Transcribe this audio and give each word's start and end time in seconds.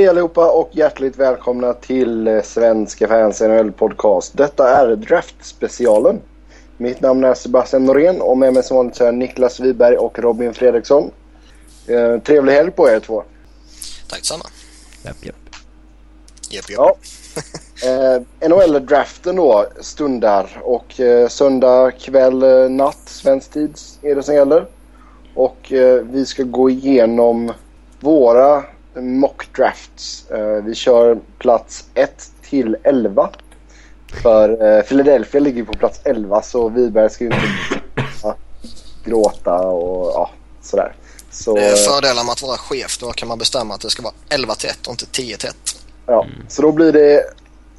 Hej 0.00 0.08
allihopa 0.08 0.50
och 0.50 0.70
hjärtligt 0.72 1.16
välkomna 1.16 1.72
till 1.72 2.28
eh, 2.28 2.42
Svenska 2.42 3.08
fans 3.08 3.40
NHL 3.40 3.72
podcast. 3.72 4.36
Detta 4.36 4.76
är 4.76 4.96
Draft-specialen. 4.96 6.20
Mitt 6.76 7.00
namn 7.00 7.24
är 7.24 7.34
Sebastian 7.34 7.84
Norén 7.84 8.20
och 8.20 8.38
med 8.38 8.54
mig 8.54 8.62
som 8.62 8.76
vanligt 8.76 8.96
så 8.96 9.04
är 9.04 9.12
Niklas 9.12 9.60
Wiberg 9.60 9.96
och 9.96 10.18
Robin 10.18 10.54
Fredriksson. 10.54 11.10
Eh, 11.86 12.18
trevlig 12.18 12.52
helg 12.52 12.70
på 12.70 12.88
er 12.88 13.00
två. 13.00 13.24
Tack 14.08 14.18
detsamma. 14.18 14.44
Japp, 15.04 15.26
japp. 15.26 15.36
Japp, 16.50 16.70
japp. 16.70 16.78
Ja. 16.78 16.96
Eh, 17.88 18.48
NHL-draften 18.48 19.36
då 19.36 19.66
stundar 19.80 20.60
och 20.62 21.00
eh, 21.00 21.28
söndag 21.28 21.90
kväll, 21.90 22.42
eh, 22.42 22.70
natt, 22.70 23.02
svensk 23.06 23.52
tid 23.52 23.78
är 24.02 24.14
det 24.14 24.22
som 24.22 24.34
gäller. 24.34 24.66
Och 25.34 25.72
eh, 25.72 26.02
vi 26.02 26.26
ska 26.26 26.42
gå 26.42 26.70
igenom 26.70 27.52
våra 28.00 28.64
mock 29.00 29.56
drafts. 29.56 30.30
Eh, 30.30 30.64
vi 30.64 30.74
kör 30.74 31.18
plats 31.38 31.84
1 31.94 32.30
till 32.42 32.76
11. 32.82 33.30
För 34.22 34.76
eh, 34.76 34.82
Philadelphia 34.82 35.40
ligger 35.40 35.64
på 35.64 35.72
plats 35.72 36.00
11 36.04 36.42
så 36.42 36.68
Wiberg 36.68 37.10
ska 37.10 37.24
ju 37.24 37.30
inte 37.30 37.84
gråta 39.04 39.60
och 39.60 40.12
ja, 40.14 40.30
sådär. 40.62 40.92
Så, 41.30 41.54
Det 41.54 41.64
är 41.64 41.76
fördelar 41.76 42.24
med 42.24 42.32
att 42.32 42.42
vara 42.42 42.56
chef. 42.56 42.98
Då 43.00 43.12
kan 43.12 43.28
man 43.28 43.38
bestämma 43.38 43.74
att 43.74 43.80
det 43.80 43.90
ska 43.90 44.02
vara 44.02 44.14
11 44.28 44.54
till 44.54 44.68
1 44.68 44.86
och 44.86 44.92
inte 44.92 45.06
10 45.06 45.36
till 45.36 45.48
1. 45.48 45.56
ja, 46.06 46.26
så 46.48 46.62
då 46.62 46.72
blir 46.72 46.92
det 46.92 47.22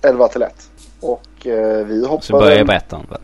11 0.02 0.28
till 0.28 0.42
1. 0.42 0.70
Och 1.00 1.48
eh, 1.48 1.86
vi 1.86 2.08
hoppar... 2.08 2.24
Så 2.24 2.34
börjar 2.34 2.58
jag 2.58 2.68
på 2.68 2.74
ettan 2.74 3.06
väl? 3.10 3.22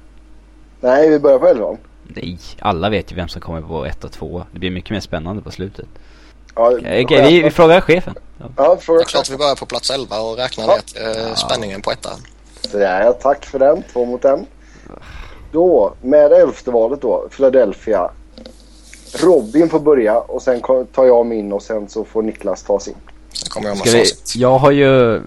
Nej, 0.79 1.09
vi 1.09 1.19
börjar 1.19 1.39
på 1.39 1.47
11. 1.47 1.77
Nej, 2.03 2.39
alla 2.59 2.89
vet 2.89 3.11
ju 3.11 3.15
vem 3.15 3.27
som 3.27 3.41
kommer 3.41 3.61
på 3.61 3.85
ett 3.85 4.03
och 4.03 4.11
två. 4.11 4.43
Det 4.51 4.59
blir 4.59 4.71
mycket 4.71 4.91
mer 4.91 4.99
spännande 4.99 5.41
på 5.41 5.51
slutet. 5.51 5.87
Ja, 6.57 6.71
Okej, 6.71 7.03
okej, 7.05 7.21
vi, 7.27 7.41
vi 7.41 7.51
frågar 7.51 7.81
chefen. 7.81 8.15
Ja. 8.39 8.45
Ja, 8.57 8.75
Det 8.75 8.81
fråga 8.81 8.99
är 9.01 9.05
klart 9.05 9.29
vi 9.29 9.37
börjar 9.37 9.55
på 9.55 9.65
plats 9.65 9.89
11 9.91 10.19
och 10.19 10.37
räknar 10.37 10.65
Ja. 10.65 10.77
ner 10.95 11.27
eh, 11.27 11.33
spänningen 11.35 11.81
på 11.81 11.91
ettan. 11.91 12.19
Ja, 12.73 13.13
tack 13.21 13.45
för 13.45 13.59
den. 13.59 13.83
Två 13.93 14.05
mot 14.05 14.25
en. 14.25 14.45
Då, 15.51 15.93
med 16.01 16.31
elfte 16.31 16.71
valet 16.71 17.01
då, 17.01 17.27
Philadelphia. 17.35 18.09
Robin 19.23 19.69
får 19.69 19.79
börja 19.79 20.17
och 20.19 20.41
sen 20.41 20.61
tar 20.93 21.05
jag 21.05 21.25
min 21.25 21.53
och 21.53 21.61
sen 21.61 21.89
så 21.89 22.03
får 22.05 22.21
Niklas 22.21 22.63
ta 22.63 22.79
sin. 22.79 22.95
Sen 23.33 23.49
kommer 23.49 23.67
jag 23.67 23.77
med 23.77 23.87
vi, 23.93 24.03
jag 24.35 24.57
har 24.57 24.71
ju 24.71 25.21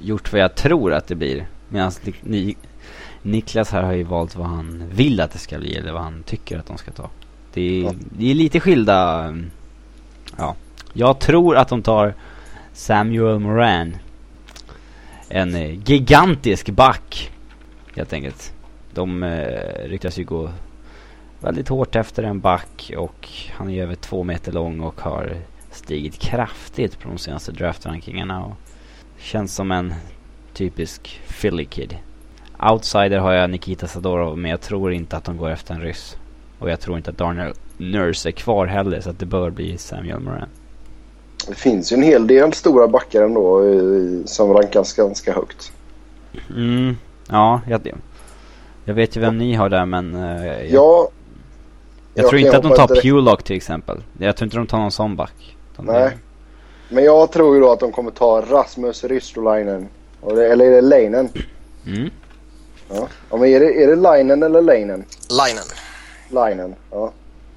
gjort 0.00 0.32
vad 0.32 0.40
jag 0.40 0.54
tror 0.54 0.92
att 0.94 1.06
det 1.08 1.14
blir. 1.14 1.48
Medan 1.68 1.92
ni, 2.20 2.56
Niklas 3.22 3.70
här 3.70 3.82
har 3.82 3.92
ju 3.92 4.02
valt 4.04 4.36
vad 4.36 4.46
han 4.46 4.90
vill 4.92 5.20
att 5.20 5.32
det 5.32 5.38
ska 5.38 5.58
bli 5.58 5.76
eller 5.76 5.92
vad 5.92 6.02
han 6.02 6.22
tycker 6.22 6.58
att 6.58 6.66
de 6.66 6.78
ska 6.78 6.90
ta. 6.90 7.10
Det 7.54 7.60
är, 7.80 7.82
Ja. 7.84 7.92
det 8.18 8.30
är 8.30 8.34
lite 8.34 8.60
skilda... 8.60 9.34
Ja. 10.36 10.54
Jag 10.92 11.18
tror 11.18 11.56
att 11.56 11.68
de 11.68 11.82
tar 11.82 12.14
Samuel 12.72 13.38
Moran. 13.38 13.96
En 15.28 15.54
eh, 15.54 15.78
gigantisk 15.84 16.70
back. 16.70 17.30
Helt 17.96 18.12
enkelt. 18.12 18.52
De 18.94 19.22
eh, 19.22 19.88
ryktas 19.88 20.18
ju 20.18 20.24
gå 20.24 20.50
väldigt 21.40 21.68
hårt 21.68 21.96
efter 21.96 22.22
en 22.22 22.40
back 22.40 22.92
och 22.96 23.28
han 23.50 23.68
är 23.68 23.72
ju 23.72 23.82
över 23.82 23.94
två 23.94 24.24
meter 24.24 24.52
lång 24.52 24.80
och 24.80 25.00
har 25.00 25.36
stigit 25.70 26.18
kraftigt 26.18 26.98
på 26.98 27.08
de 27.08 27.18
senaste 27.18 27.52
draftrankingarna 27.52 28.44
och 28.44 28.54
känns 29.18 29.54
som 29.54 29.72
en 29.72 29.94
typisk 30.52 31.20
Philly 31.40 31.64
kid. 31.64 31.96
Outsider 32.70 33.18
har 33.18 33.32
jag 33.32 33.50
Nikita 33.50 33.86
Sadorov 33.86 34.38
men 34.38 34.50
jag 34.50 34.60
tror 34.60 34.92
inte 34.92 35.16
att 35.16 35.24
de 35.24 35.36
går 35.36 35.50
efter 35.50 35.74
en 35.74 35.80
ryss. 35.80 36.16
Och 36.58 36.70
jag 36.70 36.80
tror 36.80 36.96
inte 36.96 37.10
att 37.10 37.18
Darnell 37.18 37.54
Nurse 37.76 38.28
är 38.28 38.32
kvar 38.32 38.66
heller 38.66 39.00
så 39.00 39.10
att 39.10 39.18
det 39.18 39.26
bör 39.26 39.50
bli 39.50 39.78
Samuel 39.78 40.20
Moran. 40.20 40.48
Det 41.48 41.54
finns 41.54 41.92
ju 41.92 41.94
en 41.96 42.02
hel 42.02 42.26
del 42.26 42.52
stora 42.52 42.88
backar 42.88 43.22
ändå 43.22 43.64
eh, 43.64 44.24
som 44.24 44.52
rankas 44.52 44.92
ganska 44.92 45.32
högt. 45.32 45.72
Mm, 46.50 46.96
ja, 47.28 47.60
jag, 47.68 47.92
jag 48.84 48.94
vet 48.94 49.16
ju 49.16 49.20
vem 49.20 49.38
ni 49.38 49.54
har 49.54 49.68
där 49.68 49.86
men 49.86 50.14
eh, 50.14 50.46
jag, 50.46 50.66
Ja, 50.70 51.08
jag, 52.14 52.24
jag 52.24 52.28
tror 52.30 52.40
inte 52.40 52.56
att 52.56 52.62
de 52.62 52.74
tar 52.74 52.88
direkt. 52.88 53.02
Pulock 53.02 53.42
till 53.42 53.56
exempel. 53.56 54.02
Jag 54.18 54.36
tror 54.36 54.46
inte 54.46 54.56
de 54.56 54.66
tar 54.66 54.78
någon 54.78 54.92
sån 54.92 55.16
back. 55.16 55.56
Det- 55.76 55.82
nej. 55.82 56.16
Men 56.88 57.04
jag 57.04 57.32
tror 57.32 57.54
ju 57.54 57.60
då 57.60 57.72
att 57.72 57.80
de 57.80 57.92
kommer 57.92 58.10
ta 58.10 58.40
Rasmus 58.50 59.04
Ristolainen. 59.04 59.88
Eller 60.30 60.60
är 60.64 60.70
det 60.70 60.80
Leinen? 60.80 61.28
Mm. 61.86 62.10
Ja. 62.90 63.08
ja 63.30 63.36
men 63.36 63.48
är 63.48 63.60
det, 63.60 63.82
är 63.82 63.86
det 63.88 63.96
Leinen 63.96 64.42
eller 64.42 64.62
Leinen? 64.62 65.04
Linen. 65.30 65.64
Leinen, 66.30 66.74
ja. 66.90 67.12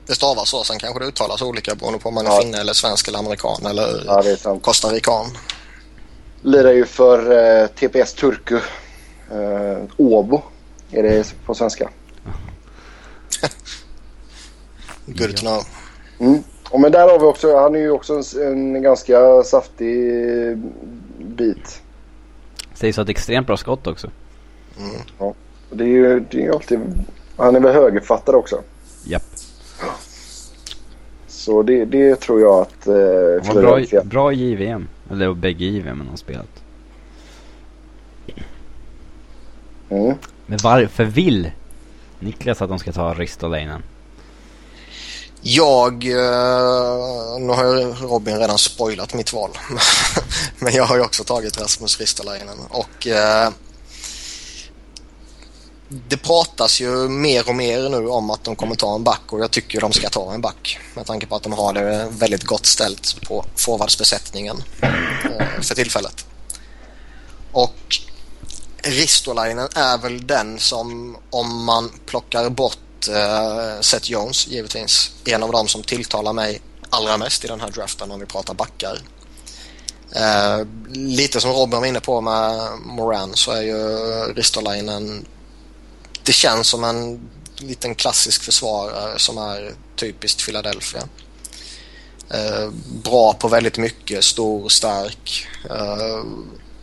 Det 0.10 0.16
stavas 0.16 0.50
så. 0.50 0.64
Sen 0.64 0.80
kanske 0.80 1.00
det 1.00 1.06
uttalas 1.06 1.42
olika 1.42 1.76
beroende 1.76 2.00
på 2.00 2.10
om 2.10 2.16
man 2.16 2.26
är 2.26 2.30
Ja. 2.32 2.42
finne 2.42 2.58
eller 2.58 2.74
svensk 2.74 3.08
eller 3.08 3.20
amerikan 3.20 3.66
eller 3.66 4.04
Ja, 4.08 4.22
det 4.22 4.32
är 4.32 4.36
sant. 4.36 4.64
costarican. 4.64 5.26
Lirar 6.42 6.72
ju 6.72 6.86
för 6.86 7.32
eh, 7.62 7.68
TPS 7.68 8.14
Turku. 8.14 8.56
Eh, 9.32 9.78
Åbo 9.98 10.42
är 10.92 11.04
det 11.04 11.34
på 11.46 11.56
svenska. 11.56 11.90
Good 15.06 15.36
to 15.38 15.42
know. 15.42 15.64
Mm. 16.20 16.44
Och 16.70 16.80
men 16.80 16.92
där 16.92 17.08
har 17.10 17.20
vi 17.20 17.26
också, 17.26 17.58
han 17.58 17.76
är 17.76 17.80
ju 17.80 17.92
också 17.92 18.14
en, 18.14 18.24
en 18.76 18.82
ganska 18.82 19.44
saftig 19.44 19.98
bit. 21.18 21.82
Sägs 22.74 22.98
ha 22.98 23.04
ett 23.04 23.10
extremt 23.10 23.48
bra 23.48 23.58
skott 23.58 23.88
också. 23.88 24.10
Mm. 24.80 24.96
Och 25.18 25.36
Det 25.70 25.84
är 25.84 25.88
ju 25.88 26.20
det 26.20 26.46
är 26.46 26.52
alltid, 26.52 26.80
han 27.38 27.56
är 27.56 27.60
väl 27.60 27.74
högerfattare 27.74 28.36
också. 28.36 28.62
Japp. 29.04 29.24
Så 31.40 31.64
det, 31.64 31.86
det 31.86 32.16
tror 32.16 32.42
jag 32.42 32.62
att 32.62 32.88
eh, 32.88 33.54
bra, 33.54 33.82
bra 34.04 34.34
i 34.34 34.36
JVM. 34.36 34.88
Eller 35.12 35.34
bägge 35.34 35.66
JVM 35.66 36.08
har 36.10 36.18
spelat. 36.18 36.64
Mm. 39.90 40.16
Men 40.46 40.60
varför 40.64 41.04
vill 41.04 41.52
Niklas 42.20 42.62
att 42.62 42.70
de 42.70 42.80
ska 42.80 42.92
ta 42.92 43.14
Ristolainen? 43.14 43.84
Jag, 45.42 45.94
eh, 46.06 47.40
nu 47.40 47.54
har 47.54 47.64
ju 47.64 47.94
Robin 47.94 48.40
redan 48.40 48.58
spoilat 48.58 49.14
mitt 49.14 49.34
val. 49.34 49.50
Men 50.60 50.74
jag 50.74 50.84
har 50.84 50.96
ju 50.96 51.02
också 51.02 51.24
tagit 51.24 51.62
Rasmus 51.62 52.00
Ristolainen 52.00 52.58
och 52.70 53.08
eh, 53.08 53.50
det 55.90 56.18
pratas 56.18 56.82
ju 56.82 57.10
mer 57.10 57.50
och 57.50 57.56
mer 57.56 57.90
nu 57.90 58.08
om 58.08 58.30
att 58.30 58.44
de 58.44 58.56
kommer 58.56 58.76
ta 58.76 58.96
en 58.96 59.04
back 59.04 59.34
och 59.34 59.40
jag 59.40 59.52
tycker 59.52 59.82
de 59.82 59.92
ska 59.92 60.10
ta 60.10 60.34
en 60.34 60.42
back 60.42 60.80
med 60.96 61.06
tanke 61.06 61.26
på 61.26 61.36
att 61.36 61.44
de 61.44 61.54
har 61.54 61.74
det 61.74 62.08
väldigt 62.12 62.44
gott 62.44 62.66
ställt 62.66 63.22
på 63.22 63.46
forwardsbesättningen 63.56 64.64
eh, 64.82 65.62
för 65.62 65.76
tillfället. 65.76 66.26
Och 67.52 68.00
Ristolainen 68.84 69.70
är 69.76 69.98
väl 69.98 70.28
den 70.28 70.60
som 70.60 71.18
om 71.30 71.64
man 71.64 71.92
plockar 72.06 72.50
bort 72.50 73.08
eh, 73.08 73.82
Seth 73.82 74.12
Jones 74.12 74.48
givetvis 74.48 75.12
en 75.26 75.44
av 75.44 75.52
dem 75.52 75.68
som 75.68 75.84
tilltalar 75.84 76.34
mig 76.34 76.62
allra 76.90 77.18
mest 77.18 77.46
i 77.46 77.48
den 77.48 77.62
här 77.62 77.70
draften 77.70 78.12
om 78.12 78.20
vi 78.20 78.26
pratar 78.26 78.54
backar. 78.54 79.00
Eh, 80.12 80.66
lite 80.90 81.42
som 81.42 81.52
Robin 81.52 81.80
var 81.80 81.88
inne 81.88 82.00
på 82.00 82.22
med 82.22 82.70
Moran 82.86 83.36
så 83.36 83.52
är 83.52 83.62
ju 83.62 83.78
Ristolainen 84.34 85.26
det 86.30 86.34
känns 86.34 86.68
som 86.68 86.84
en 86.84 87.30
liten 87.58 87.96
klassisk 87.96 88.44
försvarare 88.44 89.20
som 89.20 89.38
är 89.38 89.74
typiskt 89.96 90.46
Philadelphia. 90.46 91.04
Eh, 92.30 92.70
bra 93.04 93.34
på 93.34 93.48
väldigt 93.48 93.78
mycket, 93.78 94.24
stor, 94.24 94.70
stark, 94.70 95.48
eh, 95.70 96.24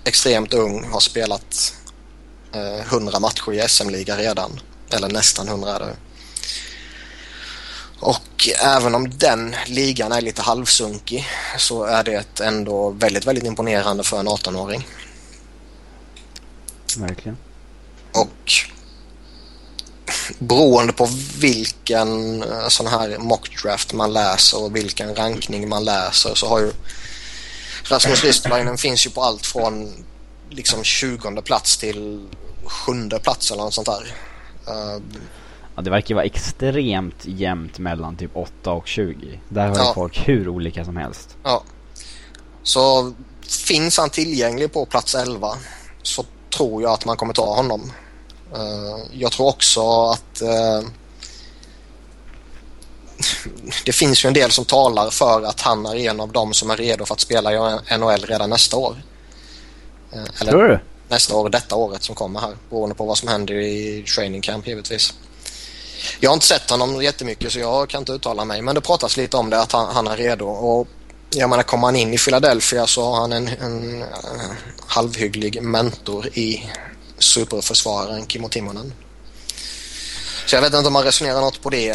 extremt 0.05 0.55
ung, 0.55 0.85
har 0.85 1.01
spelat 1.01 1.75
eh, 2.53 2.81
100 2.81 3.21
matcher 3.21 3.53
i 3.53 3.69
SM-liga 3.69 4.17
redan. 4.17 4.61
Eller 4.91 5.09
nästan 5.09 5.49
100 5.49 5.75
är 5.75 5.81
det. 5.81 5.97
Och 8.01 8.49
även 8.65 8.95
om 8.95 9.11
den 9.19 9.55
ligan 9.67 10.13
är 10.13 10.21
lite 10.21 10.43
halvsunkig 10.43 11.27
så 11.59 11.85
är 11.85 12.05
det 12.05 12.41
ändå 12.41 12.91
väldigt, 12.91 13.27
väldigt 13.27 13.45
imponerande 13.45 14.05
för 14.05 14.21
en 14.21 14.29
18-åring. 14.29 14.87
Verkligen. 16.97 17.37
Och 18.13 18.67
beroende 20.39 20.93
på 20.93 21.09
vilken 21.39 22.43
eh, 22.43 22.69
sån 22.69 22.87
här 22.87 23.19
mockdraft 23.19 23.93
man 23.93 24.13
läser 24.13 24.63
och 24.65 24.77
vilken 24.77 25.15
rankning 25.15 25.69
man 25.69 25.85
läser 25.85 26.35
så 26.35 26.47
har 26.49 26.61
ju 26.61 26.73
Rasmus 27.85 28.25
Ristolainen 28.25 28.79
finns 28.79 29.07
ju 29.07 29.11
på 29.11 29.23
allt 29.23 29.47
från 29.47 30.05
liksom 30.51 30.85
20 30.85 31.43
plats 31.43 31.77
till 31.77 32.29
sjunde 32.65 33.19
plats 33.19 33.51
eller 33.51 33.63
något 33.63 33.75
sånt 33.75 33.87
där. 33.87 34.15
Eh, 34.67 35.03
Ja, 35.77 35.83
det 35.83 35.91
verkar 35.91 36.15
vara 36.15 36.25
extremt 36.25 37.25
jämnt 37.25 37.79
mellan 37.79 38.17
typ 38.17 38.31
8 38.37 38.73
och 38.73 38.87
20. 38.87 39.41
Där 39.49 39.69
har 39.69 39.77
Ja. 39.77 39.93
folk 39.95 40.29
hur 40.29 40.49
olika 40.49 40.85
som 40.85 40.97
helst. 40.97 41.37
Ja. 41.43 41.63
Så 42.63 43.13
finns 43.49 43.99
han 43.99 44.11
tillgänglig 44.11 44.73
på 44.73 44.87
plats 44.87 45.15
11 45.15 45.57
så 46.03 46.25
tror 46.57 46.83
jag 46.83 46.93
att 46.93 47.05
man 47.05 47.17
kommer 47.17 47.35
ta 47.35 47.55
honom. 47.55 47.93
Eh, 48.57 48.99
jag 49.13 49.33
tror 49.33 49.47
också 49.49 50.03
att 50.03 50.41
eh, 50.41 50.81
det 53.85 53.93
finns 53.93 54.25
ju 54.25 54.27
en 54.27 54.35
del 54.35 54.51
som 54.51 54.65
talar 54.65 55.11
för 55.11 55.43
att 55.43 55.61
han 55.61 55.87
är 55.87 55.97
en 55.97 56.21
av 56.21 56.33
dem 56.33 56.55
som 56.55 56.71
är 56.71 56.77
redo 56.77 57.05
för 57.05 57.15
att 57.15 57.21
spela 57.21 57.53
i 57.53 57.57
NHL 57.99 58.25
redan 58.27 58.51
nästa 58.51 58.77
år. 58.77 59.03
Eh, 60.13 60.41
eller 60.41 60.53
Tror 60.53 60.69
du? 60.69 60.79
Nästa 61.09 61.37
år, 61.37 61.49
detta 61.49 61.77
året 61.77 62.03
som 62.03 62.15
kommer 62.15 62.41
här. 62.41 62.57
Beroende 62.71 62.95
på 62.95 63.05
vad 63.05 63.19
som 63.19 63.29
händer 63.29 63.55
i 63.55 64.05
training 64.15 64.41
camp 64.41 64.67
givetvis. 64.67 65.15
Jag 66.21 66.31
har 66.31 66.35
inte 66.35 66.47
sett 66.47 66.71
honom 66.71 67.03
jättemycket 67.03 67.53
så 67.53 67.59
jag 67.59 67.89
kan 67.89 67.99
inte 67.99 68.13
uttala 68.13 68.45
mig. 68.45 68.63
Men 68.63 68.75
det 68.75 68.81
pratas 68.81 69.17
lite 69.17 69.37
om 69.37 69.51
det 69.51 69.61
att 69.61 69.73
han, 69.73 69.95
han 69.95 70.07
är 70.07 70.17
redo. 70.17 70.47
Och 70.47 70.89
jag 71.31 71.51
menar 71.51 71.63
kommer 71.63 71.87
han 71.87 71.97
in 71.97 72.15
i 72.15 72.19
Philadelphia 72.19 72.87
så 72.87 73.05
har 73.05 73.21
han 73.21 73.33
en, 73.33 73.49
en 73.49 74.03
uh, 74.03 74.09
halvhygglig 74.87 75.63
mentor 75.63 76.27
i 76.27 76.71
superförsvararen 77.27 78.27
Kimmo 78.27 78.49
Timonen. 78.49 78.93
Så 80.47 80.57
jag 80.57 80.63
vet 80.63 80.75
inte 80.75 80.87
om 80.87 80.93
man 80.93 81.05
resonerar 81.05 81.41
något 81.41 81.63
på 81.63 81.71
det. 81.71 81.93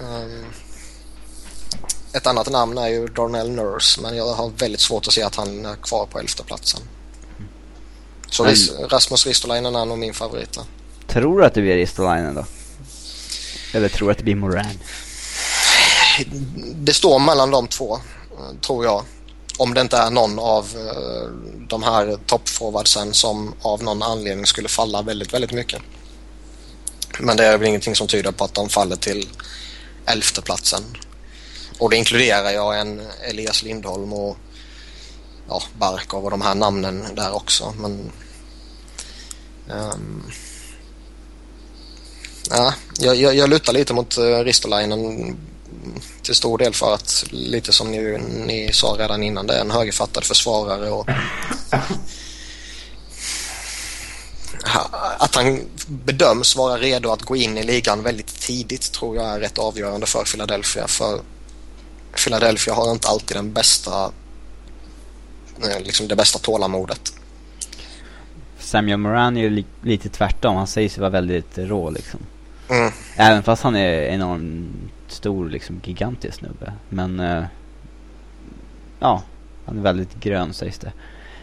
Um, 0.00 0.44
ett 2.12 2.26
annat 2.26 2.50
namn 2.50 2.78
är 2.78 2.88
ju 2.88 3.06
Darnell 3.06 3.50
Nurse 3.50 4.00
men 4.00 4.16
jag 4.16 4.34
har 4.34 4.50
väldigt 4.50 4.80
svårt 4.80 5.06
att 5.06 5.12
se 5.12 5.22
att 5.22 5.34
han 5.34 5.66
är 5.66 5.76
kvar 5.76 6.06
på 6.06 6.18
elfte 6.18 6.42
platsen. 6.42 6.80
Så 8.30 8.44
men... 8.44 8.54
Rasmus 8.88 9.26
Ristolainen 9.26 9.76
är 9.76 9.84
nog 9.84 9.98
min 9.98 10.14
favorit. 10.14 10.58
Tror 11.06 11.38
du 11.38 11.46
att 11.46 11.54
det 11.54 11.60
blir 11.60 11.76
Ristolainen 11.76 12.34
då? 12.34 12.44
Eller 13.72 13.88
tror 13.88 14.08
du 14.08 14.12
att 14.12 14.18
det 14.18 14.24
blir 14.24 14.34
Moran? 14.34 14.66
Det 16.74 16.92
står 16.92 17.18
mellan 17.18 17.50
de 17.50 17.68
två, 17.68 18.00
tror 18.60 18.84
jag. 18.84 19.04
Om 19.56 19.74
det 19.74 19.80
inte 19.80 19.96
är 19.96 20.10
någon 20.10 20.38
av 20.38 20.66
eh, 20.76 21.28
de 21.68 21.82
här 21.82 22.18
toppforwardsen 22.26 23.14
som 23.14 23.54
av 23.62 23.82
någon 23.82 24.02
anledning 24.02 24.46
skulle 24.46 24.68
falla 24.68 25.02
väldigt, 25.02 25.34
väldigt 25.34 25.52
mycket. 25.52 25.82
Men 27.20 27.36
det 27.36 27.46
är 27.46 27.58
väl 27.58 27.68
ingenting 27.68 27.96
som 27.96 28.06
tyder 28.06 28.32
på 28.32 28.44
att 28.44 28.54
de 28.54 28.68
faller 28.68 28.96
till 28.96 29.28
elfte 30.06 30.42
platsen. 30.42 30.82
Och 31.78 31.90
det 31.90 31.96
inkluderar 31.96 32.50
jag 32.50 32.80
en 32.80 33.02
Elias 33.30 33.62
Lindholm 33.62 34.12
och 34.12 34.36
ja, 35.48 35.62
Barkov 35.78 36.24
och 36.24 36.30
de 36.30 36.42
här 36.42 36.54
namnen 36.54 37.04
där 37.14 37.34
också. 37.34 37.74
Men 37.78 38.12
um, 39.68 40.22
ja, 42.50 42.74
jag, 42.98 43.16
jag, 43.16 43.34
jag 43.34 43.50
lutar 43.50 43.72
lite 43.72 43.94
mot 43.94 44.18
eh, 44.18 44.38
Ristolainen 44.38 45.36
till 46.22 46.34
stor 46.34 46.58
del 46.58 46.74
för 46.74 46.94
att 46.94 47.24
lite 47.30 47.72
som 47.72 47.90
ni, 47.90 48.18
ni 48.46 48.72
sa 48.72 48.96
redan 48.98 49.22
innan 49.22 49.46
det 49.46 49.54
är 49.54 49.60
en 49.60 49.70
högerfattad 49.70 50.24
försvarare 50.24 50.90
och 50.90 51.08
att 55.18 55.34
han 55.34 55.60
bedöms 55.88 56.56
vara 56.56 56.78
redo 56.78 57.10
att 57.10 57.22
gå 57.22 57.36
in 57.36 57.58
i 57.58 57.62
ligan 57.62 58.02
väldigt 58.02 58.40
tidigt 58.40 58.92
tror 58.92 59.16
jag 59.16 59.26
är 59.26 59.40
rätt 59.40 59.58
avgörande 59.58 60.06
för 60.06 60.24
Philadelphia. 60.24 60.88
För 60.88 61.20
Philadelphia 62.24 62.74
har 62.74 62.92
inte 62.92 63.08
alltid 63.08 63.36
den 63.36 63.52
bästa, 63.52 64.12
eh, 65.62 65.80
liksom 65.84 66.08
det 66.08 66.16
bästa 66.16 66.38
tålamodet. 66.38 67.12
Samuel 68.58 68.98
Moran 68.98 69.36
är 69.36 69.40
ju 69.40 69.50
li 69.50 69.64
lite 69.82 70.08
tvärtom. 70.08 70.56
Han 70.56 70.66
säger 70.66 70.88
sig 70.88 71.00
vara 71.00 71.10
väldigt 71.10 71.58
rå 71.58 71.90
liksom. 71.90 72.20
Mm. 72.68 72.92
Även 73.16 73.42
fast 73.42 73.62
han 73.62 73.76
är 73.76 74.02
enormt 74.02 74.93
stor, 75.14 75.48
liksom 75.48 75.80
gigantisk 75.84 76.38
snubbe. 76.38 76.72
Men 76.88 77.20
uh, 77.20 77.44
ja, 79.00 79.22
han 79.66 79.78
är 79.78 79.82
väldigt 79.82 80.14
grön 80.14 80.54
sägs 80.54 80.78
det. 80.78 80.92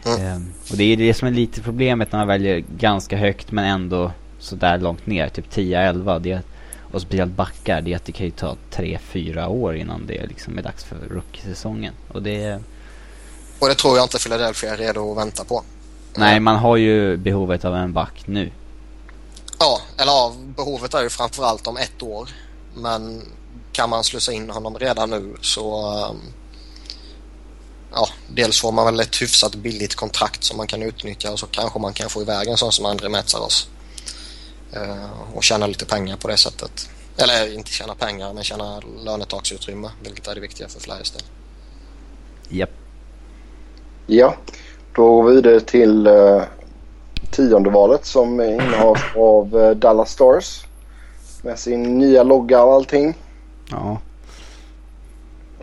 Mm. 0.06 0.36
Um, 0.36 0.54
och 0.72 0.78
det 0.78 0.84
är 0.84 0.98
det 0.98 1.14
som 1.14 1.28
är 1.28 1.32
lite 1.32 1.62
problemet 1.62 2.12
när 2.12 2.20
man 2.20 2.28
väljer 2.28 2.64
ganska 2.78 3.18
högt 3.18 3.52
men 3.52 3.66
ändå 3.66 4.12
sådär 4.40 4.78
långt 4.78 5.06
ner, 5.06 5.30
typ 5.30 5.54
10-11. 5.54 6.20
Det 6.20 6.42
och 6.92 7.02
speciellt 7.02 7.32
backar, 7.32 7.82
det, 7.82 8.06
det 8.06 8.12
kan 8.12 8.26
ju 8.26 8.32
ta 8.32 8.56
3-4 8.72 9.48
år 9.48 9.76
innan 9.76 10.06
det 10.08 10.26
liksom 10.26 10.58
är 10.58 10.62
dags 10.62 10.84
för 10.84 10.96
rookie-säsongen. 11.10 11.94
Och 12.08 12.22
det... 12.22 12.60
Och 13.60 13.68
det 13.68 13.76
tror 13.76 13.98
jag 13.98 14.06
inte 14.06 14.20
Philadelphia 14.20 14.74
är 14.74 14.78
redo 14.78 15.12
att 15.12 15.18
vänta 15.18 15.44
på. 15.44 15.64
Nej, 16.16 16.40
man 16.40 16.56
har 16.56 16.78
ju 16.78 17.18
behovet 17.18 17.66
av 17.66 17.76
en 17.76 17.94
back 17.94 18.28
nu. 18.28 18.52
Ja, 19.60 19.82
eller 19.98 20.12
ja, 20.12 20.34
behovet 20.56 20.94
är 20.94 21.04
ju 21.04 21.10
framförallt 21.10 21.68
om 21.68 21.78
ett 21.78 22.04
år. 22.04 22.30
Men 22.76 23.22
kan 23.72 23.90
man 23.90 24.04
slussa 24.04 24.32
in 24.32 24.50
honom 24.50 24.80
redan 24.80 25.10
nu 25.10 25.36
så... 25.42 25.94
Um, 26.10 26.22
ja, 27.92 28.08
dels 28.28 28.62
får 28.62 28.72
man 28.72 28.86
väl 28.86 29.00
ett 29.00 29.22
hyfsat 29.22 29.56
billigt 29.56 29.96
kontrakt 29.96 30.44
som 30.44 30.58
man 30.58 30.68
kan 30.68 30.82
utnyttja 30.82 31.32
och 31.32 31.40
så 31.40 31.48
kanske 31.48 31.80
man 31.80 31.94
kan 31.94 32.10
få 32.10 32.22
iväg 32.22 32.48
en 32.48 32.58
sån 32.58 32.72
som 32.72 32.86
André 32.86 33.10
Metsaros. 33.10 33.70
Eh, 34.74 35.36
och 35.36 35.44
tjäna 35.44 35.68
lite 35.68 35.86
pengar 35.86 36.18
på 36.18 36.28
det 36.28 36.38
sättet. 36.38 36.90
Eller 37.18 37.54
inte 37.54 37.72
tjäna 37.72 37.96
pengar, 37.96 38.34
men 38.34 38.44
tjäna 38.44 38.82
lönetaksutrymme, 39.04 39.90
vilket 40.04 40.28
är 40.28 40.36
det 40.36 40.42
viktiga 40.42 40.68
för 40.68 40.80
Flyers 40.80 41.12
del. 41.12 41.22
Japp. 42.50 42.70
Ja, 44.08 44.36
då 44.96 45.16
går 45.16 45.24
vi 45.24 45.36
vidare 45.36 45.60
till 45.60 46.08
uh, 46.08 46.44
tionde 47.32 47.70
valet 47.70 48.06
som 48.06 48.42
innehas 48.42 49.00
av 49.16 49.56
uh, 49.56 49.72
Dallas 49.72 50.12
Stars. 50.12 50.66
Med 51.42 51.60
sin 51.60 51.98
nya 51.98 52.24
logga 52.24 52.64
och 52.64 52.74
allting. 52.74 53.18
Ja. 53.72 53.98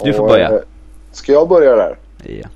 Du 0.03 0.13
får 0.13 0.23
och, 0.23 0.29
börja. 0.29 0.53
Uh, 0.53 0.61
ska 1.13 1.33
jag 1.33 1.49
börja 1.49 1.77
där? 1.77 1.99
Ja. 2.23 2.49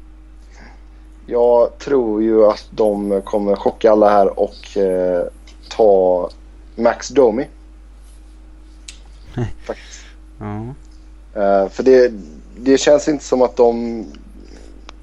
Jag 1.27 1.79
tror 1.79 2.23
ju 2.23 2.45
att 2.47 2.69
de 2.71 3.23
kommer 3.23 3.57
chocka 3.57 3.93
alla 3.93 4.11
här 4.11 4.39
och 4.39 4.77
uh, 4.77 5.23
ta 5.69 6.31
Max 6.75 7.09
Domi. 7.09 7.49
Faktiskt. 9.65 10.01
Ja. 10.39 10.75
Uh, 11.37 11.69
för 11.69 11.83
det, 11.83 12.13
det 12.57 12.79
känns 12.79 13.09
inte 13.09 13.25
som 13.25 13.43
att 13.43 13.57
de 13.57 14.05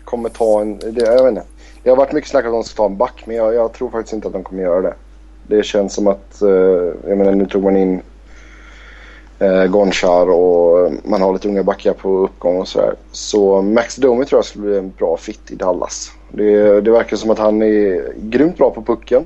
kommer 0.03 0.29
ta 0.29 0.61
en... 0.61 0.79
Det, 0.79 1.01
jag 1.01 1.23
vet 1.23 1.29
inte. 1.29 1.43
Det 1.83 1.89
har 1.89 1.97
varit 1.97 2.11
mycket 2.11 2.29
snack 2.29 2.45
om 2.45 2.51
att 2.51 2.65
de 2.65 2.69
ska 2.69 2.77
ta 2.77 2.85
en 2.85 2.97
back 2.97 3.23
men 3.25 3.35
jag, 3.35 3.53
jag, 3.53 3.73
tror 3.73 3.89
faktiskt 3.89 4.13
inte 4.13 4.27
att 4.27 4.33
de 4.33 4.43
kommer 4.43 4.63
göra 4.63 4.81
det. 4.81 4.93
Det 5.47 5.63
känns 5.63 5.93
som 5.93 6.07
att... 6.07 6.39
Uh, 6.41 6.93
jag 7.07 7.17
menar 7.17 7.31
nu 7.31 7.45
tog 7.45 7.63
man 7.63 7.77
in 7.77 8.01
uh, 9.41 9.65
Gonchar 9.65 10.29
och 10.29 10.91
man 11.03 11.21
har 11.21 11.33
lite 11.33 11.47
unga 11.47 11.63
backar 11.63 11.93
på 11.93 12.17
uppgång 12.17 12.57
och 12.57 12.67
sådär. 12.67 12.95
Så 13.11 13.61
Max 13.61 13.95
Domi 13.95 14.25
tror 14.25 14.37
jag 14.37 14.45
skulle 14.45 14.65
bli 14.65 14.77
en 14.77 14.93
bra 14.97 15.17
fit 15.17 15.51
i 15.51 15.55
Dallas. 15.55 16.11
Det, 16.31 16.81
det 16.81 16.91
verkar 16.91 17.17
som 17.17 17.29
att 17.29 17.39
han 17.39 17.61
är 17.61 18.13
grymt 18.17 18.57
bra 18.57 18.69
på 18.69 18.81
pucken. 18.81 19.25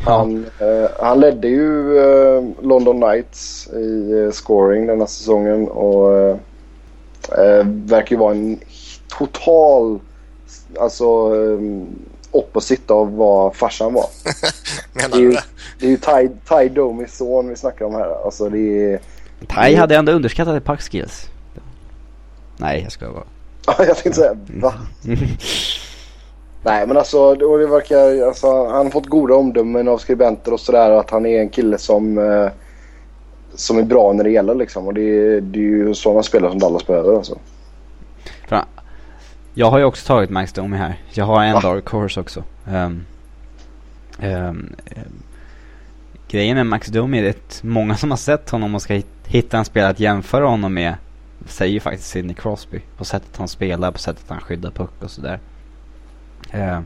Han, 0.00 0.46
eh, 0.60 0.90
han 1.00 1.20
ledde 1.20 1.48
ju 1.48 1.98
eh, 1.98 2.44
London 2.60 3.00
Knights 3.00 3.68
i 3.68 4.12
eh, 4.24 4.30
scoring 4.30 4.86
denna 4.86 5.06
säsongen 5.06 5.68
och 5.68 6.18
eh, 6.18 6.36
eh, 7.38 7.66
verkar 7.66 8.16
ju 8.16 8.20
vara 8.20 8.34
en 8.34 8.58
total 9.18 10.00
alltså 10.78 11.04
eh, 11.36 11.58
opposite 12.30 12.92
av 12.92 13.16
vad 13.16 13.56
farsan 13.56 13.94
var. 13.94 14.06
Menar 14.92 15.16
du 15.16 15.30
det? 15.30 15.44
Det 15.80 15.86
är 15.86 15.90
ju 15.90 15.96
Ty, 15.96 16.28
Ty 16.48 16.68
Domis 16.68 17.16
son 17.16 17.48
vi 17.48 17.56
snackar 17.56 17.84
om 17.84 17.94
här. 17.94 18.24
Alltså 18.24 18.48
det 18.48 18.92
är... 18.92 19.00
Ty 19.46 19.74
hade 19.74 19.96
ändå 19.96 20.12
underskattat 20.12 20.64
puck 20.64 20.80
skills. 20.80 21.28
Nej, 22.56 22.80
jag 22.82 22.92
ska 22.92 23.06
bara. 23.12 23.24
jag 23.86 23.96
tänkte 23.96 24.12
säga, 24.12 24.36
va? 24.60 24.74
Nej 26.62 26.86
men 26.86 26.96
alltså 26.96 27.34
det 27.34 27.66
verkar, 27.66 28.26
alltså, 28.26 28.66
han 28.66 28.86
har 28.86 28.90
fått 28.90 29.06
goda 29.06 29.34
omdömen 29.34 29.88
av 29.88 29.98
skribenter 29.98 30.52
och 30.52 30.60
sådär 30.60 30.90
att 30.90 31.10
han 31.10 31.26
är 31.26 31.40
en 31.40 31.48
kille 31.48 31.78
som, 31.78 32.18
eh, 32.18 32.50
som 33.54 33.78
är 33.78 33.82
bra 33.82 34.12
när 34.12 34.24
det 34.24 34.30
gäller 34.30 34.54
liksom. 34.54 34.86
Och 34.86 34.94
det, 34.94 35.40
det 35.40 35.58
är 35.58 35.62
ju 35.62 35.94
sådana 35.94 36.22
spelare 36.22 36.50
som 36.50 36.58
Dallas 36.58 36.86
behöver 36.86 37.16
alltså. 37.16 37.38
Jag 39.58 39.70
har 39.70 39.78
ju 39.78 39.84
också 39.84 40.06
tagit 40.06 40.30
Max 40.30 40.52
Domi 40.52 40.76
här. 40.76 40.96
Jag 41.12 41.24
har 41.24 41.44
en 41.44 41.60
Dark 41.60 41.88
Horse 41.88 42.20
också. 42.20 42.44
Um, 42.72 43.04
um, 44.22 44.76
grejen 46.28 46.56
med 46.56 46.66
Max 46.66 46.88
Domi 46.88 47.18
är 47.18 47.30
att 47.30 47.60
många 47.62 47.96
som 47.96 48.10
har 48.10 48.16
sett 48.16 48.50
honom 48.50 48.74
och 48.74 48.82
ska 48.82 48.94
hitta 48.94 49.17
en 49.30 49.64
spelare 49.64 49.90
att 49.90 50.00
jämföra 50.00 50.46
honom 50.46 50.74
med 50.74 50.94
säger 51.46 51.72
ju 51.72 51.80
faktiskt 51.80 52.08
Sidney 52.08 52.34
Crosby. 52.34 52.80
På 52.96 53.04
sättet 53.04 53.36
han 53.36 53.48
spelar, 53.48 53.92
på 53.92 53.98
sättet 53.98 54.24
han 54.28 54.40
skyddar 54.40 54.70
puck 54.70 54.90
och 55.00 55.10
sådär. 55.10 55.40
Eh, 56.50 56.80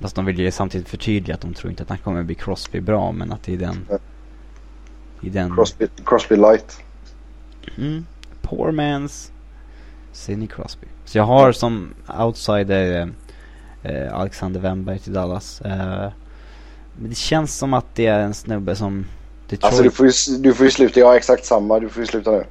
fast 0.00 0.16
de 0.16 0.24
vill 0.24 0.38
ju 0.38 0.50
samtidigt 0.50 0.88
förtydliga 0.88 1.34
att 1.34 1.40
de 1.40 1.54
tror 1.54 1.70
inte 1.70 1.82
att 1.82 1.88
han 1.88 1.98
kommer 1.98 2.22
bli 2.22 2.34
Crosby 2.34 2.80
bra, 2.80 3.12
men 3.12 3.32
att 3.32 3.42
det 3.42 3.52
är 3.52 3.58
den... 3.58 3.88
I 5.20 5.30
den... 5.30 5.54
Crosby, 5.54 5.88
Crosby 6.04 6.36
light. 6.36 6.80
Mm. 7.78 8.06
Poor 8.42 8.72
man's 8.72 9.30
Sidney 10.12 10.48
Crosby. 10.48 10.86
Så 11.04 11.18
jag 11.18 11.24
har 11.24 11.52
som 11.52 11.94
outsider 12.18 13.12
eh, 13.82 14.14
Alexander 14.14 14.60
Wemberg 14.60 14.98
till 14.98 15.12
Dallas. 15.12 15.60
Eh, 15.60 16.12
men 16.96 17.08
det 17.08 17.16
känns 17.16 17.58
som 17.58 17.74
att 17.74 17.94
det 17.94 18.06
är 18.06 18.18
en 18.18 18.34
snubbe 18.34 18.76
som 18.76 19.04
Detroit... 19.52 19.64
Alltså 19.64 19.82
du 19.82 19.90
får, 19.90 20.06
ju, 20.06 20.12
du 20.38 20.54
får 20.54 20.66
ju 20.66 20.70
sluta, 20.70 21.00
jag 21.00 21.06
har 21.06 21.16
exakt 21.16 21.44
samma, 21.44 21.78
du 21.78 21.88
får 21.88 22.00
ju 22.00 22.06
sluta 22.06 22.30
nu. 22.30 22.44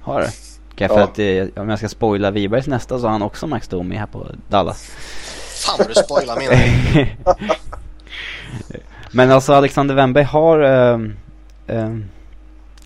Har 0.00 0.20
du? 0.20 0.26
Okay, 0.74 0.88
för 0.88 0.98
ja. 0.98 1.04
att 1.04 1.18
eh, 1.18 1.62
om 1.62 1.68
jag 1.68 1.78
ska 1.78 1.88
spoila 1.88 2.30
Wibergs 2.30 2.66
nästa 2.66 2.98
så 2.98 3.04
har 3.04 3.12
han 3.12 3.22
också 3.22 3.46
Max 3.46 3.68
Domi 3.68 3.96
här 3.96 4.06
på 4.06 4.26
Dallas. 4.48 4.90
Fan 5.66 5.74
vad 5.78 5.88
du 5.88 5.94
spoilar 5.94 6.36
min. 6.36 7.06
Men 9.10 9.30
alltså 9.30 9.52
Alexander 9.52 9.94
Wemberg 9.94 10.24
har... 10.24 10.60
Eh, 10.60 11.00
eh, 11.66 11.96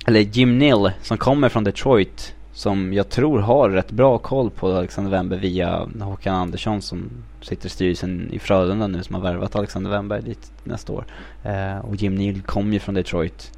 eller 0.07 0.21
Jim 0.21 0.59
Nill 0.59 0.93
som 1.03 1.19
kommer 1.19 1.49
från 1.49 1.65
Detroit 1.65 2.35
som 2.53 2.93
jag 2.93 3.09
tror 3.09 3.39
har 3.39 3.71
rätt 3.71 3.91
bra 3.91 4.19
koll 4.19 4.51
på 4.51 4.73
Alexander 4.73 5.11
Wember 5.11 5.37
via 5.37 5.89
Håkan 6.01 6.35
Andersson 6.35 6.83
som 6.83 7.11
sitter 7.41 7.67
i 7.67 7.71
styrelsen 7.71 8.33
i 8.33 8.39
Frölunda 8.39 8.87
nu 8.87 9.03
som 9.03 9.15
har 9.15 9.23
värvat 9.23 9.57
Alexander 9.57 9.91
Wennberg 9.91 10.23
dit 10.23 10.53
nästa 10.65 10.93
år. 10.93 11.05
Eh, 11.43 11.79
och 11.79 11.97
Jim 11.97 12.15
Neal 12.15 12.43
kom 12.43 12.73
ju 12.73 12.79
från 12.79 12.95
Detroit 12.95 13.53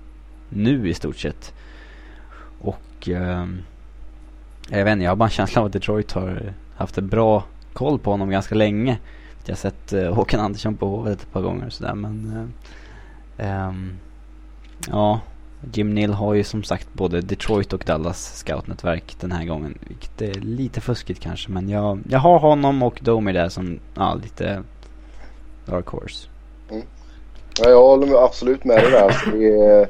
nu 0.49 0.89
i 0.89 0.95
stort 0.95 1.17
sett. 1.17 1.55
Och 2.61 3.09
eh, 3.09 3.47
jag 4.69 4.85
vet 4.85 4.93
inte, 4.93 5.05
jag 5.05 5.11
har 5.11 5.17
bara 5.17 5.25
en 5.25 5.31
känsla 5.31 5.61
av 5.61 5.67
att 5.67 5.73
Detroit 5.73 6.13
har 6.13 6.53
haft 6.77 6.99
en 6.99 7.09
bra 7.09 7.45
koll 7.73 7.99
på 7.99 8.11
honom 8.11 8.31
ganska 8.31 8.55
länge. 8.55 8.99
Jag 9.45 9.53
har 9.53 9.57
sett 9.57 9.93
eh, 9.93 10.15
Håkan 10.15 10.41
Andersson 10.41 10.77
på 10.77 10.87
Hovet 10.87 11.23
ett 11.23 11.33
par 11.33 11.43
gånger 11.43 11.67
och 11.67 11.73
sådär 11.73 11.95
men 11.95 12.51
eh, 13.37 13.47
ehm, 13.47 13.99
Ja, 14.91 15.21
Jim 15.73 15.95
Neal 15.95 16.13
har 16.13 16.35
ju 16.35 16.45
som 16.45 16.63
sagt 16.63 16.89
både 16.93 17.21
Detroit 17.21 17.73
och 17.73 17.83
Dallas 17.87 18.45
scoutnätverk 18.45 19.17
den 19.21 19.33
här 19.33 19.45
gången. 19.45 19.79
Vilket 19.89 20.23
är 20.23 20.35
lite 20.35 20.81
fuskigt 20.81 21.21
kanske 21.21 21.51
men 21.51 21.69
jag, 21.69 22.01
jag 22.09 22.19
har 22.19 22.39
honom 22.39 22.83
och 22.83 23.01
Domi 23.03 23.33
där 23.33 23.49
som 23.49 23.81
ja, 23.95 24.15
lite 24.15 24.63
dark 25.67 25.87
horse. 25.87 26.29
Mm. 26.71 26.83
Ja, 27.59 27.71
jag 27.71 27.83
håller 27.83 28.25
absolut 28.25 28.65
med 28.65 28.77
dig 28.77 28.91
där. 28.91 29.11
Så 29.11 29.31
det, 29.31 29.89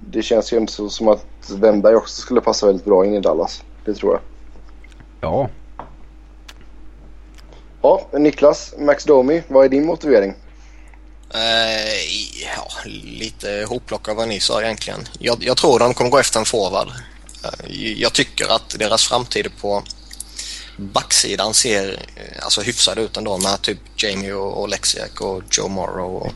det 0.00 0.22
känns 0.22 0.52
ju 0.52 0.56
inte 0.56 0.72
som 0.88 1.08
att 1.08 1.26
Wemberg 1.60 1.94
också 1.94 2.20
skulle 2.20 2.40
passa 2.40 2.66
väldigt 2.66 2.84
bra 2.84 3.06
in 3.06 3.14
i 3.14 3.20
Dallas. 3.20 3.64
Det 3.84 3.94
tror 3.94 4.12
jag. 4.12 4.20
Ja. 5.20 5.48
Ja, 7.82 8.06
Niklas, 8.12 8.74
Max 8.78 9.04
Domi, 9.04 9.42
vad 9.48 9.64
är 9.64 9.68
din 9.68 9.86
motivering? 9.86 10.34
Eh, 11.34 12.42
ja, 12.56 12.68
lite 13.04 13.66
hopplock 13.68 14.08
av 14.08 14.16
vad 14.16 14.28
ni 14.28 14.40
sa 14.40 14.62
egentligen. 14.62 15.08
Jag, 15.18 15.44
jag 15.44 15.56
tror 15.56 15.78
de 15.78 15.94
kommer 15.94 16.10
gå 16.10 16.18
efter 16.18 16.40
en 16.40 16.46
forward. 16.46 16.88
Eh, 17.44 17.72
jag 18.00 18.12
tycker 18.12 18.48
att 18.48 18.78
deras 18.78 19.06
framtid 19.06 19.50
på 19.60 19.82
backsidan 20.76 21.54
ser 21.54 22.02
eh, 22.16 22.44
alltså 22.44 22.60
hyfsad 22.60 22.98
ut 22.98 23.16
ändå 23.16 23.38
med 23.38 23.62
typ 23.62 23.78
Jamie 23.96 24.32
och, 24.32 24.60
och 24.60 24.68
Lexiak 24.68 25.20
och 25.20 25.42
Joe 25.50 25.68
Morrow. 25.68 26.16
Och 26.16 26.32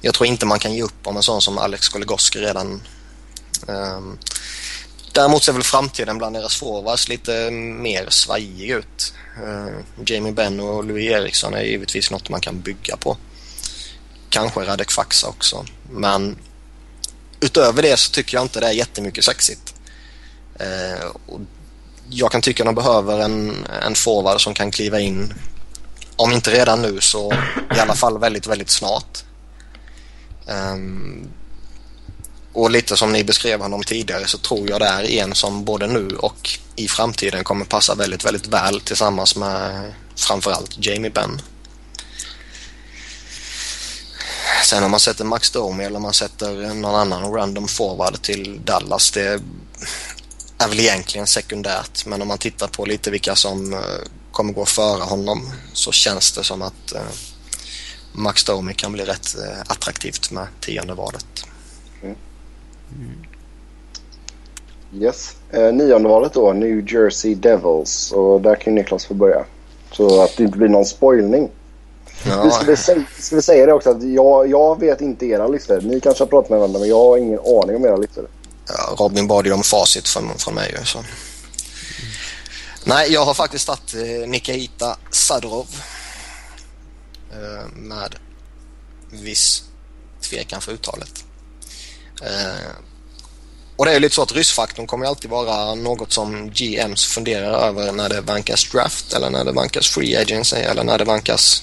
jag 0.00 0.14
tror 0.14 0.26
inte 0.26 0.46
man 0.46 0.58
kan 0.58 0.74
ge 0.74 0.82
upp 0.82 1.06
om 1.06 1.16
en 1.16 1.22
sån 1.22 1.42
som 1.42 1.58
Alex 1.58 1.88
Goligoski 1.88 2.38
redan. 2.38 2.82
Um, 3.66 4.18
däremot 5.12 5.44
ser 5.44 5.52
väl 5.52 5.62
framtiden 5.62 6.18
bland 6.18 6.36
deras 6.36 6.56
forwards 6.56 7.08
lite 7.08 7.50
mer 7.50 8.06
svajig 8.08 8.70
ut. 8.70 9.14
Uh, 9.42 9.78
Jamie 10.06 10.32
Benn 10.32 10.60
och 10.60 10.84
Louis 10.84 11.10
Eriksson 11.10 11.54
är 11.54 11.62
givetvis 11.62 12.10
något 12.10 12.28
man 12.28 12.40
kan 12.40 12.60
bygga 12.60 12.96
på 12.96 13.16
kanske 14.34 14.60
Radek 14.60 14.90
Faxa 14.90 15.28
också. 15.28 15.64
Men 15.90 16.36
utöver 17.40 17.82
det 17.82 17.96
så 17.96 18.10
tycker 18.10 18.36
jag 18.36 18.44
inte 18.44 18.60
det 18.60 18.66
är 18.66 18.72
jättemycket 18.72 19.24
sexigt. 19.24 19.74
Eh, 20.58 21.06
och 21.26 21.40
jag 22.10 22.32
kan 22.32 22.40
tycka 22.40 22.62
att 22.62 22.66
de 22.66 22.74
behöver 22.74 23.18
en, 23.18 23.66
en 23.82 23.94
forward 23.94 24.40
som 24.40 24.54
kan 24.54 24.70
kliva 24.70 25.00
in, 25.00 25.34
om 26.16 26.32
inte 26.32 26.50
redan 26.50 26.82
nu 26.82 27.00
så 27.00 27.32
i 27.76 27.80
alla 27.80 27.94
fall 27.94 28.18
väldigt, 28.18 28.46
väldigt 28.46 28.70
snart. 28.70 29.24
Um, 30.46 31.28
och 32.52 32.70
lite 32.70 32.96
som 32.96 33.12
ni 33.12 33.24
beskrev 33.24 33.60
honom 33.60 33.82
tidigare 33.82 34.26
så 34.26 34.38
tror 34.38 34.70
jag 34.70 34.80
det 34.80 34.86
är 34.86 35.02
en 35.02 35.34
som 35.34 35.64
både 35.64 35.86
nu 35.86 36.08
och 36.08 36.58
i 36.76 36.88
framtiden 36.88 37.44
kommer 37.44 37.64
passa 37.64 37.94
väldigt, 37.94 38.24
väldigt 38.24 38.46
väl 38.46 38.80
tillsammans 38.80 39.36
med 39.36 39.92
framförallt 40.16 40.86
Jamie 40.86 41.10
Benn. 41.10 41.40
Sen 44.64 44.84
om 44.84 44.90
man 44.90 45.00
sätter 45.00 45.24
Max 45.24 45.50
Domi 45.50 45.84
eller 45.84 45.96
om 45.96 46.02
man 46.02 46.12
sätter 46.12 46.74
någon 46.74 46.94
annan 46.94 47.32
random 47.32 47.68
forward 47.68 48.22
till 48.22 48.60
Dallas 48.64 49.10
det 49.10 49.40
är 50.58 50.68
väl 50.68 50.80
egentligen 50.80 51.26
sekundärt 51.26 52.06
men 52.06 52.22
om 52.22 52.28
man 52.28 52.38
tittar 52.38 52.68
på 52.68 52.84
lite 52.84 53.10
vilka 53.10 53.34
som 53.34 53.72
eh, 53.72 53.78
kommer 54.32 54.52
gå 54.52 54.64
före 54.64 55.02
honom 55.02 55.50
så 55.72 55.92
känns 55.92 56.32
det 56.32 56.44
som 56.44 56.62
att 56.62 56.92
eh, 56.94 57.00
Max 58.12 58.44
Domi 58.44 58.74
kan 58.74 58.92
bli 58.92 59.04
rätt 59.04 59.36
eh, 59.38 59.60
attraktivt 59.66 60.30
med 60.30 60.46
tionde 60.60 60.94
valet. 60.94 61.44
Mm. 62.02 62.16
Yes. 64.94 65.36
Eh, 65.50 65.72
nionde 65.72 66.08
valet 66.08 66.32
då, 66.32 66.52
New 66.52 66.92
Jersey 66.92 67.34
Devils. 67.34 68.12
Och 68.12 68.40
där 68.40 68.54
kan 68.54 68.74
Niklas 68.74 69.06
få 69.06 69.14
börja. 69.14 69.44
Så 69.92 70.22
att 70.22 70.36
det 70.36 70.44
inte 70.44 70.58
blir 70.58 70.68
någon 70.68 70.84
spoilning. 70.84 71.50
Ja. 72.22 72.44
Vi 72.44 72.50
ska, 72.50 72.76
säga, 72.76 73.04
vi 73.32 73.42
säga 73.42 73.66
det 73.66 73.72
också 73.72 73.90
att 73.90 74.02
jag, 74.02 74.50
jag 74.50 74.80
vet 74.80 75.00
inte 75.00 75.26
era 75.26 75.48
listor. 75.48 75.80
Ni 75.80 76.00
kanske 76.00 76.24
har 76.24 76.28
pratat 76.28 76.50
med 76.50 76.58
varandra 76.58 76.80
men 76.80 76.88
jag 76.88 76.98
har 76.98 77.18
ingen 77.18 77.38
aning 77.38 77.76
om 77.76 77.84
era 77.84 77.96
listor. 77.96 78.28
Ja, 78.68 78.94
Robin 78.98 79.26
bad 79.26 79.46
ju 79.46 79.52
om 79.52 79.62
facit 79.62 80.08
från, 80.08 80.38
från 80.38 80.54
mig. 80.54 80.76
Så. 80.84 80.98
Mm. 80.98 81.10
Nej, 82.84 83.12
jag 83.12 83.24
har 83.24 83.34
faktiskt 83.34 83.66
tagit 83.66 83.94
eh, 83.94 84.28
Nikita 84.28 84.96
Sadorov. 85.10 85.66
Eh, 87.32 87.68
med 87.74 88.14
viss 89.10 89.62
tvekan 90.20 90.60
för 90.60 90.72
uttalet. 90.72 91.24
Eh, 92.22 92.70
och 93.76 93.84
det 93.84 93.92
är 93.92 94.00
lite 94.00 94.14
så 94.14 94.22
att 94.22 94.32
ryssfaktorn 94.32 94.86
kommer 94.86 95.06
alltid 95.06 95.30
vara 95.30 95.74
något 95.74 96.12
som 96.12 96.50
GMs 96.50 97.04
funderar 97.06 97.68
över 97.68 97.92
när 97.92 98.08
det 98.08 98.20
vankas 98.20 98.70
draft 98.70 99.12
eller 99.12 99.30
när 99.30 99.44
det 99.44 99.52
vankas 99.52 99.88
free 99.88 100.16
agency 100.16 100.56
eller 100.56 100.84
när 100.84 100.98
det 100.98 101.04
vankas 101.04 101.62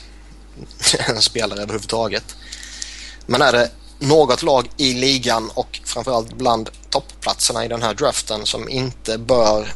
en 1.08 1.22
spelare 1.22 1.62
överhuvudtaget. 1.62 2.36
Men 3.26 3.42
är 3.42 3.52
det 3.52 3.72
något 4.00 4.44
lag 4.44 4.70
i 4.78 4.94
ligan 4.94 5.50
och 5.54 5.80
framförallt 5.84 6.34
bland 6.34 6.70
toppplatserna 6.90 7.66
i 7.66 7.68
den 7.68 7.82
här 7.82 7.94
draften 7.94 8.46
som 8.46 8.70
inte 8.70 9.18
bör 9.18 9.74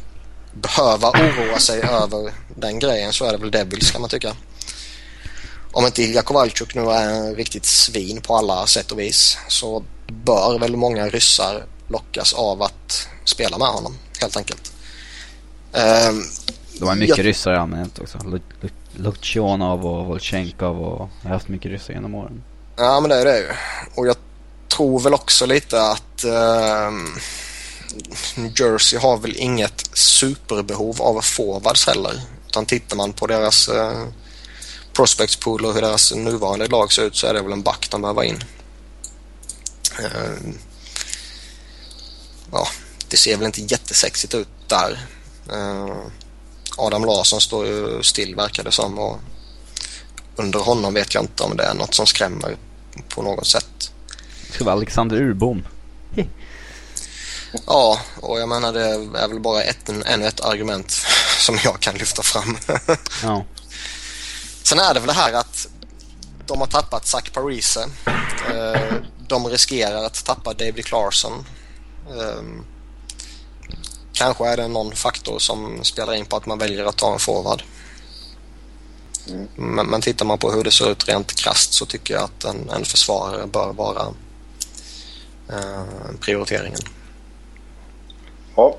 behöva 0.52 1.10
oroa 1.10 1.58
sig 1.58 1.80
över 1.80 2.32
den 2.56 2.78
grejen 2.78 3.12
så 3.12 3.24
är 3.24 3.32
det 3.32 3.38
väl 3.38 3.50
Devils 3.50 3.90
kan 3.90 4.00
man 4.00 4.10
tycka. 4.10 4.36
Om 5.72 5.86
inte 5.86 6.02
Ilja 6.02 6.22
Kovalchuk 6.22 6.74
nu 6.74 6.90
är 6.90 7.08
en 7.08 7.34
riktigt 7.34 7.64
svin 7.64 8.20
på 8.20 8.36
alla 8.36 8.66
sätt 8.66 8.92
och 8.92 8.98
vis 8.98 9.38
så 9.48 9.84
bör 10.24 10.58
väl 10.58 10.76
många 10.76 11.08
ryssar 11.08 11.66
lockas 11.88 12.32
av 12.32 12.62
att 12.62 13.08
spela 13.24 13.58
med 13.58 13.68
honom 13.68 13.98
helt 14.20 14.36
enkelt. 14.36 14.72
Um, 15.76 16.24
De 16.78 16.88
har 16.88 16.94
mycket 16.94 17.18
jag... 17.18 17.26
ryssar 17.26 17.54
i 17.54 17.56
allmänhet 17.56 17.98
också. 17.98 18.18
Lutjonov 18.92 19.86
och 19.86 20.06
Volchenkov 20.06 20.82
och 20.82 21.08
jag 21.22 21.28
har 21.28 21.34
haft 21.34 21.48
mycket 21.48 21.70
ryssar 21.70 21.94
genom 21.94 22.14
åren. 22.14 22.42
Ja 22.76 23.00
men 23.00 23.10
det 23.10 23.16
är 23.16 23.24
det 23.24 23.38
ju. 23.38 23.48
Och 23.94 24.06
jag 24.06 24.16
tror 24.68 25.00
väl 25.00 25.14
också 25.14 25.46
lite 25.46 25.82
att 25.82 26.24
New 28.36 28.52
Jersey 28.60 28.98
har 28.98 29.16
väl 29.16 29.36
inget 29.36 29.90
superbehov 29.92 31.02
av 31.02 31.20
forwards 31.20 31.86
heller. 31.86 32.20
Utan 32.48 32.66
tittar 32.66 32.96
man 32.96 33.12
på 33.12 33.26
deras 33.26 33.68
uh, 33.68 34.06
prospects 34.92 35.36
pool 35.36 35.64
och 35.64 35.74
hur 35.74 35.80
deras 35.80 36.14
nuvarande 36.14 36.66
lag 36.66 36.92
ser 36.92 37.02
ut 37.02 37.16
så 37.16 37.26
är 37.26 37.34
det 37.34 37.42
väl 37.42 37.52
en 37.52 37.62
back 37.62 37.88
de 37.90 38.02
behöver 38.02 38.22
in. 38.22 38.44
Uh, 40.00 40.52
ja, 42.52 42.68
det 43.08 43.16
ser 43.16 43.36
väl 43.36 43.46
inte 43.46 43.60
jättesexigt 43.60 44.34
ut 44.34 44.48
där. 44.68 45.06
Uh, 45.52 46.06
Adam 46.76 47.04
Larsson 47.04 47.40
står 47.40 47.66
ju 47.66 48.02
still 48.02 48.34
verkar 48.34 48.64
det 48.64 48.72
som 48.72 48.98
och 48.98 49.18
under 50.36 50.58
honom 50.58 50.94
vet 50.94 51.14
jag 51.14 51.22
inte 51.22 51.42
om 51.42 51.56
det 51.56 51.64
är 51.64 51.74
något 51.74 51.94
som 51.94 52.06
skrämmer 52.06 52.56
på 53.08 53.22
något 53.22 53.46
sätt. 53.46 53.92
Det 54.58 54.64
vara 54.64 54.74
Alexander 54.74 55.16
Urbom. 55.16 55.66
ja, 57.66 58.00
och 58.20 58.40
jag 58.40 58.48
menar 58.48 58.72
det 58.72 58.84
är 58.84 59.28
väl 59.28 59.40
bara 59.40 59.62
ett, 59.62 59.88
ännu 59.88 60.26
ett 60.26 60.40
argument 60.40 60.90
som 61.38 61.58
jag 61.64 61.80
kan 61.80 61.94
lyfta 61.94 62.22
fram. 62.22 62.56
ja. 63.22 63.44
Sen 64.62 64.78
är 64.78 64.94
det 64.94 65.00
väl 65.00 65.06
det 65.06 65.12
här 65.12 65.32
att 65.32 65.68
de 66.46 66.60
har 66.60 66.66
tappat 66.66 67.06
Zach 67.06 67.30
Parise. 67.30 67.88
Eh, 68.54 68.94
de 69.28 69.46
riskerar 69.46 70.04
att 70.04 70.24
tappa 70.24 70.52
David 70.52 70.84
Clarkson. 70.84 71.44
Kanske 74.16 74.48
är 74.48 74.56
det 74.56 74.68
någon 74.68 74.92
faktor 74.92 75.38
som 75.38 75.84
spelar 75.84 76.14
in 76.14 76.26
på 76.26 76.36
att 76.36 76.46
man 76.46 76.58
väljer 76.58 76.84
att 76.84 76.96
ta 76.96 77.12
en 77.12 77.18
forward. 77.18 77.62
Mm. 79.28 79.48
Men, 79.56 79.86
men 79.86 80.00
tittar 80.00 80.26
man 80.26 80.38
på 80.38 80.50
hur 80.50 80.64
det 80.64 80.70
ser 80.70 80.90
ut 80.90 81.08
rent 81.08 81.34
krast 81.34 81.72
så 81.72 81.86
tycker 81.86 82.14
jag 82.14 82.22
att 82.22 82.44
en, 82.44 82.70
en 82.70 82.84
försvarare 82.84 83.46
bör 83.46 83.72
vara 83.72 84.02
eh, 85.48 85.84
prioriteringen. 86.20 86.78
Ja. 88.56 88.76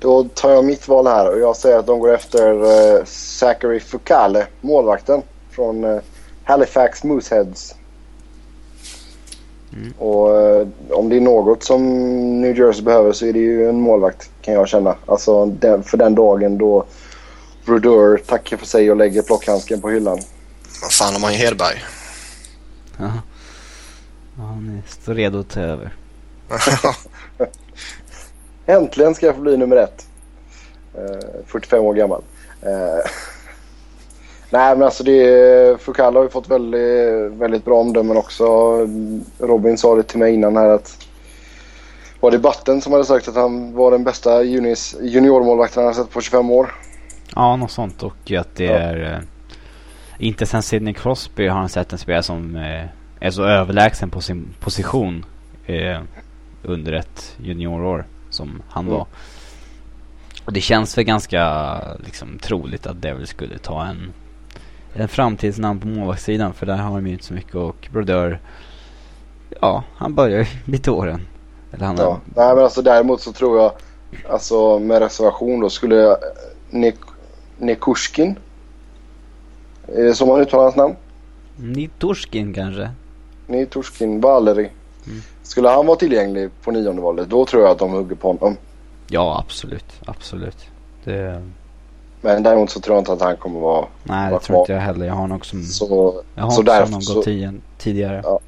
Då 0.00 0.24
tar 0.24 0.50
jag 0.50 0.64
mitt 0.64 0.88
val 0.88 1.06
här 1.06 1.32
och 1.32 1.40
jag 1.40 1.56
säger 1.56 1.78
att 1.78 1.86
de 1.86 2.00
går 2.00 2.14
efter 2.14 2.64
eh, 2.64 3.04
Zachary 3.04 3.80
Fukale, 3.80 4.46
målvakten 4.60 5.22
från 5.50 5.84
eh, 5.84 6.00
Halifax 6.44 7.04
Mooseheads. 7.04 7.74
Mm. 9.72 9.92
Och 9.98 10.40
eh, 10.40 10.66
om 10.90 11.08
det 11.08 11.16
är 11.16 11.20
något 11.20 11.62
som 11.62 11.82
New 12.40 12.58
Jersey 12.58 12.82
behöver 12.82 13.12
så 13.12 13.26
är 13.26 13.32
det 13.32 13.38
ju 13.38 13.68
en 13.68 13.80
målvakt 13.80 14.30
kan 14.42 14.54
jag 14.54 14.68
känna. 14.68 14.96
Alltså 15.06 15.46
den, 15.46 15.82
för 15.82 15.96
den 15.96 16.14
dagen 16.14 16.58
då 16.58 16.84
Brodeur 17.64 18.16
tackar 18.16 18.56
för 18.56 18.66
sig 18.66 18.90
och 18.90 18.96
lägger 18.96 19.22
plockhandsken 19.22 19.80
på 19.80 19.90
hyllan. 19.90 20.18
Vad 20.82 20.92
fan 20.92 21.12
har 21.12 21.20
man 21.20 21.32
ju 21.32 21.38
Hedberg. 21.38 21.84
Ja. 22.98 23.04
ja. 24.36 24.42
Han 24.42 24.82
står 24.88 25.14
redo 25.14 25.40
att 25.40 25.50
ta 25.50 25.60
över. 25.60 25.94
Äntligen 28.66 29.14
ska 29.14 29.26
jag 29.26 29.34
få 29.34 29.40
bli 29.40 29.56
nummer 29.56 29.76
ett. 29.76 30.06
Eh, 30.94 31.28
45 31.46 31.84
år 31.84 31.94
gammal. 31.94 32.22
Eh, 32.62 33.10
nej 34.52 34.76
men 34.76 34.82
alltså 34.82 35.04
det, 35.04 35.80
Fukala 35.80 36.18
har 36.18 36.24
ju 36.24 36.30
fått 36.30 36.48
väldigt, 36.48 37.32
väldigt 37.32 37.64
bra 37.64 37.80
omdömen 37.80 38.16
också. 38.16 38.44
Robin 39.38 39.78
sa 39.78 39.94
det 39.94 40.02
till 40.02 40.18
mig 40.18 40.34
innan 40.34 40.56
här 40.56 40.68
att 40.68 41.06
var 42.20 42.30
det 42.30 42.38
Batten 42.38 42.80
som 42.80 42.92
hade 42.92 43.04
sagt 43.04 43.28
att 43.28 43.34
han 43.34 43.72
var 43.74 43.90
den 43.90 44.04
bästa 44.04 44.42
junis, 44.42 44.96
juniormålvakten 45.02 45.84
han 45.84 45.94
sett 45.94 46.10
på 46.10 46.20
25 46.20 46.50
år. 46.50 46.74
Ja, 47.34 47.56
något 47.56 47.70
sånt. 47.70 48.02
Och 48.02 48.32
att 48.38 48.54
det 48.56 48.64
Ja. 48.64 48.72
är... 48.72 49.12
Eh, 49.12 49.18
inte 50.18 50.46
sen 50.46 50.62
Sidney 50.62 50.94
Crosby 50.94 51.48
har 51.48 51.58
han 51.58 51.68
sett 51.68 51.92
en 51.92 51.98
spelare 51.98 52.22
som 52.22 52.56
eh, 52.56 52.84
är 53.20 53.30
så 53.30 53.44
överlägsen 53.44 54.10
på 54.10 54.20
sin 54.20 54.54
position 54.60 55.24
eh, 55.66 56.00
under 56.62 56.92
ett 56.92 57.34
juniorår 57.38 58.04
som 58.30 58.62
han 58.68 58.84
Mm. 58.84 58.94
var. 58.98 59.06
Och 60.44 60.52
det 60.52 60.60
känns 60.60 60.98
väl 60.98 61.04
ganska 61.04 61.74
liksom, 62.04 62.38
troligt 62.38 62.86
att 62.86 63.02
Devil 63.02 63.26
skulle 63.26 63.58
ta 63.58 63.84
en, 63.84 64.12
en 64.94 65.08
framtidsnamn 65.08 65.80
på 65.80 65.86
målvaktssidan. 65.86 66.52
För 66.54 66.66
där 66.66 66.76
har 66.76 66.94
de 66.94 67.06
ju 67.06 67.12
inte 67.12 67.24
så 67.24 67.34
mycket 67.34 67.54
och 67.54 67.88
Brodeur, 67.92 68.40
ja, 69.60 69.84
han 69.96 70.14
börjar 70.14 70.38
ju 70.38 70.46
bli 70.64 70.78
till 70.78 70.92
åren. 70.92 71.20
Eller 71.72 71.86
han 71.86 71.96
Ja. 71.96 72.04
har, 72.04 72.18
Nej 72.36 72.54
men 72.54 72.64
alltså 72.64 72.82
däremot 72.82 73.20
så 73.20 73.32
tror 73.32 73.58
jag, 73.58 73.72
alltså 74.30 74.78
med 74.78 74.98
reservation 74.98 75.60
då, 75.60 75.70
skulle 75.70 75.94
jag, 75.94 76.16
Nik, 76.70 76.94
Nikushkin. 77.58 78.36
Är 79.88 80.02
det 80.02 80.14
så 80.14 80.26
man 80.26 80.40
uttalar 80.40 80.62
hans 80.64 80.76
namn? 80.76 80.94
Niturskin 81.56 82.54
kanske? 82.54 82.90
Nitushkin 83.46 84.20
Valeri. 84.20 84.70
Mm. 85.06 85.20
Skulle 85.42 85.68
han 85.68 85.86
vara 85.86 85.96
tillgänglig 85.98 86.50
på 86.62 86.70
nionde 86.70 87.02
valet 87.02 87.28
då 87.30 87.46
tror 87.46 87.62
jag 87.62 87.70
att 87.70 87.78
de 87.78 87.90
hugger 87.92 88.16
på 88.16 88.28
honom. 88.28 88.56
Ja, 89.08 89.38
absolut. 89.46 89.84
Absolut. 90.06 90.56
Det, 91.04 91.42
Men 92.24 92.42
däremot 92.42 92.70
så 92.70 92.80
tror 92.80 92.96
jag 92.96 93.00
inte 93.00 93.12
att 93.12 93.20
han 93.20 93.36
kommer 93.36 93.60
vara 93.60 93.86
nej, 94.04 94.24
det 94.24 94.30
Vara 94.30 94.40
tror 94.40 94.58
inte 94.58 94.66
kvar. 94.66 94.74
jag 94.76 94.82
heller. 94.82 95.06
Jag 95.06 95.14
har 95.14 95.26
nog 95.26 95.46
som... 95.46 95.62
så. 95.62 96.22
Jag 96.34 96.42
har 96.44 96.50
så 96.50 96.62
därför 96.62 96.92
någon 96.92 97.02
så- 97.02 97.22
tio, 97.22 97.54
tidigare. 97.78 98.20
Ja. 98.24 98.40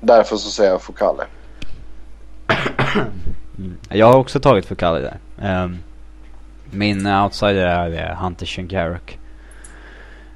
Därför 0.00 0.36
så 0.36 0.50
säger 0.50 0.70
jag 0.70 0.82
Fokale. 0.82 1.22
Mm. 3.58 3.76
Jag 3.90 4.06
har 4.06 4.18
också 4.18 4.40
tagit 4.40 4.66
för 4.66 4.74
Kalle 4.74 4.98
där. 5.00 5.18
Ehm, 5.42 5.78
min 6.70 7.06
outsider 7.06 7.66
är 7.66 8.14
Hunter 8.14 8.46
Shinkaruk. 8.46 9.18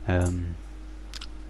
Um, 0.07 0.47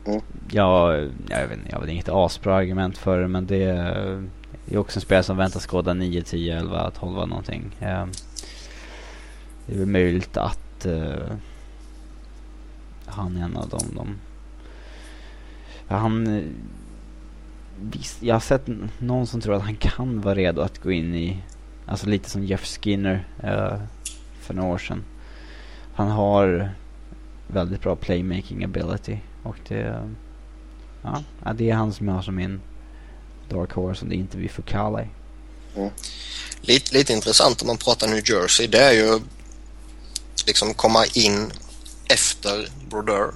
Mm. 0.07 0.21
jag, 0.51 0.95
jag, 1.29 1.49
vet, 1.49 1.59
inte, 1.59 1.71
jag 1.71 1.81
väl 1.81 1.89
inget 1.91 2.09
asbra 2.09 2.57
argument 2.57 2.99
för 2.99 3.21
det 3.21 3.29
men 3.29 3.47
det 3.47 3.63
är, 3.63 4.23
det 4.65 4.75
är 4.75 4.79
också 4.79 4.97
en 4.97 5.01
spelare 5.01 5.23
som 5.23 5.37
väntas 5.37 5.67
skåda 5.67 5.95
9, 5.95 6.23
10, 6.23 6.59
11, 6.59 6.91
12 7.01 7.29
någonting. 7.29 7.77
Ehm, 7.81 8.11
det 9.67 9.75
är 9.75 9.79
väl 9.79 9.87
möjligt 9.89 10.37
att 10.37 10.59
eh, 10.85 11.37
han 13.07 13.37
är 13.37 13.45
en 13.45 13.57
av 13.57 13.69
dem. 13.69 13.91
De, 13.95 14.17
han... 15.95 16.27
Eh, 16.27 16.45
Visst, 17.81 18.23
jag 18.23 18.35
har 18.35 18.41
sett 18.41 18.63
någon 18.99 19.27
som 19.27 19.41
tror 19.41 19.55
att 19.55 19.63
han 19.63 19.77
kan 19.77 20.21
vara 20.21 20.35
redo 20.35 20.61
att 20.61 20.83
gå 20.83 20.93
in 20.93 21.15
i, 21.15 21.43
alltså 21.87 22.07
lite 22.07 22.31
som 22.31 22.45
Jeff 22.45 22.67
Skinner 22.67 23.29
uh, 23.45 23.83
för 24.41 24.55
några 24.55 24.75
år 24.75 24.79
sedan. 24.79 25.05
Han 25.95 26.11
har 26.11 26.71
väldigt 27.47 27.83
bra 27.83 27.97
playmaking 27.97 28.65
ability 28.65 29.17
och 29.43 29.57
det, 29.69 30.09
ja, 31.03 31.23
ja, 31.45 31.53
det 31.53 31.71
är 31.71 31.75
han 31.75 31.93
som 31.93 32.09
jag 32.09 32.15
har 32.15 32.23
som 32.23 32.35
min 32.35 32.61
dark 33.49 33.73
horse 33.73 34.01
som 34.01 34.09
det 34.09 34.15
inte 34.15 34.37
blir 34.37 34.51
mm. 35.77 35.91
Lite, 36.61 36.95
lite 36.95 37.13
intressant 37.13 37.63
om 37.63 37.67
man 37.67 37.77
pratar 37.77 38.09
New 38.09 38.23
Jersey 38.31 38.67
det 38.67 38.79
är 38.79 38.93
ju 38.93 39.21
liksom 40.47 40.75
komma 40.75 41.05
in 41.07 41.53
efter 42.09 42.69
Brodeur 42.91 43.35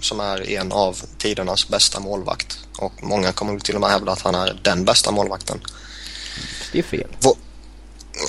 som 0.00 0.20
är 0.20 0.50
en 0.50 0.72
av 0.72 1.00
tidernas 1.18 1.68
bästa 1.68 2.00
målvakt. 2.00 2.58
Och 2.78 2.92
många 3.02 3.32
kommer 3.32 3.60
till 3.60 3.74
och 3.74 3.80
med 3.80 3.90
hävda 3.90 4.12
att 4.12 4.22
han 4.22 4.34
är 4.34 4.60
den 4.62 4.84
bästa 4.84 5.10
målvakten. 5.10 5.60
Det 6.72 6.78
är 6.78 6.82
fel. 6.82 7.16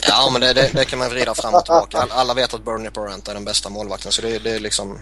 Ja, 0.07 0.29
men 0.31 0.41
det, 0.41 0.53
det, 0.53 0.69
det 0.73 0.85
kan 0.85 0.99
man 0.99 1.09
vrida 1.09 1.35
fram 1.35 1.53
och 1.53 1.65
tillbaka. 1.65 1.97
All- 1.97 2.11
Alla 2.11 2.33
vet 2.33 2.53
att 2.53 2.65
Bernie 2.65 2.91
Parent 2.91 3.27
är 3.27 3.33
den 3.33 3.45
bästa 3.45 3.69
målvakten 3.69 4.11
så 4.11 4.21
det, 4.21 4.39
det 4.39 4.51
är 4.51 4.59
liksom... 4.59 4.99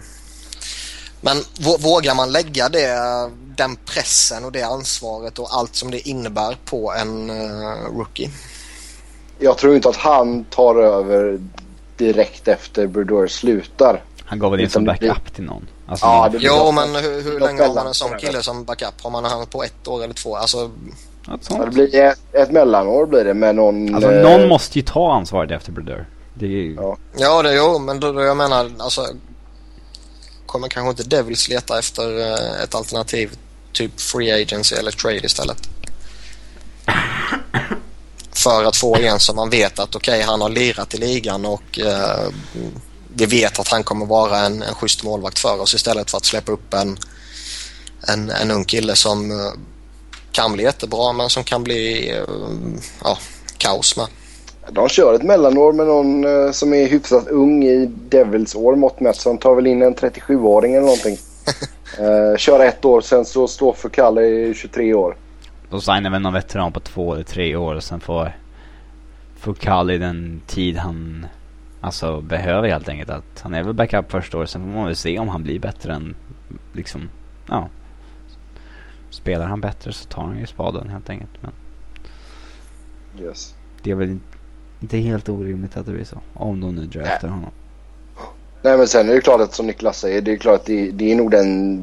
Men 1.20 1.36
vå- 1.58 1.80
vågar 1.80 2.14
man 2.14 2.32
lägga 2.32 2.68
det, 2.68 2.96
den 3.56 3.76
pressen 3.76 4.44
och 4.44 4.52
det 4.52 4.62
ansvaret 4.62 5.38
och 5.38 5.54
allt 5.54 5.76
som 5.76 5.90
det 5.90 6.08
innebär 6.08 6.58
på 6.64 6.92
en 6.92 7.30
eh, 7.30 7.96
rookie? 7.96 8.30
Jag 9.38 9.58
tror 9.58 9.76
inte 9.76 9.88
att 9.88 9.96
han 9.96 10.44
tar 10.44 10.74
över 10.76 11.40
direkt 11.96 12.48
efter 12.48 12.86
Brodeur 12.86 13.26
slutar. 13.26 14.02
Han 14.24 14.38
gav 14.38 14.50
väl 14.50 14.60
in 14.60 14.70
som 14.70 14.84
backup 14.84 15.34
till 15.34 15.44
någon. 15.44 15.66
Alltså, 15.86 16.06
Ja, 16.06 16.28
det 16.32 16.38
Jo, 16.40 16.72
men 16.72 16.94
hur, 16.94 17.22
hur 17.22 17.40
länge 17.40 17.62
har 17.62 17.74
man 17.74 17.86
en 17.86 17.94
sån 17.94 18.18
kille 18.18 18.42
som 18.42 18.64
backup? 18.64 19.00
Har 19.02 19.10
man 19.10 19.24
han 19.24 19.46
på 19.46 19.62
ett 19.62 19.88
år 19.88 20.04
eller 20.04 20.14
två? 20.14 20.36
Alltså, 20.36 20.70
Ja, 21.26 21.64
det 21.64 21.70
blir 21.70 21.94
ett, 21.94 22.20
ett 22.32 22.50
mellanår 22.50 23.06
blir 23.06 23.24
det 23.24 23.34
med 23.34 23.54
någon... 23.54 23.94
Alltså 23.94 24.12
eh, 24.12 24.22
någon 24.22 24.48
måste 24.48 24.78
ju 24.78 24.84
ta 24.84 25.14
ansvaret 25.14 25.50
efter 25.50 25.72
Brodeur. 25.72 26.06
Det 26.34 26.46
är 26.46 26.50
ju, 26.50 26.74
Ja. 26.74 26.96
ja, 27.16 27.42
det 27.42 27.54
jo, 27.56 27.78
men 27.78 28.00
då, 28.00 28.12
då 28.12 28.22
jag 28.22 28.36
menar 28.36 28.70
alltså 28.78 29.06
kommer 30.46 30.68
kanske 30.68 30.90
inte 30.90 31.16
Devils 31.16 31.48
leta 31.48 31.78
efter 31.78 32.20
eh, 32.20 32.62
ett 32.62 32.74
alternativ 32.74 33.30
typ 33.72 34.00
free 34.00 34.42
agency 34.42 34.76
eller 34.76 34.90
trade 34.90 35.16
istället? 35.26 35.68
För 38.44 38.64
att 38.64 38.76
få 38.76 38.96
en 38.96 39.20
som 39.20 39.36
man 39.36 39.50
vet 39.50 39.78
att 39.78 39.96
okej, 39.96 40.22
han 40.22 40.40
har 40.40 40.48
lirat 40.48 40.94
i 40.94 40.98
ligan 40.98 41.44
och 41.44 41.78
eh, 41.78 42.28
vi 43.16 43.26
vet 43.26 43.58
att 43.58 43.68
han 43.68 43.82
kommer 43.82 44.06
vara 44.06 44.38
en, 44.38 44.62
en 44.62 44.74
schysst 44.74 45.04
målvakt 45.04 45.38
för 45.38 45.60
oss 45.60 45.74
istället 45.74 46.10
för 46.10 46.18
att 46.18 46.24
släppa 46.24 46.52
upp 46.52 46.74
en, 46.74 46.98
en, 48.08 48.30
en 48.30 48.50
ung 48.50 48.64
kille 48.64 48.96
som 48.96 49.30
eh, 49.30 49.36
kan 50.32 50.52
bli 50.52 50.62
jättebra 50.64 51.12
men 51.12 51.30
som 51.30 51.44
kan 51.44 51.64
bli 51.64 52.10
eh, 52.10 52.24
ja, 53.04 53.18
kaos 53.58 53.96
med. 53.96 54.06
De 54.70 54.88
kör 54.88 55.14
ett 55.14 55.22
mellanår 55.22 55.72
med 55.72 55.86
någon 55.86 56.24
eh, 56.24 56.52
som 56.52 56.74
är 56.74 56.86
hyfsat 56.86 57.28
ung 57.28 57.64
i 57.64 57.86
Devils 57.86 58.54
år 58.54 58.76
mått 58.76 59.00
mätt. 59.00 59.16
Så 59.16 59.28
de 59.28 59.38
tar 59.38 59.54
väl 59.54 59.66
in 59.66 59.82
en 59.82 59.94
37-åring 59.94 60.74
eller 60.74 60.86
någonting. 60.86 61.18
uh, 62.00 62.36
kör 62.38 62.60
ett 62.60 62.84
år 62.84 63.00
sen 63.00 63.24
så 63.24 63.48
står 63.48 63.72
för 63.72 63.88
Kalle 63.88 64.22
i 64.22 64.54
23 64.54 64.94
år. 64.94 65.16
Då 65.74 65.80
signar 65.80 66.10
väl 66.10 66.22
någon 66.22 66.32
veteran 66.32 66.72
på 66.72 66.80
två 66.80 67.14
eller 67.14 67.24
tre 67.24 67.56
år 67.56 67.74
och 67.74 67.84
sen 67.84 68.00
får 68.00 68.32
Fukali 69.36 69.98
den 69.98 70.40
tid 70.46 70.76
han 70.76 71.26
alltså 71.80 72.20
behöver 72.20 72.68
helt 72.68 72.88
enkelt. 72.88 73.10
Att 73.10 73.40
han 73.40 73.54
är 73.54 73.62
väl 73.62 73.74
backup 73.74 74.10
första 74.12 74.38
året, 74.38 74.50
sen 74.50 74.62
får 74.62 74.68
man 74.78 74.86
väl 74.86 74.96
se 74.96 75.18
om 75.18 75.28
han 75.28 75.42
blir 75.42 75.58
bättre 75.58 75.92
än 75.94 76.14
liksom, 76.72 77.08
ja. 77.48 77.68
Spelar 79.10 79.46
han 79.46 79.60
bättre 79.60 79.92
så 79.92 80.08
tar 80.08 80.22
han 80.22 80.38
ju 80.38 80.46
spaden 80.46 80.88
helt 80.88 81.10
enkelt. 81.10 81.30
Men 81.40 81.50
Yes. 83.20 83.54
det 83.82 83.90
är 83.90 83.94
väl 83.94 84.08
in- 84.10 84.20
inte 84.80 84.98
helt 84.98 85.28
orimligt 85.28 85.76
att 85.76 85.86
det 85.86 85.92
blir 85.92 86.04
så. 86.04 86.18
Om 86.34 86.60
de 86.60 86.74
nu 86.74 86.86
draftar 86.86 87.28
honom. 87.28 87.50
Nej 88.62 88.78
men 88.78 88.86
sen 88.88 89.08
är 89.08 89.14
det 89.14 89.20
klart 89.20 89.40
att 89.40 89.54
som 89.54 89.66
Niklas 89.66 89.98
säger, 90.00 90.22
det 90.22 90.32
är 90.32 90.36
klart 90.36 90.60
att 90.60 90.66
det, 90.66 90.90
det 90.90 91.12
är 91.12 91.16
nog 91.16 91.30
den 91.30 91.80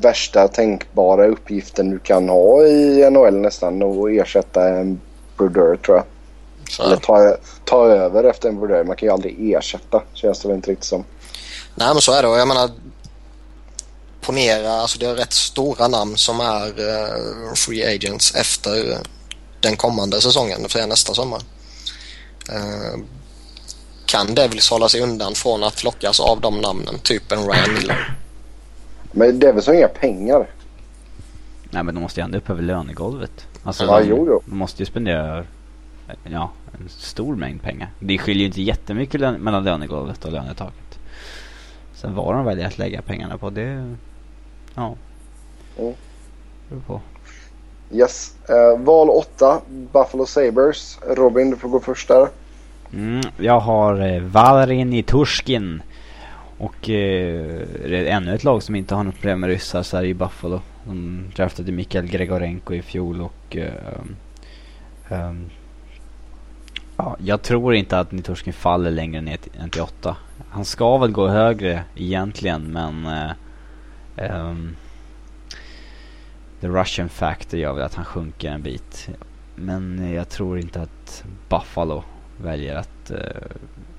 värsta 0.00 0.48
tänkbara 0.48 1.26
uppgiften 1.26 1.90
du 1.90 1.98
kan 1.98 2.28
ha 2.28 2.62
i 2.66 3.10
NHL 3.10 3.34
nästan. 3.34 3.82
Att 3.82 4.10
ersätta 4.10 4.68
en 4.68 5.00
Brodeur 5.36 5.76
tror 5.76 5.96
jag. 5.96 6.04
Så, 6.70 6.82
Eller 6.82 6.96
ta, 6.96 7.36
ta 7.64 7.86
över 7.86 8.24
efter 8.24 8.48
en 8.48 8.60
Brodeur. 8.60 8.84
Man 8.84 8.96
kan 8.96 9.06
ju 9.06 9.12
aldrig 9.12 9.52
ersätta 9.54 10.02
känns 10.14 10.40
det 10.40 10.48
väl 10.48 10.56
inte 10.56 10.70
riktigt 10.70 10.88
som. 10.88 11.04
Nej 11.74 11.88
men 11.88 12.00
så 12.00 12.12
är 12.12 12.22
det 12.22 12.28
och 12.28 12.38
jag 12.38 12.48
menar 12.48 12.70
ponera, 14.20 14.72
alltså 14.72 14.98
det 14.98 15.06
är 15.06 15.14
rätt 15.14 15.32
stora 15.32 15.88
namn 15.88 16.16
som 16.16 16.40
är 16.40 16.66
eh, 16.66 17.54
free 17.54 17.94
agents 17.94 18.34
efter 18.34 18.98
den 19.60 19.76
kommande 19.76 20.20
säsongen, 20.20 20.68
för 20.68 20.86
nästa 20.86 21.14
sommar. 21.14 21.42
Eh, 22.48 23.00
kan 24.06 24.34
Devils 24.34 24.70
hålla 24.70 24.88
sig 24.88 25.00
undan 25.00 25.34
från 25.34 25.64
att 25.64 25.84
lockas 25.84 26.20
av 26.20 26.40
de 26.40 26.60
namnen, 26.60 26.98
typ 26.98 27.32
en 27.32 27.46
Ryan 27.48 27.74
Miller? 27.74 28.21
Men 29.12 29.38
Devils 29.38 29.66
har 29.66 29.74
inga 29.74 29.88
pengar. 29.88 30.46
Nej 31.70 31.82
men 31.82 31.94
de 31.94 32.00
måste 32.00 32.20
ju 32.20 32.24
ändå 32.24 32.38
upp 32.38 32.50
över 32.50 32.62
lönegolvet. 32.62 33.46
Alltså 33.62 33.84
Ja, 33.84 34.00
de, 34.00 34.08
jo, 34.08 34.26
jo. 34.28 34.40
de 34.46 34.56
måste 34.58 34.82
ju 34.82 34.86
spendera 34.86 35.44
ja, 36.24 36.50
en 36.80 36.88
stor 36.88 37.36
mängd 37.36 37.62
pengar. 37.62 37.90
Det 37.98 38.18
skiljer 38.18 38.40
ju 38.40 38.46
inte 38.46 38.62
jättemycket 38.62 39.20
lön- 39.20 39.38
mellan 39.40 39.64
lönegolvet 39.64 40.24
och 40.24 40.32
lönetaket. 40.32 40.98
Sen 41.94 42.14
vad 42.14 42.34
de 42.34 42.44
väljer 42.44 42.66
att 42.66 42.78
lägga 42.78 43.02
pengarna 43.02 43.38
på 43.38 43.50
det, 43.50 43.94
ja. 44.74 44.94
Mm. 45.78 45.94
beror 46.68 46.80
på. 46.80 47.00
Yes. 47.92 48.34
Eh, 48.48 48.78
val 48.84 49.10
8, 49.10 49.60
Buffalo 49.92 50.26
Sabres. 50.26 50.98
Robin, 51.08 51.50
du 51.50 51.56
får 51.56 51.68
gå 51.68 51.80
först 51.80 52.08
där. 52.08 52.28
Mm, 52.92 53.20
jag 53.38 53.60
har 53.60 54.00
eh, 54.14 54.22
Valerin 54.22 54.92
i 54.92 55.02
Turskin. 55.02 55.82
Och 56.62 56.90
eh, 56.90 57.66
det 57.84 57.96
är 57.96 58.04
ännu 58.04 58.34
ett 58.34 58.44
lag 58.44 58.62
som 58.62 58.74
inte 58.74 58.94
har 58.94 59.04
något 59.04 59.14
problem 59.14 59.40
med 59.40 59.50
ryssar 59.50 59.82
så 59.82 59.96
är 59.96 60.02
det 60.02 60.08
ju 60.08 60.14
Buffalo. 60.14 60.60
De 60.84 61.24
draftade 61.36 61.72
Mikael 61.72 62.06
Gregorenko 62.06 62.74
i 62.74 62.82
fjol 62.82 63.20
och 63.20 63.56
eh, 63.56 63.72
Ehm, 65.08 65.50
ja, 66.96 67.16
jag 67.18 67.42
tror 67.42 67.74
inte 67.74 67.98
att 67.98 68.12
Nitorskin 68.12 68.52
faller 68.52 68.90
längre 68.90 69.20
ner 69.20 69.36
till, 69.36 69.52
än 69.60 69.70
till 69.70 69.82
8. 69.82 70.16
Han 70.48 70.64
ska 70.64 70.98
väl 70.98 71.12
gå 71.12 71.28
högre 71.28 71.84
egentligen 71.94 72.62
men 72.62 73.06
Eh, 74.16 74.40
um, 74.40 74.76
The 76.60 76.68
Russian 76.68 77.08
factor 77.08 77.60
gör 77.60 77.72
väl 77.72 77.82
att 77.82 77.94
han 77.94 78.04
sjunker 78.04 78.50
en 78.50 78.62
bit. 78.62 79.08
Men 79.54 80.12
jag 80.12 80.28
tror 80.28 80.58
inte 80.58 80.82
att 80.82 81.24
Buffalo 81.48 82.04
väljer 82.42 82.76
att 82.76 83.10
uh, 83.10 83.18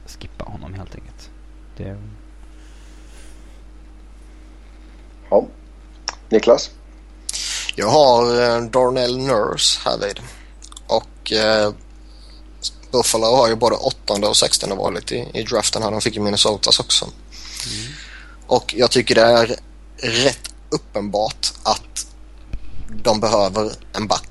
skippa 0.06 0.46
honom 0.46 0.74
helt 0.74 0.96
enkelt. 0.96 1.32
Det... 1.78 1.98
Ja. 5.34 5.48
Niklas? 6.30 6.70
Jag 7.76 7.88
har 7.88 8.24
eh, 8.24 8.62
Darnell 8.64 9.18
Nurse 9.18 9.80
härvid. 9.86 10.20
Och 10.88 11.32
eh, 11.32 11.74
Buffalo 12.92 13.26
har 13.26 13.48
ju 13.48 13.56
både 13.56 13.76
åttonde 13.76 14.28
och 14.28 14.38
sextonde 14.38 14.76
valet 14.76 15.12
i, 15.12 15.30
i 15.34 15.44
draften 15.44 15.84
här. 15.84 15.92
De 15.92 16.02
fick 16.02 16.16
ju 16.16 16.22
Minnesotas 16.22 16.80
också. 16.80 17.06
Mm. 17.06 17.94
Och 18.48 18.74
jag 18.78 18.92
tycker 18.92 19.16
det 19.16 19.22
är 19.22 19.56
rätt 19.98 20.54
uppenbart 20.70 21.54
att 21.64 22.08
de 23.04 23.20
behöver 23.20 23.72
en 23.94 24.08
back. 24.08 24.30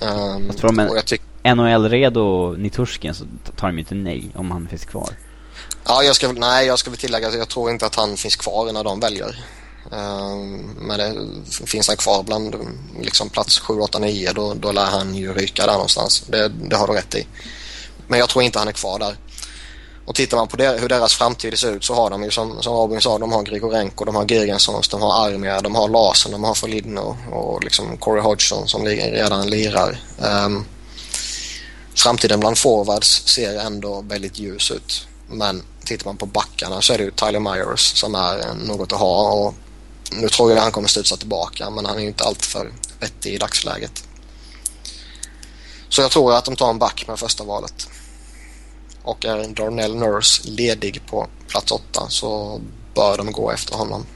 um, 0.00 0.46
jag 0.46 0.56
tror 0.56 0.72
de 0.72 0.78
är 0.78 1.54
NHL-redo 1.54 2.56
Niturskin 2.56 3.14
så 3.14 3.24
tar 3.56 3.68
de 3.68 3.74
ju 3.74 3.80
inte 3.80 3.94
nej 3.94 4.30
om 4.34 4.50
han 4.50 4.68
finns 4.68 4.84
kvar. 4.84 5.10
Ja, 5.84 6.02
jag 6.02 6.16
ska, 6.16 6.32
nej, 6.32 6.66
jag 6.66 6.78
ska 6.78 6.90
väl 6.90 6.98
tillägga 6.98 7.28
att 7.28 7.34
jag 7.34 7.48
tror 7.48 7.70
inte 7.70 7.86
att 7.86 7.94
han 7.94 8.16
finns 8.16 8.36
kvar 8.36 8.72
när 8.72 8.84
de 8.84 9.00
väljer. 9.00 9.44
Ehm, 9.92 10.74
men 10.78 10.98
det, 10.98 11.66
finns 11.66 11.88
han 11.88 11.96
kvar 11.96 12.22
bland 12.22 12.56
liksom 13.00 13.28
plats 13.28 13.58
7, 13.58 13.80
8, 13.80 13.98
9 13.98 14.32
då, 14.32 14.54
då 14.54 14.72
lär 14.72 14.86
han 14.86 15.14
ju 15.14 15.32
ryka 15.32 15.66
där 15.66 15.72
någonstans. 15.72 16.24
Det, 16.26 16.48
det 16.48 16.76
har 16.76 16.86
du 16.86 16.92
rätt 16.92 17.14
i. 17.14 17.26
Men 18.08 18.18
jag 18.18 18.28
tror 18.28 18.44
inte 18.44 18.58
han 18.58 18.68
är 18.68 18.72
kvar 18.72 18.98
där. 18.98 19.16
Och 20.04 20.14
tittar 20.14 20.36
man 20.36 20.48
på 20.48 20.56
det, 20.56 20.80
hur 20.80 20.88
deras 20.88 21.14
framtid 21.14 21.58
ser 21.58 21.72
ut 21.72 21.84
så 21.84 21.94
har 21.94 22.10
de 22.10 22.22
ju 22.22 22.30
som, 22.30 22.62
som 22.62 22.72
Robin 22.72 23.00
sa, 23.00 23.18
de 23.18 23.32
har 23.32 23.42
Grigorenko, 23.42 24.04
de 24.04 24.14
har 24.14 24.26
Girgensons, 24.26 24.88
de 24.88 25.02
har 25.02 25.26
Armia, 25.26 25.60
de 25.60 25.74
har 25.74 25.88
Larsen, 25.88 26.32
de 26.32 26.44
har 26.44 26.54
Folidno 26.54 27.16
och 27.32 27.64
liksom 27.64 27.96
Corey 27.96 28.22
Hodgson 28.22 28.68
som 28.68 28.84
redan 28.84 29.50
lirar. 29.50 30.00
Um, 30.18 30.64
framtiden 31.94 32.40
bland 32.40 32.58
forwards 32.58 33.26
ser 33.26 33.58
ändå 33.58 34.00
väldigt 34.00 34.38
ljus 34.38 34.70
ut. 34.70 35.06
Men 35.30 35.62
tittar 35.84 36.06
man 36.06 36.16
på 36.16 36.26
backarna 36.26 36.82
så 36.82 36.92
är 36.92 36.98
det 36.98 37.04
ju 37.04 37.10
Tyler 37.10 37.40
Myers 37.40 37.80
som 37.80 38.14
är 38.14 38.54
något 38.66 38.92
att 38.92 38.98
ha. 38.98 39.32
Och 39.32 39.54
nu 40.12 40.28
tror 40.28 40.50
jag 40.50 40.56
att 40.56 40.62
han 40.62 40.72
kommer 40.72 40.88
studsa 40.88 41.16
tillbaka 41.16 41.70
men 41.70 41.86
han 41.86 41.96
är 41.96 42.00
ju 42.00 42.08
inte 42.08 42.24
alltför 42.24 42.72
vettig 43.00 43.34
i 43.34 43.38
dagsläget. 43.38 44.04
Så 45.88 46.02
jag 46.02 46.10
tror 46.10 46.34
att 46.34 46.44
de 46.44 46.56
tar 46.56 46.70
en 46.70 46.78
back 46.78 47.04
med 47.08 47.18
första 47.18 47.44
valet. 47.44 47.88
Och 49.02 49.24
är 49.24 49.48
Darnell 49.48 49.96
Nurse 49.96 50.48
ledig 50.48 51.02
på 51.10 51.26
plats 51.48 51.72
8 51.72 52.06
så 52.08 52.60
bör 52.94 53.16
de 53.16 53.32
gå 53.32 53.50
efter 53.50 53.74
honom. 53.76 54.06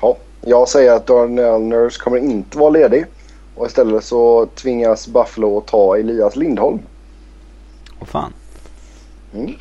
Ja, 0.00 0.16
jag 0.40 0.68
säger 0.68 0.92
att 0.92 1.06
Darnell 1.06 1.60
Nurse 1.60 2.00
kommer 2.00 2.18
inte 2.18 2.58
vara 2.58 2.70
ledig. 2.70 3.04
Och 3.54 3.66
istället 3.66 4.04
så 4.04 4.46
tvingas 4.46 5.06
Buffalo 5.06 5.58
att 5.58 5.66
ta 5.66 5.96
Elias 5.96 6.36
Lindholm. 6.36 6.78
Åh 8.00 8.06
fan. 8.06 8.32
Mm. 9.34 9.54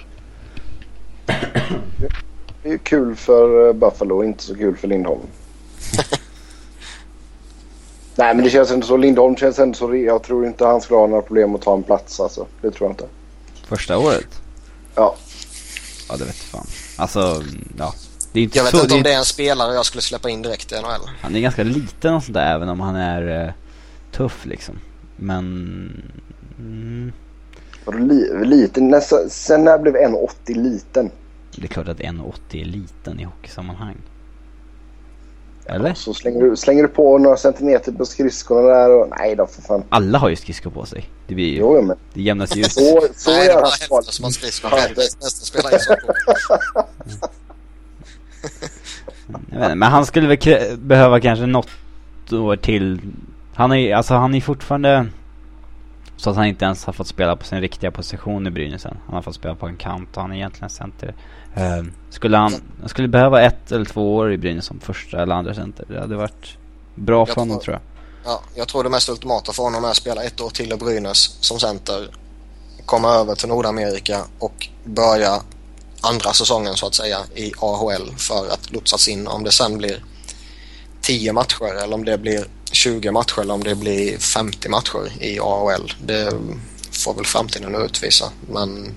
Det 2.64 2.70
är 2.70 2.78
kul 2.78 3.16
för 3.16 3.68
eh, 3.68 3.74
Buffalo, 3.74 4.24
inte 4.24 4.44
så 4.44 4.56
kul 4.56 4.78
för 4.78 4.88
Lindholm. 4.88 5.22
Nej 8.16 8.36
men 8.36 8.44
det 8.44 8.50
känns 8.50 8.72
inte 8.72 8.88
så. 8.88 8.98
Lindholm 8.98 9.36
känns 9.36 9.60
ändå 9.60 9.78
så. 9.78 9.96
Jag 9.96 10.24
tror 10.24 10.46
inte 10.46 10.66
han 10.66 10.82
skulle 10.82 11.00
ha 11.00 11.08
några 11.08 11.22
problem 11.22 11.56
att 11.56 11.62
ta 11.62 11.74
en 11.74 11.84
plats 11.84 12.20
alltså. 12.20 12.48
Det 12.62 12.72
tror 12.72 12.88
jag 12.90 12.92
inte. 12.92 13.08
Första 13.68 13.98
året? 13.98 14.42
Ja. 14.96 15.16
Ja 16.10 16.18
det 16.18 16.26
vet 16.26 16.36
jag 16.52 16.60
fan. 16.60 16.68
Alltså, 16.98 17.44
ja. 17.78 17.94
Det 18.32 18.40
är 18.40 18.44
inte 18.44 18.58
jag 18.58 18.64
vet 18.64 18.76
så, 18.76 18.82
inte 18.82 18.96
om 18.96 19.04
det 19.04 19.14
är 19.14 19.18
en 19.18 19.26
spelare 19.26 19.74
jag 19.74 19.86
skulle 19.86 20.02
släppa 20.02 20.30
in 20.30 20.42
direkt 20.42 20.72
i 20.72 20.76
NHL. 20.76 21.10
Han 21.22 21.36
är 21.36 21.40
ganska 21.40 21.64
liten 21.64 22.14
och 22.14 22.24
sådär 22.24 22.56
även 22.56 22.70
om 22.70 22.80
han 22.80 22.96
är 22.96 23.46
uh, 23.46 23.52
tuff 24.12 24.46
liksom. 24.46 24.80
Men... 25.16 25.44
Mm. 26.60 27.12
Li, 28.08 28.46
liten? 28.46 28.88
Nästa, 28.88 29.30
sen 29.30 29.64
när 29.64 29.78
blev 29.78 29.96
1,80 29.96 30.64
liten? 30.64 31.12
Det 31.56 31.66
är 31.66 31.68
klart 31.68 31.88
att 31.88 32.00
1,80 32.00 32.62
är 32.62 32.66
liten 32.66 33.20
i 33.20 33.24
hockeysammanhang. 33.24 33.98
Eller? 35.66 35.90
Ja, 35.90 35.96
så 35.96 36.14
slänger 36.14 36.42
du, 36.42 36.56
slänger 36.56 36.84
du 36.84 36.90
på 36.90 37.18
några 37.18 37.38
centimeter 37.38 37.92
på 37.92 38.06
skridskorna 38.06 38.62
där 38.62 38.90
och 38.90 39.08
nej 39.20 39.36
då 39.36 39.48
för 39.48 39.62
fan. 39.62 39.84
Alla 39.90 40.18
har 40.18 40.30
ju 40.30 40.36
skridskor 40.36 40.70
på 40.70 40.86
sig. 40.86 41.10
Det 41.28 41.36
blir 41.36 41.50
ju, 41.50 41.58
jo, 41.58 41.82
men. 41.82 41.98
det 42.14 42.22
jämnas 42.22 42.56
ju 42.58 42.62
ut. 42.62 42.72
Så, 42.72 43.08
så 43.16 43.32
nej, 43.32 43.48
det 43.48 43.54
är 43.54 43.56
bara 43.56 43.66
hälften 43.66 44.14
som 44.14 44.24
har 44.24 44.32
skridskor. 44.32 44.70
Resten 44.70 45.32
spelar 45.32 45.76
ishockey. 45.76 46.08
Jag 49.52 49.60
vet 49.60 49.64
inte, 49.64 49.76
men 49.76 49.92
han 49.92 50.06
skulle 50.06 50.28
väl 50.28 50.78
behöva 50.78 51.20
kanske 51.20 51.46
något 51.46 51.70
år 52.32 52.56
till. 52.56 53.00
Han 53.54 53.74
är 53.74 53.96
alltså 53.96 54.14
han 54.14 54.36
är 54.36 54.42
fortfarande 54.42 55.08
så 56.16 56.30
att 56.30 56.36
han 56.36 56.46
inte 56.46 56.66
ens 56.66 56.86
har 56.86 56.94
fått 56.94 57.08
spela 57.08 57.36
på 57.36 57.46
sin 57.46 57.62
riktiga 57.62 57.92
position 57.92 58.48
i 58.48 58.50
Brynäs 58.50 58.86
än. 58.86 58.98
Han 59.06 59.16
har 59.16 59.22
fått 59.22 59.36
spela 59.36 59.56
på 59.56 59.68
en 59.68 59.78
kant 59.78 60.10
och 60.16 60.22
han 60.22 60.32
är 60.32 60.36
egentligen 60.36 60.70
center. 60.70 61.16
Uh, 61.58 61.84
skulle 62.10 62.38
han, 62.38 62.54
han 62.80 62.90
skulle 62.90 63.08
behöva 63.08 63.42
ett 63.42 63.72
eller 63.72 63.86
två 63.86 64.16
år 64.16 64.34
i 64.34 64.38
Brynäs 64.38 64.66
som 64.66 64.80
första 64.80 65.22
eller 65.22 65.36
andra 65.36 65.54
center. 65.54 65.86
Det 65.90 66.00
hade 66.00 66.16
varit 66.16 66.58
bra 66.96 67.26
för 67.26 67.36
honom 67.36 67.60
tror 67.60 67.74
jag. 67.74 67.82
Ja, 68.26 68.42
jag 68.56 68.68
tror 68.68 68.84
det 68.84 68.90
mest 68.90 69.10
ultimata 69.10 69.54
för 69.54 69.64
honom 69.64 69.84
är 69.84 69.90
att 69.90 69.96
spela 69.96 70.24
ett 70.24 70.42
år 70.42 70.50
till 70.50 70.74
i 70.74 70.78
Brynäs 70.78 71.38
som 71.40 71.60
center. 71.60 72.08
Komma 72.86 73.10
över 73.10 73.36
till 73.36 73.50
Nordamerika 73.50 74.22
och 74.40 74.70
börja 74.84 75.42
andra 76.02 76.34
säsongen 76.34 76.76
så 76.76 76.88
att 76.88 76.96
säga 76.96 77.18
i 77.36 77.52
AHL 77.60 78.14
för 78.18 78.48
att 78.54 78.72
lotsas 78.72 79.08
in 79.08 79.28
om 79.28 79.44
det 79.44 79.52
sen 79.52 79.78
blir 79.78 80.04
10 81.02 81.34
matcher 81.34 81.84
eller 81.84 81.96
om 81.96 82.06
det 82.06 82.18
blir 82.18 82.46
20 82.72 83.12
matcher 83.12 83.42
eller 83.42 83.54
om 83.54 83.64
det 83.64 83.76
blir 83.76 84.18
50 84.18 84.70
matcher 84.70 85.24
i 85.24 85.40
AHL. 85.40 85.94
Det 86.06 86.34
får 86.92 87.14
väl 87.14 87.26
framtiden 87.26 87.76
utvisa. 87.76 88.32
Men 88.52 88.96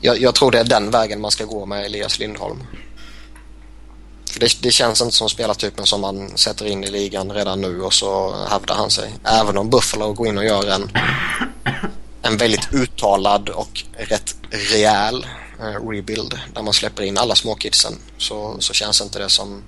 jag, 0.00 0.20
jag, 0.20 0.34
tror 0.34 0.50
det 0.50 0.58
är 0.58 0.64
den 0.64 0.90
vägen 0.90 1.20
man 1.20 1.30
ska 1.30 1.44
gå 1.44 1.66
med 1.66 1.84
Elias 1.84 2.18
Lindholm. 2.18 2.64
För 4.30 4.40
det, 4.40 4.62
det 4.62 4.70
känns 4.70 5.00
inte 5.00 5.16
som 5.16 5.28
spelartypen 5.28 5.86
som 5.86 6.00
man 6.00 6.38
sätter 6.38 6.66
in 6.66 6.84
i 6.84 6.90
ligan 6.90 7.32
redan 7.32 7.60
nu 7.60 7.82
och 7.82 7.94
så 7.94 8.36
hävdar 8.50 8.74
han 8.74 8.90
sig. 8.90 9.14
Även 9.24 9.58
om 9.58 9.70
Buffalo 9.70 10.12
går 10.12 10.26
in 10.26 10.38
och 10.38 10.44
gör 10.44 10.70
en, 10.70 10.90
en 12.22 12.36
väldigt 12.36 12.74
uttalad 12.74 13.48
och 13.48 13.84
rätt 13.92 14.36
rejäl 14.50 15.26
eh, 15.60 15.88
rebuild 15.88 16.38
där 16.54 16.62
man 16.62 16.74
släpper 16.74 17.02
in 17.02 17.18
alla 17.18 17.34
småkidsen 17.34 17.98
så, 18.18 18.56
så 18.58 18.72
känns 18.72 19.00
inte 19.00 19.18
det 19.18 19.28
som 19.28 19.62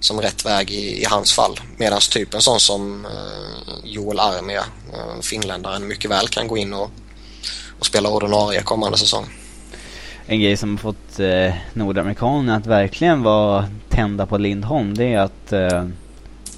som 0.00 0.20
rätt 0.20 0.46
väg 0.46 0.70
i, 0.70 1.02
i 1.02 1.04
hans 1.04 1.32
fall. 1.32 1.60
Medan 1.76 2.00
typ 2.00 2.34
en 2.34 2.42
sån 2.42 2.60
som 2.60 3.06
eh, 3.06 3.74
Joel 3.84 4.20
Armia, 4.20 4.64
eh, 4.92 5.20
finländaren, 5.20 5.86
mycket 5.86 6.10
väl 6.10 6.28
kan 6.28 6.48
gå 6.48 6.56
in 6.56 6.74
och, 6.74 6.90
och 7.80 7.86
spela 7.86 8.08
ordinarie 8.08 8.62
kommande 8.62 8.98
säsong. 8.98 9.24
En 10.26 10.40
grej 10.40 10.56
som 10.56 10.70
har 10.70 10.78
fått 10.78 11.20
eh, 11.20 11.54
nordamerikanerna 11.72 12.56
att 12.56 12.66
verkligen 12.66 13.22
vara 13.22 13.68
tända 13.88 14.26
på 14.26 14.38
Lindholm 14.38 14.94
det 14.94 15.14
är 15.14 15.18
att 15.18 15.52
eh, 15.52 15.84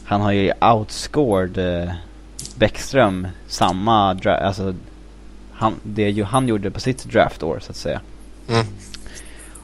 han 0.05 0.21
har 0.21 0.33
ju 0.33 0.53
outscored 0.61 1.59
eh, 1.59 1.93
Bäckström 2.55 3.29
samma, 3.49 4.19
alltså 4.25 4.75
han, 5.53 5.75
det 5.83 6.11
ju 6.11 6.25
han 6.25 6.49
gjorde 6.49 6.71
på 6.71 6.81
sitt 6.81 7.05
draftår 7.05 7.61
så 7.63 7.71
att 7.71 7.77
säga. 7.77 8.01
Mm. 8.49 8.67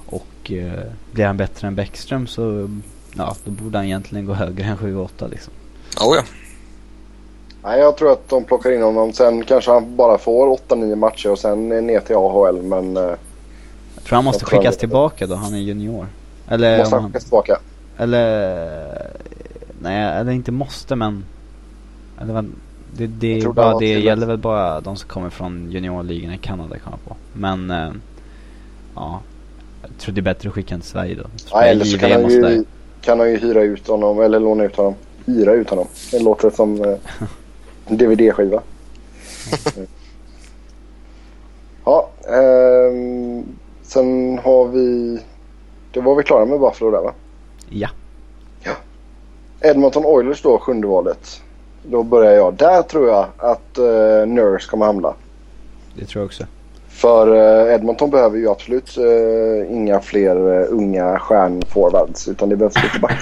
Och 0.07 0.53
eh, 0.53 0.93
blir 1.13 1.27
han 1.27 1.37
bättre 1.37 1.69
än 1.69 1.75
Bäckström 1.75 2.27
så 2.27 2.71
ja, 3.17 3.37
då 3.45 3.51
borde 3.51 3.79
han 3.79 3.87
egentligen 3.87 4.27
gå 4.27 4.35
högre 4.35 4.65
än 4.65 4.77
7-8 4.77 5.31
liksom. 5.31 5.53
Oh, 6.01 6.17
ja. 6.17 6.23
Nej, 7.69 7.81
jag 7.81 7.97
tror 7.97 8.13
att 8.13 8.29
de 8.29 8.45
plockar 8.45 8.71
in 8.71 8.83
honom. 8.83 9.13
Sen 9.13 9.45
kanske 9.45 9.71
han 9.71 9.97
bara 9.97 10.19
får 10.19 10.59
8-9 10.69 10.95
matcher 10.95 11.31
och 11.31 11.39
sen 11.39 11.69
ner 11.69 12.01
till 12.01 12.17
AHL. 12.17 12.63
Men... 12.63 12.97
Eh, 12.97 13.03
jag 13.95 14.05
tror 14.05 14.17
han 14.17 14.25
måste 14.25 14.45
skickas 14.45 14.65
han... 14.65 14.79
tillbaka 14.79 15.27
då. 15.27 15.35
Han 15.35 15.55
är 15.55 15.59
junior. 15.59 16.07
Eller... 16.49 16.79
Måste 16.79 16.97
han 16.97 17.07
skickas 17.07 17.23
tillbaka? 17.23 17.59
Eller... 17.99 19.11
Nej, 19.83 20.19
eller 20.21 20.33
inte 20.33 20.53
måste 20.53 20.97
men... 20.97 21.25
Eller, 22.21 22.45
det, 22.93 23.07
det, 23.07 23.41
är 23.41 23.49
bara, 23.49 23.79
det 23.79 23.87
gäller 23.87 24.27
väl 24.27 24.39
bara 24.39 24.81
de 24.81 24.97
som 24.97 25.09
kommer 25.09 25.31
från 25.31 25.71
juniorligan 25.71 26.33
i 26.33 26.39
Kanada 26.39 26.79
kan 26.79 26.93
på. 27.09 27.17
Men... 27.33 27.71
Äh, 27.71 27.91
ja. 28.95 29.21
Jag 29.83 29.99
tror 29.99 30.15
det 30.15 30.21
är 30.21 30.23
bättre 30.23 30.49
att 30.49 30.55
skicka 30.55 30.75
honom 30.75 30.81
till 30.81 30.91
Sverige 30.91 31.15
då. 31.15 31.25
Ja, 31.51 31.63
eller 31.63 31.85
så 31.85 31.99
kan 31.99 32.13
han 32.13 32.31
ju 32.31 32.65
kan 33.01 33.19
han 33.19 33.31
ju 33.31 33.37
hyra 33.37 33.63
ut 33.63 33.89
honom 33.89 34.21
eller 34.21 34.41
låna 34.41 34.65
ut 34.65 34.77
honom. 34.77 34.95
Hyra 35.27 35.53
ut 35.53 35.71
honom. 35.71 35.87
Det 36.11 36.19
låter 36.19 36.51
som 36.51 36.85
eh, 36.85 36.97
DVD-skiva. 37.89 38.63
ja, 41.85 42.11
eh, 42.27 42.93
sen 43.83 44.39
har 44.39 44.69
vi... 44.69 45.19
Det 45.93 46.01
var 46.01 46.15
vi 46.15 46.23
klara 46.23 46.45
med 46.45 46.61
Buffalo 46.61 46.91
där 46.91 47.01
va? 47.03 47.13
Ja. 47.69 47.89
Ja. 48.63 48.73
Edmonton 49.61 50.05
Oilers 50.05 50.43
då, 50.43 50.59
sjunde 50.59 50.87
valet. 50.87 51.43
Då 51.83 52.03
börjar 52.03 52.33
jag. 52.33 52.55
Där 52.55 52.83
tror 52.83 53.09
jag 53.09 53.27
att 53.37 53.79
uh, 53.79 54.27
Nurse 54.27 54.71
kommer 54.71 54.87
hamna. 54.87 55.15
Det 55.95 56.05
tror 56.05 56.21
jag 56.21 56.27
också. 56.27 56.45
För 56.89 57.29
uh, 57.29 57.75
Edmonton 57.75 58.11
behöver 58.11 58.39
ju 58.39 58.51
absolut 58.51 58.99
uh, 58.99 59.73
inga 59.73 60.01
fler 60.01 60.37
uh, 60.37 60.67
unga 60.71 61.19
stjärnforwards 61.19 62.29
utan 62.29 62.49
det 62.49 62.57
behövs 62.57 62.83
lite 62.83 62.99
back. 63.01 63.19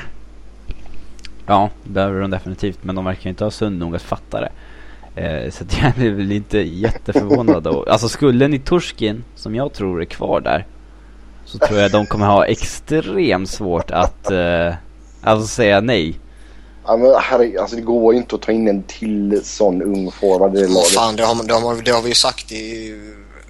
Ja, 1.47 1.71
det 1.85 1.91
behöver 1.91 2.21
de 2.21 2.31
definitivt. 2.31 2.79
Men 2.83 2.95
de 2.95 3.05
verkar 3.05 3.31
inte 3.31 3.45
ha 3.45 3.51
sund 3.51 3.79
nog 3.79 3.97
att 3.97 4.03
fatta 4.03 4.41
det. 4.41 4.51
Eh, 5.23 5.51
så 5.51 5.65
att 5.65 5.79
jag 5.83 5.93
blir 5.93 6.11
väl 6.11 6.33
inte 6.33 6.59
jätteförvånad. 6.59 7.67
Och, 7.67 7.89
alltså 7.89 8.09
skulle 8.09 8.49
ni 8.49 8.59
Torskin, 8.59 9.25
som 9.35 9.55
jag 9.55 9.73
tror 9.73 10.01
är 10.01 10.05
kvar 10.05 10.41
där. 10.41 10.67
Så 11.45 11.59
tror 11.59 11.79
jag 11.79 11.93
de 11.93 12.07
kommer 12.07 12.27
ha 12.27 12.47
extremt 12.47 13.51
svårt 13.51 13.91
att 13.91 14.31
eh, 14.31 14.75
alltså 15.23 15.47
säga 15.47 15.81
nej. 15.81 16.19
Ja, 16.87 16.97
men 16.97 17.15
herre, 17.21 17.61
alltså 17.61 17.77
det 17.77 17.83
går 17.83 18.15
ju 18.15 18.21
inte 18.21 18.35
att 18.35 18.43
ta 18.43 18.53
in 18.53 18.69
en 18.69 18.83
till 18.83 19.41
sån 19.45 19.83
ung 19.83 20.11
forward 20.11 20.57
i 20.57 20.61
laget. 20.61 20.89
fan, 20.89 21.17
det 21.17 21.23
har, 21.23 21.47
det, 21.47 21.55
har, 21.55 21.83
det 21.83 21.91
har 21.91 22.03
vi 22.03 22.09
ju 22.09 22.15
sagt 22.15 22.53
i 22.53 22.95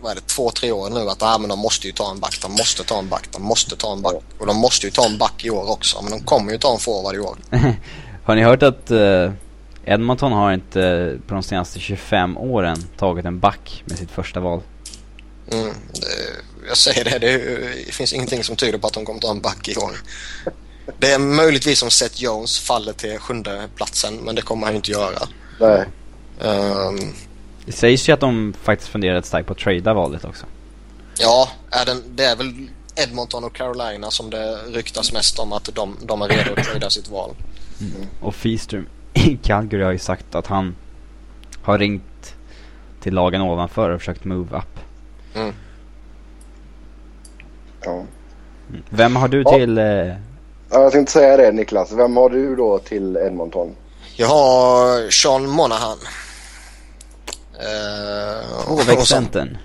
vad 0.06 0.16
är 0.16 0.20
det, 0.20 0.26
två, 0.26 0.50
tre 0.50 0.72
år 0.72 0.90
nu 0.90 1.10
att 1.10 1.22
ah, 1.22 1.38
men 1.38 1.48
de 1.48 1.58
måste 1.58 1.86
ju 1.86 1.92
ta 1.92 2.10
en 2.10 2.20
back, 2.20 2.38
de 2.42 2.52
måste 2.52 2.84
ta 2.84 2.98
en 2.98 3.08
back, 3.08 3.28
de 3.32 3.42
måste 3.42 3.76
ta 3.76 3.92
en 3.92 4.02
back. 4.02 4.14
Och 4.38 4.46
de 4.46 4.56
måste 4.56 4.86
ju 4.86 4.90
ta 4.90 5.06
en 5.06 5.18
back 5.18 5.44
i 5.44 5.50
år 5.50 5.70
också, 5.70 6.02
men 6.02 6.10
de 6.10 6.20
kommer 6.20 6.52
ju 6.52 6.58
ta 6.58 6.72
en 6.72 6.78
forward 6.78 7.14
i 7.14 7.18
år. 7.18 7.36
Har 8.24 8.34
ni 8.34 8.42
hört 8.42 8.62
att 8.62 8.90
eh, 8.90 9.32
Edmonton 9.84 10.32
har 10.32 10.52
inte 10.52 11.18
på 11.26 11.34
de 11.34 11.42
senaste 11.42 11.80
25 11.80 12.38
åren 12.38 12.84
tagit 12.98 13.24
en 13.24 13.40
back 13.40 13.82
med 13.84 13.98
sitt 13.98 14.10
första 14.10 14.40
val? 14.40 14.60
Mm, 15.52 15.74
det, 15.92 16.06
jag 16.68 16.76
säger 16.76 17.04
det, 17.04 17.18
det, 17.18 17.38
det 17.86 17.92
finns 17.92 18.12
ingenting 18.12 18.44
som 18.44 18.56
tyder 18.56 18.78
på 18.78 18.86
att 18.86 18.92
de 18.92 19.04
kommer 19.04 19.20
ta 19.20 19.30
en 19.30 19.40
back 19.40 19.68
i 19.68 19.76
år. 19.76 19.90
Det 20.98 21.12
är 21.12 21.18
möjligtvis 21.18 21.78
som 21.78 21.90
Seth 21.90 22.22
Jones 22.22 22.60
faller 22.60 22.92
till 22.92 23.18
sjunde 23.18 23.68
platsen 23.74 24.16
men 24.16 24.34
det 24.34 24.42
kommer 24.42 24.66
han 24.66 24.72
ju 24.72 24.76
inte 24.76 24.90
göra. 24.90 25.28
Nej. 25.60 25.84
Ehm, 26.40 27.14
Det 27.66 27.72
sägs 27.72 28.08
ju 28.08 28.12
att 28.12 28.20
de 28.20 28.54
faktiskt 28.62 28.90
funderar 28.90 29.16
ett 29.18 29.26
starkt 29.26 29.46
på 29.46 29.52
att 29.52 29.58
trada 29.58 29.94
valet 29.94 30.24
också. 30.24 30.46
ja, 31.18 31.48
är 31.70 31.86
den, 31.86 32.02
det 32.16 32.24
är 32.24 32.36
väl 32.36 32.52
Edmonton 32.96 33.44
och 33.44 33.52
Carolina 33.54 34.10
som 34.10 34.30
det 34.30 34.56
ryktas 34.68 35.12
mest 35.12 35.38
om 35.38 35.52
att 35.52 35.70
de, 35.74 35.96
de 36.02 36.22
är 36.22 36.28
redo 36.28 36.52
att 36.60 36.64
trada 36.66 36.90
sitt 36.90 37.08
val. 37.10 37.30
Och 38.20 38.34
Feaster 38.34 38.84
i 39.14 39.36
Calgary 39.42 39.82
har 39.84 39.92
ju 39.92 39.98
sagt 39.98 40.34
att 40.34 40.46
han 40.46 40.74
har 41.62 41.78
ringt 41.78 42.34
till 43.00 43.14
lagen 43.14 43.40
ovanför 43.42 43.90
och 43.90 44.00
försökt 44.00 44.24
move 44.24 44.56
up. 44.56 44.80
Mm. 45.34 45.54
Ja. 47.84 48.04
Vem 48.90 49.16
har 49.16 49.28
du 49.28 49.42
Ja. 49.42 49.50
till... 49.58 49.78
Eh, 49.78 50.14
Ja, 50.70 50.82
jag 50.82 50.92
tänkte 50.92 51.12
säga 51.12 51.36
det 51.36 51.52
Niklas. 51.52 51.92
Vem 51.92 52.16
har 52.16 52.30
du 52.30 52.56
då 52.56 52.78
till 52.78 53.16
Edmonton? 53.16 53.74
Jag 54.16 54.26
har 54.26 55.10
Sean 55.10 55.48
Monahan. 55.48 55.98
Uh, 57.60 58.64
Tvåvägscentern? 58.66 59.58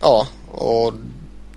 Ja, 0.00 0.26
och 0.50 0.92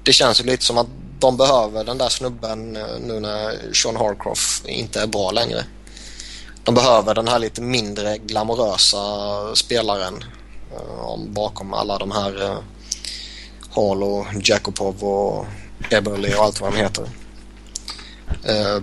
det 0.04 0.13
känns 0.13 0.39
ju 0.41 0.45
lite 0.45 0.65
som 0.65 0.78
att 0.78 0.88
de 1.19 1.38
behöver 1.38 1.84
den 1.84 1.97
där 1.97 2.10
snubben 2.10 2.75
eh, 2.75 2.84
nu 3.08 3.19
när 3.19 3.73
Sean 3.73 3.95
Harcroft 3.95 4.65
inte 4.65 5.02
är 5.02 5.08
bra 5.08 5.32
längre. 5.32 5.63
De 6.63 6.75
behöver 6.75 7.15
den 7.15 7.28
här 7.28 7.39
lite 7.39 7.62
mindre 7.62 8.17
glamorösa 8.17 8.97
spelaren 9.56 10.23
eh, 10.75 10.99
om- 11.06 11.34
bakom 11.34 11.73
alla 11.73 11.97
de 11.97 12.12
här 12.12 12.43
uh, 12.43 12.58
Hall 13.75 14.04
och 14.04 14.25
Jakubov 14.43 15.04
och 15.04 15.45
Eberle 15.89 16.36
och 16.36 16.43
allt 16.43 16.62
vad 16.62 16.73
de 16.73 16.78
heter. 16.78 17.10
Eh, 18.45 18.80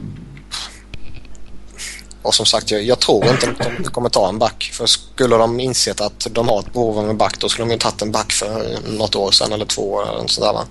och 2.27 2.35
som 2.35 2.47
sagt, 2.47 2.71
jag, 2.71 2.83
jag 2.83 3.01
tror 3.01 3.27
inte 3.27 3.51
att 3.51 3.59
de 3.59 3.85
kommer 3.85 4.09
ta 4.09 4.29
en 4.29 4.39
back. 4.39 4.71
För 4.73 4.87
skulle 4.87 5.37
de 5.37 5.61
insett 5.61 6.01
att 6.01 6.27
de 6.31 6.49
har 6.49 6.61
ett 6.61 6.73
behov 6.73 6.99
av 6.99 7.11
en 7.11 7.17
back 7.17 7.41
då 7.41 7.49
skulle 7.49 7.69
de 7.69 7.73
ju 7.73 7.79
tagit 7.79 8.03
en 8.03 8.13
back 8.13 8.33
för 8.33 8.79
något 8.91 9.17
år 9.17 9.31
sedan 9.31 9.53
eller 9.53 9.65
två 9.65 9.93
år 9.93 10.19
eller 10.19 10.29
sådär 10.29 10.53
va. 10.53 10.65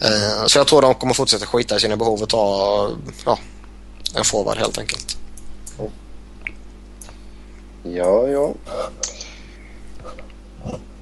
Eh, 0.00 0.46
så 0.46 0.58
jag 0.58 0.66
tror 0.66 0.82
de 0.82 0.94
kommer 0.94 1.14
fortsätta 1.14 1.46
skita 1.46 1.76
i 1.76 1.80
sina 1.80 1.96
behov 1.96 2.22
och 2.22 2.28
ta 2.28 2.90
ja, 3.24 3.38
en 4.14 4.24
forward 4.24 4.56
helt 4.56 4.78
enkelt. 4.78 5.16
Ja, 7.82 8.28
ja. 8.28 8.54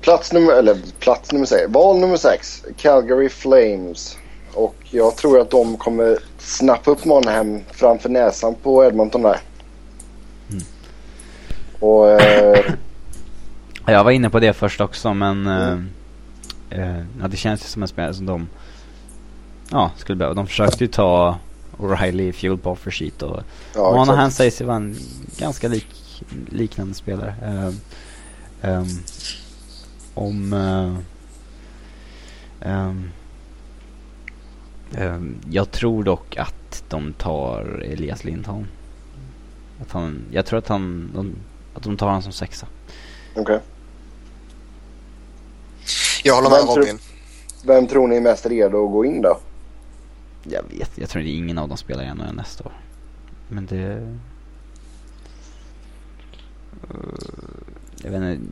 Plats 0.01 0.33
nummer, 0.33 0.53
eller 0.53 0.79
plats 1.01 1.33
nummer 1.33 1.47
sex. 1.47 1.65
Val 1.69 1.99
nummer 1.99 2.17
sex. 2.17 2.63
Calgary 2.77 3.29
Flames. 3.29 4.17
Och 4.57 4.77
jag 4.91 5.17
tror 5.17 5.41
att 5.41 5.51
de 5.51 5.77
kommer 5.77 6.19
snappa 6.39 6.91
upp 6.91 7.05
Monahan 7.05 7.65
framför 7.73 8.09
näsan 8.09 8.55
på 8.63 8.85
Edmonton 8.85 9.23
där. 9.23 9.41
Och 11.81 12.11
eh, 12.11 12.75
Jag 13.87 14.05
var 14.05 14.11
inne 14.11 14.31
på 14.31 14.41
det 14.41 14.53
först 14.53 14.81
också 14.81 15.15
men... 15.15 15.47
Eh, 15.47 15.79
eh, 16.71 17.05
ja, 17.21 17.29
det 17.29 17.37
känns 17.37 17.65
ju 17.65 17.67
som 17.69 17.83
en 17.83 17.89
spelare 17.89 18.15
som 18.15 18.27
de... 18.27 18.49
Ja, 19.71 19.91
skulle 19.97 20.17
behöva. 20.17 20.35
De 20.35 20.47
försökte 20.47 20.85
ju 20.85 20.89
ta 20.89 21.39
O'Reilly 21.79 22.29
i 22.29 22.33
fuel 22.33 22.59
på 22.59 22.71
offer 22.71 22.91
sheet 22.91 23.23
och 23.23 23.43
ja, 23.75 23.93
Monahan 23.93 24.31
sägs 24.31 24.61
ju 24.61 24.65
vara 24.65 24.77
en 24.77 24.97
ganska 25.39 25.69
lik, 25.69 25.87
liknande 26.51 26.95
spelare. 26.95 27.35
Ehm, 27.43 27.81
ehm, 28.63 28.87
om... 30.15 30.53
eh, 30.53 30.95
ehm, 32.71 33.11
jag 35.51 35.71
tror 35.71 36.05
dock 36.05 36.37
att 36.37 36.85
de 36.89 37.13
tar 37.13 37.83
Elias 37.85 38.25
Lindholm. 38.25 38.67
Att 39.81 39.93
han, 39.93 40.23
jag 40.31 40.47
tror 40.47 40.59
att 40.59 40.69
han, 40.69 41.11
de, 41.15 41.35
att 41.75 41.83
de 41.83 41.97
tar 41.97 42.07
honom 42.07 42.23
som 42.23 42.33
sexa. 42.33 42.67
Okej. 43.37 43.61
Jag 46.25 46.35
håller 46.35 46.51
med 46.51 46.59
Vem 46.59 46.67
tror- 46.67 46.77
Robin. 46.83 46.99
Vem 47.67 47.87
tror 47.87 48.09
ni 48.09 48.17
är 48.17 48.21
mest 48.21 48.47
redo 48.47 48.87
att 48.87 48.93
gå 48.93 49.05
in 49.05 49.23
då? 49.23 49.39
Jag 50.43 50.63
vet, 50.63 50.91
jag 50.99 51.09
tror 51.09 51.23
inte 51.25 51.33
ingen 51.37 51.59
av 51.59 51.69
dem 51.69 51.77
spelar 51.77 52.05
i 52.05 52.15
NHL 52.15 52.35
nästa 52.35 52.65
år. 52.65 52.73
Men 53.49 53.67
det... 53.67 53.93
Eh, 56.91 56.97
jag 58.03 58.11
vet 58.11 58.23
inte, 58.23 58.43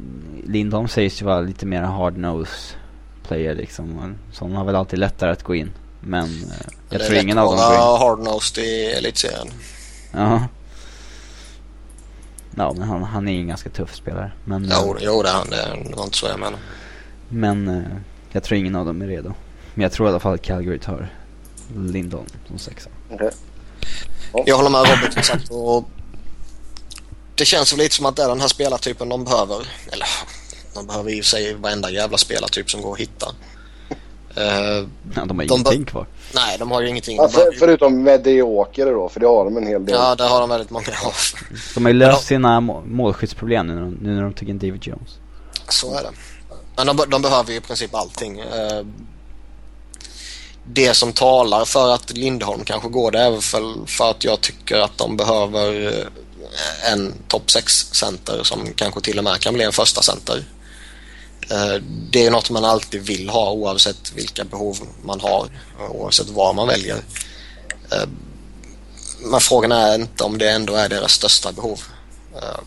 Lindholm 0.53 0.88
sägs 0.88 1.23
ju 1.23 1.27
vara 1.27 1.40
lite 1.40 1.66
mer 1.66 1.83
hard-nose 1.83 2.77
player 3.23 3.55
liksom. 3.55 4.14
Så 4.33 4.44
han 4.44 4.55
har 4.57 4.64
väl 4.64 4.77
alltid 4.77 4.99
lättare 4.99 5.31
att 5.31 5.42
gå 5.42 5.55
in. 5.55 5.70
Men 6.06 6.24
eh, 6.24 6.66
jag 6.90 7.00
Det 7.00 7.06
tror 7.06 7.18
ingen 7.18 7.38
av 7.38 7.46
dem 7.46 7.56
går 7.56 7.74
in. 7.74 7.80
hard-nosed 7.80 8.58
i 8.58 8.84
elitserien. 8.92 9.48
Ja. 10.12 10.42
Ja, 12.56 12.72
men 12.72 12.88
han, 12.88 13.02
han 13.02 13.28
är 13.28 13.32
ju 13.32 13.38
en 13.38 13.48
ganska 13.48 13.70
tuff 13.70 13.94
spelare. 13.94 14.32
Men, 14.44 14.70
eh, 14.70 14.78
Jo, 14.82 14.96
jo 15.00 15.22
det 15.22 15.28
är 15.28 15.32
han. 15.32 15.50
Det 15.50 15.96
var 15.96 16.04
inte 16.04 16.16
så 16.18 16.26
jag 16.26 16.38
menade. 16.38 16.62
men 17.28 17.68
eh, 17.68 17.82
jag 18.32 18.42
tror 18.42 18.58
ingen 18.58 18.76
av 18.76 18.86
dem 18.86 19.02
är 19.02 19.06
redo. 19.06 19.34
Men 19.74 19.82
jag 19.82 19.92
tror 19.92 20.08
i 20.08 20.10
alla 20.10 20.20
fall 20.20 20.34
att 20.34 20.42
Calgary 20.42 20.78
tar 20.78 21.12
Lindholm 21.76 22.26
som 22.48 22.58
sexa. 22.58 22.90
Okej. 23.10 23.30
Jag 24.46 24.56
håller 24.56 24.70
med 24.70 25.12
som 25.12 25.22
sagt. 25.22 25.50
Och 25.50 25.88
det 27.34 27.44
känns 27.44 27.72
väl 27.72 27.78
lite 27.78 27.94
som 27.94 28.06
att 28.06 28.16
det 28.16 28.22
är 28.22 28.28
den 28.28 28.40
här 28.40 28.48
spelartypen 28.48 29.08
de 29.08 29.24
behöver. 29.24 29.66
Eller 29.92 30.06
de 30.74 30.86
behöver 30.86 31.10
i 31.10 31.20
och 31.20 31.24
för 31.24 31.30
sig 31.30 31.54
varenda 31.54 31.90
jävla 31.90 32.18
spelartyp 32.18 32.70
som 32.70 32.82
går 32.82 32.92
att 32.92 32.98
hitta. 32.98 33.26
Eh, 34.37 34.44
Ja, 35.16 35.25
de 35.25 35.38
har 35.38 35.47
De 35.47 35.53
ingenting 35.55 35.85
kvar. 35.85 36.07
nej, 36.35 36.57
de 36.59 36.70
har 36.70 36.81
ju 36.83 36.88
ingenting. 36.88 37.16
Ja, 37.16 37.29
för, 37.29 37.53
förutom 37.59 38.03
mediokre 38.03 38.90
då, 38.90 39.09
för 39.09 39.20
det 39.20 39.27
har 39.27 39.44
de 39.44 39.57
en 39.57 39.66
hel 39.66 39.85
del. 39.87 39.94
ja, 39.94 40.14
det 40.14 40.25
har 40.25 40.40
de 40.40 40.49
väldigt 40.49 40.70
många 40.70 40.87
av. 41.05 41.12
De 41.75 41.85
har 41.85 41.92
ju 41.92 41.99
löst 41.99 42.27
sina 42.27 42.61
må- 42.61 42.83
målskyttsproblem 42.87 43.66
nu, 43.66 43.75
när 43.75 43.81
de- 43.83 43.99
nu 44.01 44.14
när 44.14 44.23
de 44.23 44.33
tog 44.33 44.49
in 44.49 44.59
David 44.59 44.87
Jones. 44.87 45.11
Så 45.68 45.94
är 45.94 46.03
det. 46.03 46.11
Men 46.77 46.87
de, 46.97 47.05
de 47.11 47.23
behöver 47.23 47.51
ju 47.51 47.57
i 47.57 47.61
princip 47.61 47.94
allting. 47.94 48.38
Eh, 48.40 48.83
Det 50.66 50.94
som 50.94 51.12
talar 51.12 51.64
för 51.64 51.94
att 51.94 52.12
Lindholm 52.16 52.64
kanske 52.64 52.88
går 52.88 53.11
det 53.11 53.18
är 53.20 53.40
för, 53.40 53.87
för 53.87 54.11
att 54.11 54.25
jag 54.25 54.40
tycker 54.40 54.77
att 54.81 54.99
de 54.99 55.16
behöver 55.16 55.87
eh, 55.87 56.92
en 56.92 57.12
topp 57.29 57.47
6-center 57.47 58.40
som 58.42 58.66
kanske 58.77 59.01
till 59.01 59.18
och 59.18 59.25
med 59.25 59.40
kan 59.40 59.55
bli 59.55 59.64
en 59.64 59.73
första 59.73 60.03
center. 60.03 60.44
Eh, 61.50 61.83
Det 62.11 62.26
är 62.26 62.30
något 62.30 62.50
man 62.50 62.64
alltid 62.64 63.02
vill 63.02 63.28
ha 63.28 63.50
oavsett 63.50 64.12
vilka 64.14 64.44
behov 64.44 64.78
man 65.04 65.20
har, 65.20 65.48
oavsett 65.90 66.28
vad 66.28 66.54
man 66.54 66.66
väljer. 66.68 66.96
Eh, 67.92 68.09
Men 69.20 69.40
frågan 69.40 69.72
är 69.72 69.94
inte 69.94 70.24
om 70.24 70.38
det 70.38 70.50
ändå 70.50 70.74
är 70.74 70.88
deras 70.88 71.12
största 71.12 71.52
behov. 71.52 71.80
Eh, 72.37 72.61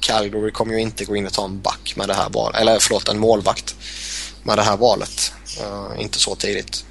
Calgary 0.00 0.50
kommer 0.50 0.74
ju 0.74 0.80
inte 0.80 1.04
gå 1.04 1.16
in 1.16 1.26
och 1.26 1.32
ta 1.32 1.44
en 1.44 1.60
back 1.60 1.92
med 1.96 2.08
det 2.08 2.14
här 2.14 2.28
valet, 2.30 2.60
eller 2.60 2.78
förlåt 2.78 3.08
en 3.08 3.18
målvakt 3.18 3.74
med 4.42 4.58
det 4.58 4.62
här 4.62 4.76
valet. 4.76 5.32
Inte 5.98 6.18
så 6.18 6.34
tidigt. 6.34 6.84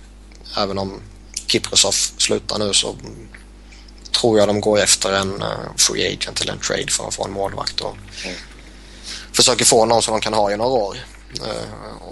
Även 0.57 0.77
om 0.77 1.01
Kiprosov 1.47 1.91
slutar 2.17 2.59
nu 2.59 2.73
så 2.73 2.95
tror 4.21 4.39
jag 4.39 4.47
de 4.47 4.61
går 4.61 4.79
efter 4.79 5.13
en 5.13 5.43
free 5.77 6.13
agent 6.13 6.41
eller 6.41 6.53
en 6.53 6.59
trade 6.59 6.87
för 6.91 7.07
att 7.07 7.13
få 7.15 7.25
en 7.25 7.31
målvakt 7.31 7.81
och 7.81 7.97
försöker 9.33 9.65
få 9.65 9.85
någon 9.85 10.01
som 10.01 10.11
de 10.11 10.21
kan 10.21 10.33
ha 10.33 10.51
i 10.51 10.57
några 10.57 10.71
år. 10.71 10.97
Eh, 11.41 12.07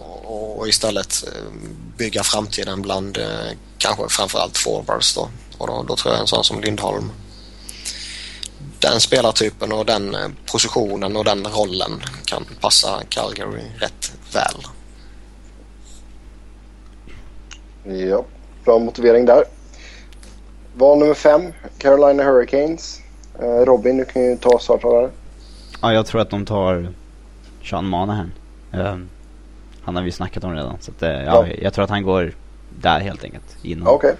och, 0.57 0.67
istället 0.67 1.23
eh, 1.27 1.51
bygga 1.97 2.23
framtiden 2.23 2.81
bland 2.81 3.17
eh, 3.17 3.51
kanske 3.77 4.09
framförallt 4.09 4.57
forwards 4.57 5.15
då. 5.15 5.29
Och 5.57 5.67
då, 5.67 5.83
då 5.87 5.95
tror 5.95 6.13
jag 6.13 6.21
en 6.21 6.27
sån 6.27 6.43
som 6.43 6.61
Lindholm 6.61 7.11
den 8.79 8.99
spelartypen 8.99 9.71
och 9.71 9.85
den 9.85 10.17
positionen 10.51 11.15
och 11.15 11.25
den 11.25 11.43
rollen 11.43 12.01
kan 12.25 12.45
passa 12.61 13.01
Calgary 13.09 13.63
rätt 13.79 14.13
väl. 14.33 14.63
Ja, 18.09 18.25
bra 18.65 18.79
motivering 18.79 19.25
där. 19.25 19.43
Val 20.75 20.99
nummer 20.99 21.13
fem, 21.13 21.53
Carolina 21.77 22.23
Hurricanes. 22.23 22.99
Robin, 23.39 23.97
du 23.97 24.05
kan 24.05 24.21
ju 24.21 24.37
ta 24.37 24.59
starta 24.59 24.89
där. 24.89 25.09
Ja, 25.81 25.93
jag 25.93 26.05
tror 26.05 26.21
att 26.21 26.29
de 26.29 26.45
tar 26.45 26.93
Sean 27.63 27.85
Monahan. 27.85 28.31
Um, 28.71 29.09
han 29.83 29.95
har 29.95 30.03
vi 30.03 30.11
snackat 30.11 30.43
om 30.43 30.53
redan. 30.53 30.77
Så 30.81 30.91
att, 30.91 31.03
uh, 31.03 31.09
ja, 31.09 31.47
ja, 31.47 31.53
jag 31.61 31.73
tror 31.73 31.83
att 31.83 31.89
han 31.89 32.03
går 32.03 32.35
där 32.79 32.99
helt 32.99 33.23
enkelt. 33.23 33.57
Okej. 33.61 33.81
Okay. 33.83 34.13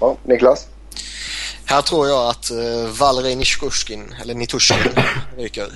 Ja, 0.00 0.16
Niklas? 0.24 0.66
Här 1.64 1.82
tror 1.82 2.08
jag 2.08 2.28
att 2.30 2.50
uh, 2.50 2.86
Valeri 3.00 3.34
Nishkushkin, 3.36 4.14
eller 4.22 4.34
Nitushkin, 4.34 4.92
ryker. 5.36 5.66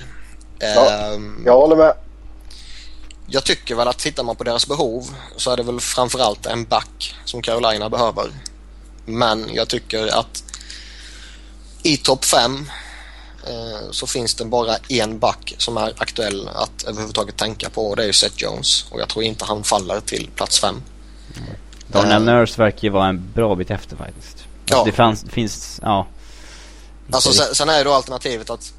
Ja, 0.59 1.11
um, 1.13 1.43
jag 1.45 1.53
håller 1.53 1.75
med. 1.75 1.93
Jag 3.27 3.43
tycker 3.43 3.75
väl 3.75 3.87
att 3.87 3.97
tittar 3.97 4.23
man 4.23 4.35
på 4.35 4.43
deras 4.43 4.67
behov 4.67 5.03
så 5.37 5.51
är 5.51 5.57
det 5.57 5.63
väl 5.63 5.79
framförallt 5.79 6.45
en 6.45 6.65
back 6.65 7.15
som 7.25 7.41
Carolina 7.41 7.89
behöver. 7.89 8.25
Men 9.05 9.49
jag 9.53 9.67
tycker 9.67 10.19
att 10.19 10.43
i 11.83 11.97
topp 11.97 12.25
5 12.25 12.55
eh, 12.55 12.61
så 13.91 14.07
finns 14.07 14.35
det 14.35 14.45
bara 14.45 14.75
en 14.89 15.19
back 15.19 15.55
som 15.57 15.77
är 15.77 15.93
aktuell 15.97 16.47
att 16.47 16.83
överhuvudtaget 16.83 17.37
tänka 17.37 17.69
på 17.69 17.89
och 17.89 17.95
det 17.95 18.03
är 18.03 18.07
ju 18.07 18.13
Seth 18.13 18.35
Jones. 18.37 18.85
Och 18.91 19.01
jag 19.01 19.09
tror 19.09 19.23
inte 19.23 19.45
han 19.45 19.63
faller 19.63 19.99
till 19.99 20.29
plats 20.35 20.59
5. 20.59 20.81
Mm. 21.37 21.49
Darnell 21.87 22.29
uh, 22.29 22.35
Nurse 22.35 22.61
verkar 22.61 22.83
ju 22.83 22.89
vara 22.89 23.07
en 23.07 23.31
bra 23.33 23.55
bit 23.55 23.71
efter 23.71 23.95
faktiskt. 23.95 24.37
Alltså 24.37 24.75
ja. 24.77 24.83
Det 24.85 24.91
fanns, 24.91 25.25
finns, 25.29 25.79
ja. 25.83 26.07
Alltså 27.11 27.33
sen, 27.33 27.55
sen 27.55 27.69
är 27.69 27.83
då 27.85 27.93
alternativet 27.93 28.49
att 28.49 28.73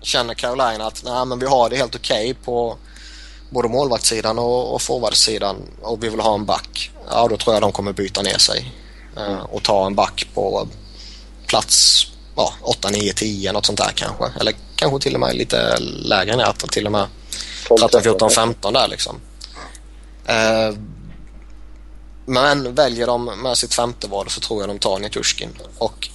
känner 0.00 0.34
Carolina 0.34 0.86
att 0.86 1.02
nej 1.04 1.26
men 1.26 1.38
vi 1.38 1.46
har 1.46 1.70
det 1.70 1.76
helt 1.76 1.94
okej 1.94 2.30
okay 2.30 2.44
på 2.44 2.76
både 3.50 3.68
målvaktssidan 3.68 4.38
och, 4.38 4.74
och 4.74 4.82
forwardsidan 4.82 5.56
och 5.82 6.04
vi 6.04 6.08
vill 6.08 6.20
ha 6.20 6.34
en 6.34 6.44
back. 6.44 6.90
Ja 7.10 7.28
då 7.28 7.36
tror 7.36 7.54
jag 7.54 7.62
de 7.62 7.72
kommer 7.72 7.92
byta 7.92 8.22
ner 8.22 8.38
sig. 8.38 8.74
Uh, 9.18 9.40
och 9.40 9.62
ta 9.62 9.86
en 9.86 9.94
back 9.94 10.28
på 10.34 10.68
plats 11.46 12.06
ja, 12.36 12.52
8, 12.60 12.90
9, 12.90 13.12
10 13.12 13.52
något 13.52 13.66
sånt 13.66 13.78
där 13.78 13.92
kanske. 13.94 14.24
Eller 14.40 14.54
kanske 14.76 14.98
till 15.00 15.14
och 15.14 15.20
med 15.20 15.36
lite 15.36 15.78
lägre 15.80 16.32
än 16.32 16.40
att 16.40 16.58
till 16.58 16.86
och 16.86 16.92
med 16.92 17.06
13, 17.80 18.02
14, 18.02 18.30
15 18.30 18.72
där 18.72 18.88
liksom. 18.88 19.20
Uh, 20.28 20.78
men 22.26 22.74
väljer 22.74 23.06
de 23.06 23.24
med 23.24 23.58
sitt 23.58 23.74
femte 23.74 24.08
val 24.08 24.30
så 24.30 24.40
tror 24.40 24.62
jag 24.62 24.70
de 24.70 24.78
tar 24.78 24.98
Nitushkin. 24.98 25.50
Och 25.78 26.08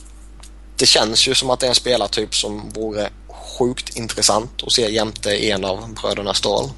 det 0.78 0.86
känns 0.86 1.28
ju 1.28 1.36
som 1.36 1.50
att 1.50 1.60
det 1.60 1.66
är 1.66 1.70
en 1.70 1.76
spelartyp 1.76 2.36
som 2.36 2.70
vore 2.70 3.10
sjukt 3.28 3.98
intressant 3.98 4.64
att 4.64 4.72
se 4.72 4.92
jämte 4.92 5.46
en 5.46 5.66
av 5.66 5.94
bröderna 5.94 6.34
Ståhl. 6.34 6.70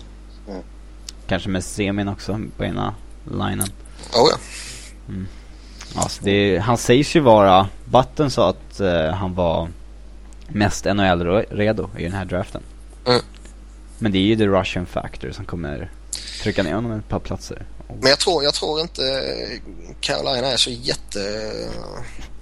Mm. 0.48 0.62
Kanske 1.28 1.50
med 1.50 1.64
Semin 1.64 2.08
också 2.08 2.40
på 2.58 2.64
ena 2.64 2.96
linen. 3.26 3.72
Oh 4.14 4.30
ja. 4.32 4.38
Mm. 5.08 5.28
Alltså 5.96 6.24
det, 6.24 6.58
han 6.58 6.78
sägs 6.78 7.16
ju 7.16 7.20
vara, 7.20 7.68
Button 7.86 8.32
sa 8.32 8.50
att 8.50 8.82
uh, 8.82 9.12
han 9.12 9.34
var 9.34 9.70
mest 10.48 10.86
NHL-redo 10.86 11.90
i 11.98 12.04
den 12.04 12.14
här 12.14 12.26
draften. 12.26 12.62
Mm. 13.06 13.22
Men 14.00 14.12
det 14.12 14.18
är 14.18 14.22
ju 14.22 14.36
the 14.36 14.48
Russian 14.48 14.86
factor 14.86 15.32
som 15.32 15.46
kommer 15.46 15.90
trycka 16.42 16.64
ner 16.64 16.74
honom 16.74 16.92
ett 16.92 17.10
par 17.10 17.20
platser. 17.20 17.66
Men 17.88 18.10
jag 18.10 18.20
tror, 18.20 18.44
jag 18.44 18.54
tror 18.54 18.82
inte 18.82 19.02
Carolina 20.02 20.48
är 20.48 20.58
så 20.58 20.70
jätte 20.70 21.20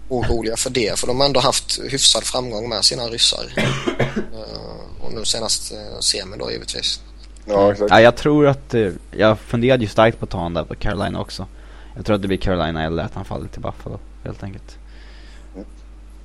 oroliga 0.10 0.58
för 0.58 0.70
det. 0.70 1.00
För 1.00 1.08
de 1.08 1.20
har 1.20 1.26
ändå 1.26 1.40
haft 1.40 1.80
hyfsad 1.90 2.24
framgång 2.24 2.70
med 2.70 2.86
sina 2.86 3.04
ryssar. 3.04 3.46
uh, 3.58 5.06
och 5.06 5.14
nu 5.14 5.26
senast 5.26 5.74
uh, 5.74 6.00
Semin 6.00 6.40
då 6.40 6.52
givetvis. 6.52 7.02
Ja, 7.46 7.72
exakt. 7.72 7.92
Ja, 7.92 8.02
jag 8.02 8.16
tror 8.16 8.48
att, 8.48 8.74
uh, 8.74 8.94
jag 9.12 9.40
funderade 9.40 9.84
ju 9.84 9.90
starkt 9.90 10.20
på 10.20 10.26
att 10.26 10.32
ta 10.32 10.38
honom 10.38 10.54
där 10.54 10.64
på 10.64 10.76
Carolina 10.76 11.20
också. 11.20 11.48
Jag 11.96 12.06
tror 12.06 12.16
att 12.16 12.22
det 12.22 12.28
blir 12.28 12.38
Carolina 12.38 12.84
eller 12.84 13.04
att 13.04 13.14
han 13.14 13.26
faller 13.26 13.48
till 13.48 13.62
Buffalo 13.62 14.00
helt 14.24 14.44
enkelt. 14.44 14.78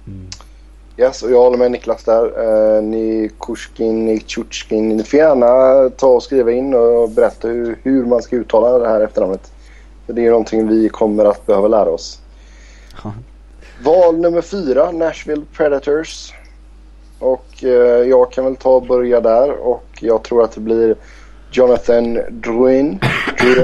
Mm. 0.07 0.29
Yes, 0.99 1.23
och 1.23 1.31
jag 1.31 1.39
håller 1.39 1.59
med 1.59 1.71
Niklas 1.71 2.05
där. 2.05 2.25
Uh, 2.25 2.83
ni 2.83 3.31
Kushkin, 3.41 4.07
ni 4.07 4.21
Chuchkin. 4.21 4.89
Ni 4.89 5.05
får 5.05 5.19
gärna 5.19 5.91
ta 5.91 6.07
och 6.07 6.23
skriva 6.23 6.53
in 6.53 6.75
och 6.75 7.11
berätta 7.11 7.49
hur, 7.49 7.79
hur 7.83 8.07
man 8.07 8.23
ska 8.23 8.37
uttala 8.37 8.79
det 8.79 8.89
här 8.89 9.01
efternamnet. 9.01 9.53
För 10.07 10.13
det 10.13 10.27
är 10.27 10.31
någonting 10.31 10.69
vi 10.69 10.89
kommer 10.89 11.25
att 11.25 11.47
behöva 11.47 11.69
lära 11.69 11.91
oss. 11.91 12.21
Val 13.85 14.19
nummer 14.19 14.43
fyra, 14.43 14.91
Nashville 14.91 15.45
Predators. 15.53 16.33
Och 17.19 17.47
uh, 17.63 17.71
jag 18.09 18.33
kan 18.33 18.45
väl 18.45 18.57
ta 18.57 18.71
och 18.71 18.87
börja 18.87 19.21
där 19.21 19.51
och 19.51 19.87
jag 20.01 20.23
tror 20.23 20.45
att 20.45 20.53
det 20.53 20.61
blir 20.61 20.97
Jonathan 21.51 22.19
Drouin. 22.31 23.01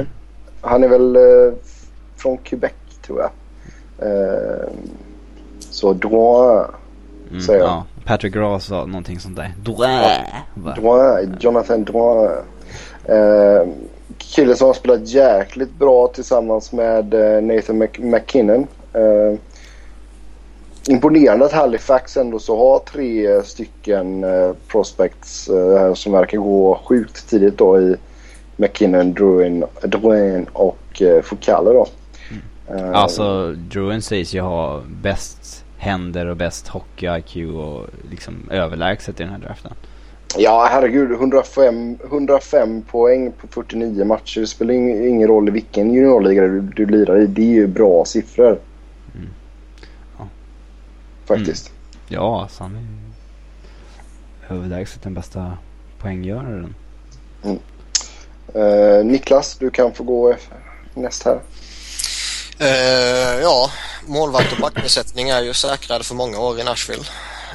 Han 0.60 0.84
är 0.84 0.88
väl 0.88 1.16
uh, 1.16 1.52
från 2.22 2.38
Quebec 2.38 2.72
tror 3.06 3.20
jag. 3.20 3.30
så 5.60 5.92
Drouin 5.92 6.64
Mm, 7.32 7.42
säger 7.42 7.60
ja. 7.60 7.84
Patrick 8.04 8.36
Ross 8.36 8.64
sa 8.64 8.86
någonting 8.86 9.20
sånt 9.20 9.36
där. 9.36 9.54
Drouin. 9.62 10.24
Ja. 10.64 10.74
Drouin. 10.74 11.36
Jonathan 11.40 11.84
Drouin. 11.84 12.30
Eh, 13.04 13.68
kille 14.18 14.54
som 14.56 14.66
har 14.66 14.74
spelat 14.74 15.08
jäkligt 15.08 15.78
bra 15.78 16.08
tillsammans 16.08 16.72
med 16.72 17.14
eh, 17.14 17.42
Nathan 17.42 17.76
Mc 17.82 17.90
McKinnon. 17.98 18.66
Eh, 18.92 19.38
imponerande 20.88 21.44
att 21.44 21.52
Halifax 21.52 22.16
ändå 22.16 22.38
så 22.38 22.56
har 22.58 22.78
tre 22.78 23.42
stycken 23.42 24.24
eh, 24.24 24.52
prospects 24.68 25.48
eh, 25.48 25.94
som 25.94 26.12
verkar 26.12 26.38
gå 26.38 26.80
sjukt 26.84 27.28
tidigt 27.30 27.58
då 27.58 27.80
i 27.80 27.96
McKinnon, 28.56 29.12
Drouin, 29.82 30.46
och 30.52 31.02
eh, 31.02 31.22
Foucault 31.22 31.64
då. 31.64 31.86
Uh, 32.74 32.96
alltså 32.96 33.52
Drouin 33.52 34.02
sägs 34.02 34.34
ju 34.34 34.40
ha 34.40 34.82
bäst 35.02 35.64
händer 35.76 36.26
och 36.26 36.36
bäst 36.36 36.68
hockey-IQ 36.68 37.54
och 37.54 37.86
liksom 38.10 38.34
överlägset 38.50 39.20
i 39.20 39.22
den 39.22 39.32
här 39.32 39.38
draften. 39.38 39.72
Ja, 40.36 40.68
herregud. 40.70 41.12
105, 41.12 41.98
105 42.04 42.82
poäng 42.82 43.32
på 43.32 43.46
49 43.48 44.04
matcher. 44.04 44.40
Det 44.40 44.46
spelar 44.46 44.74
ingen 44.74 45.28
roll 45.28 45.48
i 45.48 45.50
vilken 45.50 45.94
juniorliga 45.94 46.42
du, 46.42 46.60
du 46.60 46.86
lirar 46.86 47.18
i. 47.18 47.26
Det 47.26 47.42
är 47.42 47.46
ju 47.46 47.66
bra 47.66 48.04
siffror. 48.04 48.58
Mm. 49.14 49.28
Ja. 50.18 50.28
Faktiskt. 51.24 51.68
Mm. 51.68 51.78
Ja, 52.08 52.42
alltså 52.42 52.62
han 52.62 52.76
är 52.76 54.54
överlägset 54.54 55.02
den 55.02 55.14
bästa 55.14 55.58
poänggöraren. 55.98 56.74
Mm. 57.44 57.58
Uh, 58.56 59.04
Niklas, 59.04 59.56
du 59.56 59.70
kan 59.70 59.92
få 59.92 60.04
gå 60.04 60.34
näst 60.94 61.24
här. 61.24 61.40
Uh, 62.60 63.40
ja, 63.42 63.70
målvakt 64.06 64.52
och 64.52 64.58
backbesättning 64.58 65.28
är 65.28 65.42
ju 65.42 65.54
säkrade 65.54 66.04
för 66.04 66.14
många 66.14 66.38
år 66.38 66.60
i 66.60 66.64
Nashville. 66.64 67.04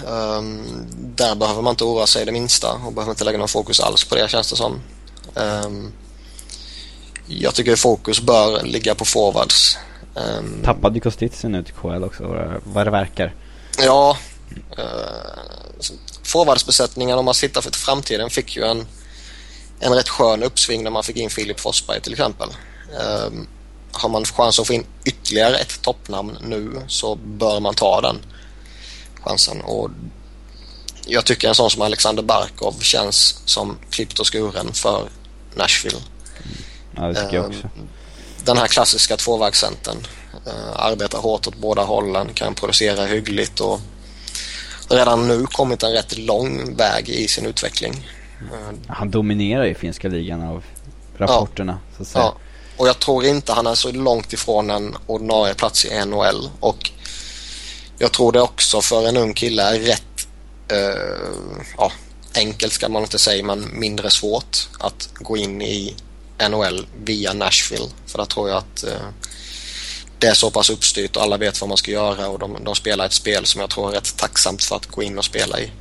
Um, 0.05 0.87
där 1.15 1.35
behöver 1.35 1.61
man 1.61 1.71
inte 1.71 1.83
oroa 1.83 2.07
sig 2.07 2.25
det 2.25 2.31
minsta 2.31 2.71
och 2.85 2.93
behöver 2.93 3.11
inte 3.11 3.23
lägga 3.23 3.37
någon 3.37 3.47
fokus 3.47 3.79
alls 3.79 4.03
på 4.03 4.15
det 4.15 4.29
känns 4.29 4.49
det 4.49 4.55
som. 4.55 4.81
Um, 5.33 5.93
jag 7.27 7.55
tycker 7.55 7.75
fokus 7.75 8.21
bör 8.21 8.63
ligga 8.63 8.95
på 8.95 9.05
forwards. 9.05 9.77
Um, 10.15 10.61
Tappade 10.63 10.99
Kostitsin 10.99 11.51
nu 11.51 11.63
till 11.63 11.73
KL 11.73 12.03
också 12.03 12.23
vad 12.63 12.87
det 12.87 12.91
verkar. 12.91 13.33
Ja. 13.79 14.17
Uh, 14.79 14.83
forwardsbesättningen 16.23 17.17
om 17.17 17.25
man 17.25 17.33
tittar 17.33 17.61
för 17.61 17.71
framtiden 17.71 18.29
fick 18.29 18.55
ju 18.55 18.63
en, 18.63 18.87
en 19.79 19.93
rätt 19.93 20.09
skön 20.09 20.43
uppsving 20.43 20.83
när 20.83 20.91
man 20.91 21.03
fick 21.03 21.17
in 21.17 21.29
Filip 21.29 21.59
Forsberg 21.59 22.01
till 22.01 22.13
exempel. 22.13 22.49
Um, 23.27 23.47
har 23.97 24.09
man 24.09 24.25
chans 24.25 24.59
att 24.59 24.67
få 24.67 24.73
in 24.73 24.85
ytterligare 25.05 25.57
ett 25.57 25.81
toppnamn 25.81 26.37
nu 26.41 26.81
så 26.87 27.15
bör 27.15 27.59
man 27.59 27.75
ta 27.75 28.01
den 28.01 28.17
chansen. 29.23 29.61
Och 29.61 29.89
jag 31.05 31.25
tycker 31.25 31.47
en 31.47 31.55
sån 31.55 31.69
som 31.69 31.81
Alexander 31.81 32.23
Barkov 32.23 32.79
känns 32.79 33.41
som 33.45 33.77
klippt 33.89 34.19
och 34.19 34.33
skuren 34.33 34.73
för 34.73 35.09
Nashville. 35.55 35.97
Ja, 36.95 37.01
det 37.01 37.15
tycker 37.15 37.35
jag 37.35 37.45
också. 37.45 37.63
Ehm, 37.63 37.87
den 38.45 38.57
här 38.57 38.67
klassiska 38.67 39.17
tvåvägscentern. 39.17 39.97
Eh, 40.45 40.85
arbetar 40.85 41.19
hårt 41.19 41.47
åt 41.47 41.55
båda 41.55 41.83
hållen, 41.83 42.33
kan 42.33 42.55
producera 42.55 43.05
hyggligt 43.05 43.59
och 43.59 43.79
redan 44.89 45.27
nu 45.27 45.45
kommit 45.45 45.83
en 45.83 45.91
rätt 45.91 46.17
lång 46.17 46.75
väg 46.75 47.09
i 47.09 47.27
sin 47.27 47.45
utveckling. 47.45 48.07
Han 48.87 49.11
dominerar 49.11 49.65
ju 49.65 49.75
finska 49.75 50.07
ligan 50.07 50.43
av 50.43 50.63
rapporterna. 51.17 51.79
Ja. 51.89 51.95
Så 51.97 52.01
att 52.01 52.07
säga. 52.07 52.23
Ja. 52.23 52.37
Och 52.77 52.87
jag 52.87 52.99
tror 52.99 53.25
inte 53.25 53.53
han 53.53 53.67
är 53.67 53.75
så 53.75 53.91
långt 53.91 54.33
ifrån 54.33 54.69
en 54.69 54.95
ordinarie 55.07 55.53
plats 55.53 55.85
i 55.85 56.05
NHL. 56.05 56.49
Och 56.59 56.91
jag 57.97 58.11
tror 58.11 58.31
det 58.31 58.41
också 58.41 58.81
för 58.81 59.07
en 59.07 59.17
ung 59.17 59.33
kille 59.33 59.63
är 59.63 59.79
rätt 59.79 60.27
eh, 60.67 61.57
ja, 61.77 61.91
enkelt 62.35 62.73
ska 62.73 62.89
man 62.89 63.03
inte 63.03 63.19
säga 63.19 63.43
men 63.43 63.79
mindre 63.79 64.09
svårt 64.09 64.69
att 64.79 65.09
gå 65.13 65.37
in 65.37 65.61
i 65.61 65.95
NHL 66.49 66.87
via 67.03 67.33
Nashville. 67.33 67.87
För 68.05 68.17
där 68.17 68.25
tror 68.25 68.49
jag 68.49 68.57
att 68.57 68.83
eh, 68.83 69.07
det 70.19 70.27
är 70.27 70.33
så 70.33 70.51
pass 70.51 70.69
uppstyrt 70.69 71.15
och 71.15 71.23
alla 71.23 71.37
vet 71.37 71.61
vad 71.61 71.67
man 71.67 71.77
ska 71.77 71.91
göra 71.91 72.27
och 72.27 72.39
de, 72.39 72.57
de 72.63 72.75
spelar 72.75 73.05
ett 73.05 73.13
spel 73.13 73.45
som 73.45 73.61
jag 73.61 73.69
tror 73.69 73.89
är 73.89 73.93
rätt 73.93 74.17
tacksamt 74.17 74.63
för 74.63 74.75
att 74.75 74.85
gå 74.85 75.03
in 75.03 75.17
och 75.17 75.25
spela 75.25 75.59
i. 75.59 75.71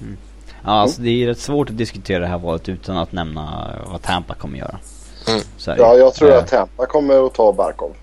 Mm. 0.00 0.16
Ja, 0.64 0.70
alltså 0.70 1.02
det 1.02 1.22
är 1.22 1.26
rätt 1.26 1.40
svårt 1.40 1.70
att 1.70 1.78
diskutera 1.78 2.18
det 2.18 2.26
här 2.26 2.38
valet 2.38 2.68
utan 2.68 2.96
att 2.96 3.12
nämna 3.12 3.74
vad 3.86 4.02
Tampa 4.02 4.34
kommer 4.34 4.58
göra. 4.58 4.78
Mm. 5.26 5.40
Ja, 5.66 5.94
jag 5.96 6.14
tror 6.14 6.32
att 6.32 6.48
Tampa 6.48 6.86
kommer 6.86 7.26
att 7.26 7.34
ta 7.34 7.52
Barkov. 7.52 7.96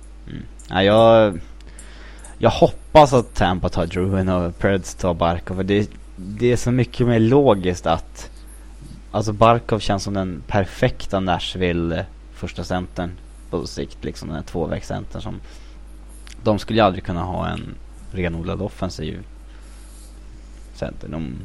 Ja, 0.70 0.84
jag, 0.84 1.40
jag 2.38 2.50
hoppas 2.50 3.14
att 3.14 3.34
Tampa 3.34 3.70
tar 3.70 3.86
Druin 3.86 4.30
och 4.30 4.58
Preds 4.58 4.96
tar 4.96 5.14
Barkov. 5.14 5.56
För 5.56 5.64
det, 5.64 5.90
det 6.16 6.52
är 6.52 6.58
så 6.58 6.72
mycket 6.72 7.08
mer 7.08 7.20
logiskt 7.20 7.86
att... 7.86 8.30
Alltså 9.12 9.34
Barkov 9.34 9.80
känns 9.80 10.04
som 10.04 10.14
den 10.14 10.44
perfekta 10.48 11.20
Nashville 11.20 12.06
första 12.34 12.64
centern 12.64 13.12
på 13.50 13.68
sikt. 13.68 14.04
Liksom 14.04 14.28
den 14.28 14.38
här 14.38 14.44
tvåvägscentern 14.44 15.22
som... 15.22 15.42
De 16.44 16.60
skulle 16.60 16.80
ju 16.80 16.86
aldrig 16.86 17.04
kunna 17.04 17.24
ha 17.24 17.48
en 17.48 17.76
renodlad 18.12 18.62
offensiv 18.62 19.24
center. 20.76 21.08
De, 21.08 21.36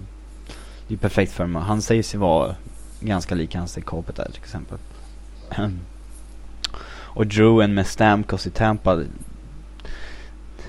det 0.88 0.94
är 0.94 0.98
perfekt 0.98 1.32
för 1.32 1.44
dem. 1.44 1.56
Han 1.56 1.82
säger 1.82 2.02
sig 2.02 2.20
vara 2.20 2.54
ganska 3.00 3.34
lik 3.34 3.54
hans 3.54 3.78
i 3.78 3.80
Kopitar 3.80 4.24
till 4.24 4.42
exempel. 4.42 4.78
Och 6.88 7.26
Druin 7.26 7.74
med 7.74 7.86
Stamkos 7.86 8.46
i 8.46 8.50
Tampa. 8.50 9.02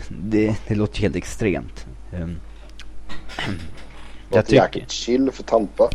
Det, 0.09 0.55
det 0.67 0.75
låter 0.75 0.97
ju 0.97 1.01
helt 1.01 1.15
extremt. 1.15 1.85
Um, 2.13 2.39
jag 4.31 4.45
tycker... 4.45 4.63
jäkligt 4.63 4.91
chill 4.91 5.31
för 5.31 5.43
Tampa. 5.43 5.89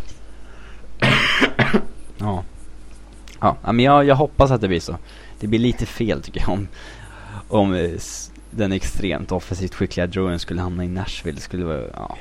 Ja. 2.18 2.44
Ja, 3.40 3.56
men 3.72 3.80
jag, 3.80 4.04
jag 4.04 4.16
hoppas 4.16 4.50
att 4.50 4.60
det 4.60 4.68
blir 4.68 4.80
så. 4.80 4.96
Det 5.40 5.46
blir 5.46 5.58
lite 5.58 5.86
fel 5.86 6.22
tycker 6.22 6.40
jag 6.40 6.50
om, 6.50 6.68
om 7.48 7.74
eh, 7.74 7.90
den 8.50 8.72
extremt 8.72 9.32
offensivt 9.32 9.74
skickliga 9.74 10.06
Druin 10.06 10.38
skulle 10.38 10.60
hamna 10.60 10.84
i 10.84 10.88
Nashville. 10.88 11.36
Det 11.36 11.42
skulle 11.42 11.64
vara, 11.64 11.82
ja. 11.94 12.16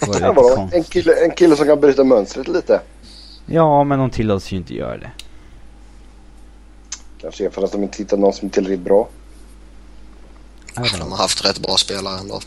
Det 0.00 0.06
lite 0.12 0.20
vadå? 0.20 0.56
konstigt. 0.56 0.78
en, 0.78 0.84
kille, 0.84 1.24
en 1.24 1.30
kille 1.30 1.56
som 1.56 1.66
kan 1.66 1.80
bryta 1.80 2.04
mönstret 2.04 2.48
lite. 2.48 2.80
Ja, 3.46 3.84
men 3.84 3.98
de 3.98 4.10
tillåts 4.10 4.52
ju 4.52 4.56
inte 4.56 4.74
göra 4.74 4.98
det. 4.98 5.10
Kanske 7.20 7.46
är 7.46 7.50
för 7.50 7.62
att 7.62 7.72
de 7.72 7.82
inte 7.82 7.98
hittar 7.98 8.16
någon 8.16 8.32
som 8.32 8.48
är 8.48 8.52
tillräckligt 8.52 8.84
bra. 8.84 9.08
De 10.74 11.10
har 11.12 11.16
haft 11.16 11.44
rätt 11.44 11.58
bra 11.58 11.76
spelare 11.76 12.18
ändå. 12.18 12.40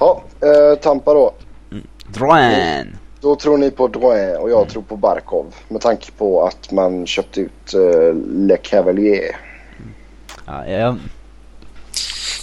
Ja, 0.00 0.22
eh, 0.40 0.78
Tampa 0.78 1.14
då. 1.14 1.34
Druin! 2.06 2.96
Då 3.20 3.36
tror 3.36 3.58
ni 3.58 3.70
på 3.70 3.88
Drouin 3.88 4.36
och 4.36 4.50
jag 4.50 4.68
tror 4.68 4.82
på 4.82 4.96
Barkov. 4.96 5.54
Med 5.68 5.80
tanke 5.80 6.12
på 6.12 6.46
att 6.46 6.72
man 6.72 7.06
köpte 7.06 7.40
ut 7.40 7.74
eh, 7.74 8.14
Le 8.26 8.56
Cavalier. 8.56 9.36
Ja, 10.46 10.66
jag, 10.66 10.98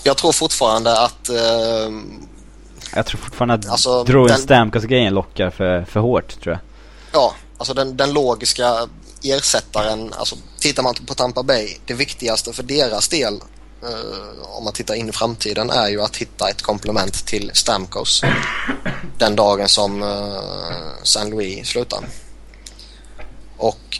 Jag 0.03 0.17
tror 0.17 0.31
fortfarande 0.31 1.03
att 1.03 1.29
eh, 1.29 1.89
jag 2.95 3.05
tror 3.05 3.19
fortfarande 3.21 3.53
att 3.53 3.65
Alltså, 3.69 4.03
Druin 4.03 4.27
den- 4.27 4.37
Stamkos-grejen 4.37 5.13
lockar 5.13 5.49
för, 5.49 5.85
för 5.85 5.99
hårt 5.99 6.41
tror 6.41 6.53
jag. 6.53 6.59
Ja, 7.21 7.35
alltså 7.57 7.73
den, 7.73 7.97
den 7.97 8.13
logiska 8.13 8.87
ersättaren, 9.23 10.13
alltså 10.13 10.35
tittar 10.59 10.83
man 10.83 10.93
på 11.07 11.13
Tampa 11.13 11.43
Bay, 11.43 11.77
det 11.85 11.93
viktigaste 11.93 12.53
för 12.53 12.63
deras 12.63 13.07
del 13.07 13.33
eh, 13.83 14.49
om 14.57 14.63
man 14.63 14.73
tittar 14.73 14.95
in 14.95 15.09
i 15.09 15.11
framtiden 15.11 15.69
är 15.69 15.89
ju 15.89 16.01
att 16.01 16.15
hitta 16.17 16.49
ett 16.49 16.61
komplement 16.61 17.25
till 17.25 17.51
Stamkos 17.53 18.21
den 19.17 19.35
dagen 19.35 19.67
som 19.69 20.03
uh, 20.03 20.39
San 21.03 21.29
Louis 21.29 21.67
slutar. 21.67 21.99
Och 23.57 23.99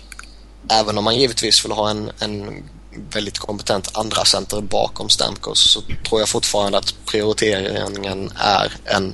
även 0.70 0.98
om 0.98 1.04
man 1.04 1.16
givetvis 1.16 1.66
vill 1.66 1.72
ha 1.72 1.90
en, 1.90 2.12
en 2.20 2.64
väldigt 3.12 3.38
kompetent 3.38 3.98
andra 3.98 4.26
center 4.26 4.62
bakom 4.62 5.10
Stamkos 5.10 5.72
så 5.72 5.82
tror 5.82 6.22
jag 6.22 6.30
fortfarande 6.30 6.78
att 6.78 6.96
prioriteringen 7.06 8.32
är 8.36 8.74
en 8.86 9.14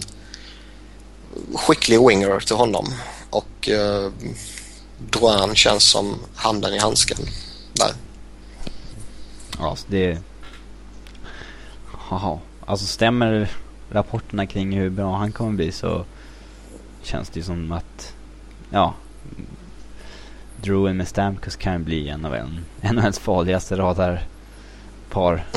skicklig 1.56 2.08
winger 2.08 2.40
till 2.40 2.56
honom 2.56 2.94
och 3.30 3.70
eh, 3.70 4.12
Drouin 5.10 5.56
känns 5.56 5.84
som 5.84 6.20
handen 6.36 6.74
i 6.74 6.80
handsken 6.80 7.18
där. 7.74 7.92
Ja, 9.60 9.78
det... 9.88 10.18
Jaha. 12.10 12.40
Alltså 12.66 12.86
stämmer 12.86 13.52
rapporterna 13.92 14.46
kring 14.46 14.78
hur 14.78 14.90
bra 14.90 15.18
han 15.18 15.32
kommer 15.32 15.52
bli 15.52 15.72
så 15.72 16.06
känns 17.04 17.30
det 17.30 17.40
ju 17.40 17.44
som 17.44 17.72
att, 17.72 18.14
ja, 18.70 18.94
Druin 20.64 20.98
med 20.98 21.08
Stamkos 21.08 21.56
kan 21.56 21.84
bli 21.84 22.10
en 22.10 22.26
av 22.26 22.36
en, 22.36 22.66
en 22.82 22.98
av 22.98 23.04
ens 23.04 23.20
farligaste 23.20 23.76
radarpar. 23.76 25.48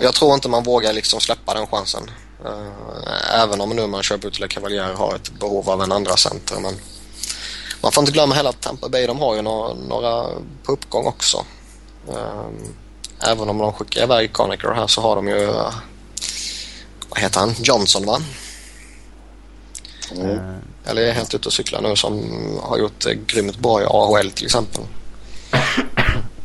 Jag 0.00 0.14
tror 0.14 0.34
inte 0.34 0.48
man 0.48 0.62
vågar 0.62 0.92
liksom 0.92 1.20
släppa 1.20 1.54
den 1.54 1.66
chansen. 1.66 2.10
Eh, 2.44 3.40
även 3.42 3.60
om 3.60 3.70
nu 3.70 3.86
man 3.86 4.02
köper 4.02 4.28
ut 4.28 4.48
Cavalier 4.48 4.94
har 4.94 5.14
ett 5.14 5.40
behov 5.40 5.70
av 5.70 5.82
en 5.82 5.92
andra 5.92 6.16
center. 6.16 6.56
Men 6.60 6.74
man 7.82 7.92
får 7.92 8.02
inte 8.02 8.12
glömma 8.12 8.34
heller 8.34 8.50
att 8.50 8.60
Tampa 8.60 8.88
Bay 8.88 9.06
de 9.06 9.18
har 9.18 9.34
ju 9.36 9.42
några, 9.42 9.74
några 9.74 10.26
på 10.62 10.72
uppgång 10.72 11.06
också. 11.06 11.44
Eh, 12.08 12.46
även 13.30 13.48
om 13.48 13.58
de 13.58 13.72
skickar 13.72 14.02
iväg 14.02 14.32
Conacher 14.32 14.74
här 14.74 14.86
så 14.86 15.00
har 15.00 15.16
de 15.16 15.28
ju 15.28 15.44
eh, 15.44 15.74
vad 17.08 17.18
heter 17.18 17.40
han? 17.40 17.54
Johnson 17.62 18.06
va? 18.06 18.18
Mm. 20.16 20.30
Eh, 20.30 20.90
eller 20.90 21.02
är 21.02 21.12
helt 21.12 21.34
ute 21.34 21.48
och 21.48 21.52
cyklar 21.52 21.80
nu 21.80 21.96
som 21.96 22.22
har 22.62 22.78
gjort 22.78 23.00
det 23.00 23.14
grymt 23.14 23.58
bra 23.58 23.82
i 23.82 23.84
AHL 23.84 24.30
till 24.30 24.44
exempel. 24.44 24.82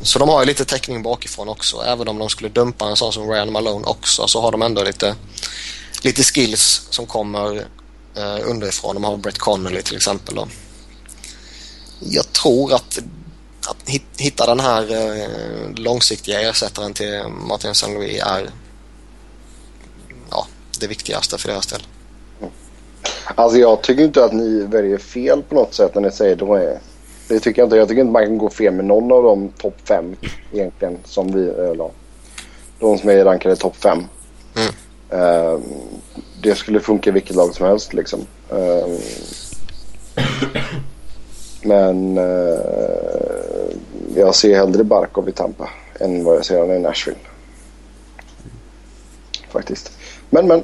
Så 0.02 0.20
de 0.20 0.30
har 0.30 0.40
ju 0.40 0.46
lite 0.46 0.66
täckning 0.66 1.04
bakifrån 1.04 1.50
också. 1.50 1.84
Även 1.86 2.08
om 2.08 2.18
de 2.20 2.30
skulle 2.30 2.50
dumpa 2.50 2.90
en 2.90 2.96
sån 2.96 3.14
som 3.14 3.30
Ryan 3.30 3.52
Malone 3.52 3.88
också 3.88 4.28
så 4.28 4.42
har 4.42 4.52
de 4.52 4.62
ändå 4.62 4.84
lite, 4.84 5.16
lite 6.04 6.24
skills 6.24 6.88
som 6.90 7.06
kommer 7.06 7.56
eh, 8.16 8.50
underifrån. 8.50 8.96
De 8.96 9.04
har 9.04 9.18
Brett 9.18 9.38
Connolly 9.38 9.82
till 9.82 9.96
exempel. 9.96 10.36
Då. 10.36 10.48
Jag 12.00 12.34
tror 12.34 12.74
att, 12.74 13.00
att 13.68 13.90
hitta 14.18 14.46
den 14.46 14.60
här 14.60 14.92
eh, 14.92 15.76
långsiktiga 15.76 16.50
ersättaren 16.50 16.94
till 16.94 17.24
Martin 17.48 17.76
Saint-Louis 17.76 18.22
är 18.24 18.50
ja, 20.30 20.48
det 20.80 20.88
viktigaste 20.88 21.38
för 21.38 21.50
deras 21.50 21.68
del. 21.68 21.82
Alltså 23.36 23.58
jag 23.58 23.82
tycker 23.82 24.04
inte 24.04 24.26
att 24.26 24.34
ni 24.34 24.60
väljer 24.60 24.98
fel 24.98 25.44
på 25.50 25.56
något 25.56 25.74
sätt 25.74 25.96
när 25.96 26.02
ni 26.02 26.12
säger 26.12 26.36
Drouin. 26.36 26.78
Det 27.28 27.40
tycker 27.40 27.62
jag 27.62 27.66
inte. 27.66 27.78
Jag 27.78 27.88
tycker 27.88 28.02
inte 28.02 28.12
man 28.12 28.26
kan 28.26 28.38
gå 28.38 28.50
fel 28.50 28.74
med 28.74 28.86
någon 28.86 29.12
av 29.12 29.24
de 29.24 29.50
topp 29.50 29.76
fem 29.84 30.16
egentligen. 30.54 30.98
Som 31.04 31.32
vi, 31.32 31.50
eller, 31.50 31.90
de 32.80 32.98
som 32.98 33.10
är 33.10 33.26
rankade 33.26 33.56
topp 33.56 33.76
fem. 33.76 34.04
Mm. 34.56 34.74
Eh, 35.10 35.60
det 36.42 36.56
skulle 36.56 36.80
funka 36.80 37.10
i 37.10 37.14
vilket 37.14 37.36
lag 37.36 37.56
som 37.56 37.66
helst 37.66 37.94
liksom. 37.94 38.20
Eh, 38.50 38.88
men 41.64 42.18
eh, 42.18 42.60
jag 44.16 44.36
ser 44.36 44.56
hellre 44.56 44.84
Barkov 44.84 45.30
i 45.30 45.32
Tampa 45.32 45.70
än 46.00 46.24
vad 46.24 46.36
jag 46.36 46.46
ser 46.46 46.60
honom 46.60 46.76
i 46.76 46.80
Nashville. 46.80 47.20
Faktiskt. 49.50 49.92
Men 50.30 50.48
men. 50.48 50.64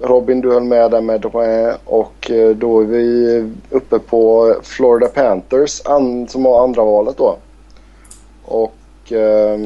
Robin, 0.00 0.40
du 0.40 0.52
höll 0.52 0.64
med 0.64 0.90
där 0.90 1.00
med 1.00 1.20
Drouin 1.20 1.74
och 1.84 2.30
eh, 2.30 2.56
då 2.56 2.80
är 2.80 2.84
vi 2.84 3.52
uppe 3.70 3.98
på 3.98 4.54
Florida 4.62 5.06
Panthers 5.06 5.82
an, 5.84 6.28
som 6.28 6.44
har 6.44 6.64
andra 6.64 6.84
valet 6.84 7.16
då. 7.16 7.36
Och 8.44 9.12
eh, 9.12 9.60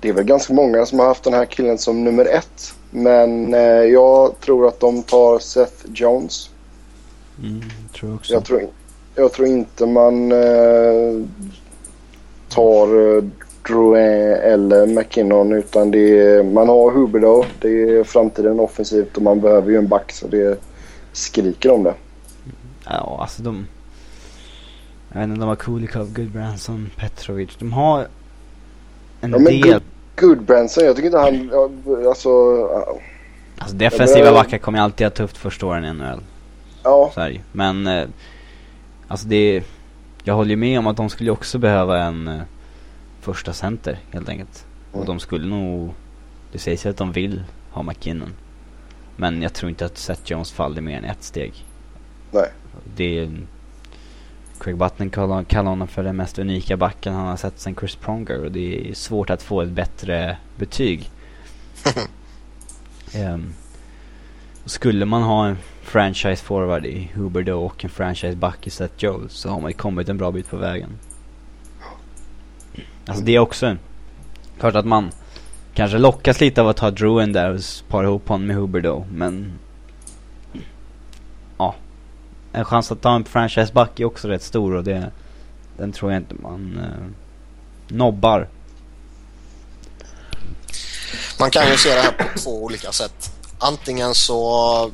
det 0.00 0.08
är 0.08 0.12
väl 0.12 0.24
ganska 0.24 0.54
många 0.54 0.86
som 0.86 0.98
har 0.98 1.06
haft 1.06 1.24
den 1.24 1.34
här 1.34 1.44
killen 1.44 1.78
som 1.78 2.04
nummer 2.04 2.24
ett. 2.24 2.74
Men 2.90 3.54
eh, 3.54 3.60
jag 3.84 4.40
tror 4.40 4.68
att 4.68 4.80
de 4.80 5.02
tar 5.02 5.38
Seth 5.38 5.86
Jones. 5.94 6.50
mm, 7.42 7.60
tror 7.94 8.10
jag 8.10 8.16
också. 8.16 8.32
Jag 8.32 8.44
tror, 8.44 8.68
jag 9.14 9.32
tror 9.32 9.48
inte 9.48 9.86
man 9.86 10.32
eh, 10.32 11.26
tar 12.48 13.16
eh, 13.16 13.24
Drouin 13.66 14.32
eller 14.32 14.86
McKinnon 14.86 15.52
utan 15.52 15.90
det 15.90 16.20
är, 16.20 16.42
man 16.42 16.68
har 16.68 16.90
Huberdeau. 16.90 17.44
Det 17.60 17.68
är 17.68 18.04
framtiden 18.04 18.60
offensivt 18.60 19.16
och 19.16 19.22
man 19.22 19.40
behöver 19.40 19.70
ju 19.70 19.76
en 19.76 19.88
back 19.88 20.12
så 20.12 20.26
det 20.28 20.58
skriker 21.12 21.70
om 21.70 21.82
det. 21.82 21.94
Ja, 22.84 23.18
alltså 23.20 23.42
de... 23.42 23.66
Jag 25.12 25.20
vet 25.20 25.28
inte, 25.28 25.40
de 25.40 25.48
har 25.48 25.56
Kulikov, 25.56 26.12
Goodbranson, 26.14 26.90
Petrovic. 26.96 27.56
De 27.58 27.72
har 27.72 27.98
en 29.20 29.30
Ja, 29.30 29.38
men 29.38 29.44
del... 29.44 29.62
Good- 29.62 29.82
Goodbranson, 30.16 30.84
jag 30.84 30.96
tycker 30.96 31.06
inte 31.06 31.18
han... 31.18 31.50
Alltså... 32.08 32.30
Alltså 33.58 33.76
defensiva 33.76 34.18
Ja, 34.18 34.24
men- 34.24 34.34
backar 34.34 34.58
kommer 34.58 34.78
alltid 34.80 35.06
ha 35.06 35.10
tufft 35.10 35.36
första 35.36 35.66
åren 35.66 35.84
i 35.84 35.92
NHL. 35.92 36.20
Ja, 36.84 37.10
Så 37.14 37.20
ju. 37.28 37.38
Men, 37.52 37.86
eh, 37.86 38.08
alltså 39.08 39.26
det... 39.28 39.62
Jag 40.24 40.34
håller 40.34 40.50
ju 40.50 40.56
med 40.56 40.78
om 40.78 40.86
att 40.86 40.96
de 40.96 41.08
skulle 41.10 41.30
också 41.30 41.58
behöva 41.58 41.98
en 42.02 42.28
eh, 42.28 42.40
första 43.20 43.52
center 43.52 43.98
helt 44.10 44.28
enkelt. 44.28 44.66
Och 44.90 44.96
Mm. 44.96 45.06
de 45.06 45.20
skulle 45.20 45.46
nog... 45.46 45.94
Det 46.52 46.58
sägs 46.58 46.86
ju 46.86 46.90
att 46.90 46.96
de 46.96 47.12
vill 47.12 47.42
ha 47.70 47.82
McKinnon. 47.82 48.32
Men 49.16 49.42
jag 49.42 49.52
tror 49.52 49.70
inte 49.70 49.84
att 49.86 49.98
Seth 49.98 50.22
Jones 50.24 50.52
faller 50.52 50.80
mer 50.82 50.98
än 50.98 51.04
ett 51.04 51.22
steg. 51.22 51.64
Nej. 52.32 52.48
Det... 52.96 53.30
Craig 54.60 54.76
Button 54.76 55.10
kallar, 55.10 55.44
kallar 55.44 55.70
honom 55.70 55.88
för 55.88 56.02
den 56.02 56.16
mest 56.16 56.38
unika 56.38 56.76
backen 56.76 57.14
han 57.14 57.26
har 57.26 57.36
sett 57.36 57.60
sen 57.60 57.74
Chris 57.76 57.96
Pronger 57.96 58.44
och 58.44 58.52
det 58.52 58.90
är 58.90 58.94
svårt 58.94 59.30
att 59.30 59.42
få 59.42 59.62
ett 59.62 59.68
bättre 59.68 60.36
betyg. 60.56 61.10
um, 63.16 63.54
skulle 64.64 65.04
man 65.04 65.22
ha 65.22 65.46
en 65.46 65.56
franchise 65.82 66.44
forward 66.44 66.86
i 66.86 67.10
Huberdo 67.14 67.52
och 67.52 67.84
en 67.84 67.90
franchise 67.90 68.36
back 68.36 68.66
i 68.66 68.70
Seth 68.70 68.94
Jones 69.04 69.32
så 69.32 69.48
har 69.50 69.60
man 69.60 69.70
ju 69.70 69.76
kommit 69.76 70.08
en 70.08 70.18
bra 70.18 70.30
bit 70.30 70.48
på 70.50 70.56
vägen. 70.56 70.90
Alltså 73.06 73.24
det 73.24 73.34
är 73.34 73.38
också 73.38 73.76
klart 74.60 74.74
att 74.74 74.86
man 74.86 75.10
kanske 75.74 75.98
lockas 75.98 76.40
lite 76.40 76.60
av 76.60 76.68
att 76.68 76.78
ha 76.78 76.90
Druin 76.90 77.32
där 77.32 77.54
och 77.54 77.60
para 77.88 78.06
ihop 78.06 78.28
honom 78.28 78.46
med 78.46 78.56
Huberdo 78.56 79.06
men 79.12 79.58
ja. 81.58 81.74
En 82.52 82.64
chans 82.64 82.92
att 82.92 83.02
ta 83.02 83.14
en 83.14 83.24
franchiseback 83.24 84.00
är 84.00 84.04
också 84.04 84.28
rätt 84.28 84.42
stor 84.42 84.74
och 84.74 84.84
det 84.84 85.10
den 85.76 85.92
tror 85.92 86.12
jag 86.12 86.20
inte 86.20 86.34
man 86.34 86.78
eh, 86.78 87.96
nobbar. 87.96 88.48
Man 91.38 91.50
kan 91.50 91.70
ju 91.70 91.76
se 91.76 91.94
det 91.94 92.00
här 92.00 92.12
på 92.12 92.38
två 92.38 92.64
olika 92.64 92.92
sätt. 92.92 93.32
Antingen 93.58 94.14
så 94.14 94.90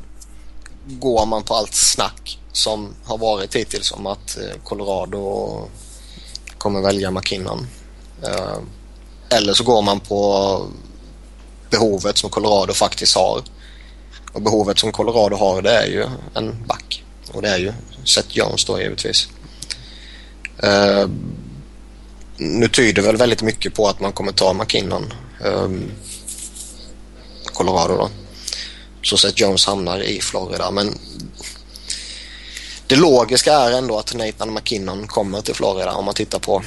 går 0.86 1.26
man 1.26 1.42
på 1.42 1.54
allt 1.54 1.74
snack 1.74 2.38
som 2.52 2.94
har 3.04 3.18
varit 3.18 3.56
hittills 3.56 3.92
om 3.92 4.06
att 4.06 4.38
eh, 4.38 4.60
Colorado 4.64 5.68
kommer 6.58 6.80
välja 6.80 7.10
McKinnon. 7.10 7.66
Eh, 8.22 8.58
eller 9.28 9.54
så 9.54 9.64
går 9.64 9.82
man 9.82 10.00
på 10.00 10.66
behovet 11.70 12.18
som 12.18 12.30
Colorado 12.30 12.72
faktiskt 12.72 13.16
har. 13.16 13.42
Och 14.32 14.42
behovet 14.42 14.78
som 14.78 14.92
Colorado 14.92 15.36
har 15.36 15.62
det 15.62 15.70
är 15.70 15.86
ju 15.86 16.06
en 16.34 16.66
back. 16.66 17.04
Och 17.32 17.42
det 17.42 17.48
är 17.48 17.58
ju 17.58 17.72
Seth 18.04 18.28
Jones 18.36 18.64
då 18.64 18.80
givetvis. 18.80 19.28
Uh, 20.64 21.08
nu 22.36 22.68
tyder 22.68 23.02
väl 23.02 23.16
väldigt 23.16 23.42
mycket 23.42 23.74
på 23.74 23.88
att 23.88 24.00
man 24.00 24.12
kommer 24.12 24.32
ta 24.32 24.52
McKinnon. 24.52 25.12
Ehm, 25.44 25.92
Colorado 27.44 27.96
då. 27.96 28.10
Så 29.02 29.16
Seth 29.16 29.40
Jones 29.40 29.66
hamnar 29.66 30.02
i 30.02 30.20
Florida 30.20 30.70
men 30.70 30.98
det 32.86 32.96
logiska 32.96 33.54
är 33.54 33.70
ändå 33.70 33.98
att 33.98 34.14
Nathan 34.14 34.54
McKinnon 34.54 35.06
kommer 35.06 35.40
till 35.40 35.54
Florida 35.54 35.92
om 35.92 36.04
man 36.04 36.14
tittar 36.14 36.38
på 36.38 36.62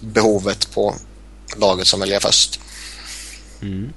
behovet 0.00 0.74
på 0.74 0.94
laget 1.56 1.86
som 1.86 2.00
väljer 2.00 2.20
först. 2.20 2.60
Mm. 3.62 3.92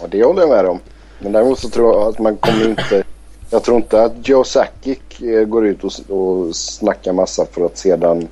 Och 0.00 0.10
det 0.10 0.24
håller 0.24 0.40
jag 0.40 0.50
med 0.50 0.66
om. 0.66 0.80
Men 1.18 1.32
däremot 1.32 1.58
så 1.58 1.68
tror 1.68 1.94
jag 1.94 2.08
att 2.08 2.18
man 2.18 2.36
kommer 2.36 2.68
inte... 2.68 3.04
Jag 3.50 3.64
tror 3.64 3.76
inte 3.76 4.02
att 4.02 4.28
Joe 4.28 4.44
Sakic 4.44 4.98
eh, 5.20 5.44
går 5.44 5.66
ut 5.66 5.84
och, 5.84 6.10
och 6.10 6.56
snackar 6.56 7.12
massa 7.12 7.46
för 7.52 7.66
att 7.66 7.78
sedan 7.78 8.28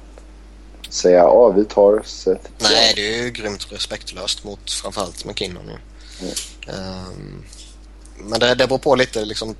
säga 0.89 1.19
ja 1.19 1.49
vi 1.49 1.64
tar 1.64 2.03
Seth. 2.05 2.51
Nej, 2.59 2.93
det 2.97 3.14
är 3.14 3.23
ju 3.23 3.31
grymt 3.31 3.73
respektlöst 3.73 4.45
mot 4.45 4.71
framförallt 4.71 5.25
McKinnon. 5.25 5.71
Ja. 5.71 5.77
Mm. 6.21 7.07
Um, 7.07 7.45
men 8.19 8.41
det, 8.41 8.55
det 8.55 8.66
beror 8.66 8.79
på 8.79 8.95
lite. 8.95 9.25
Liksom, 9.25 9.55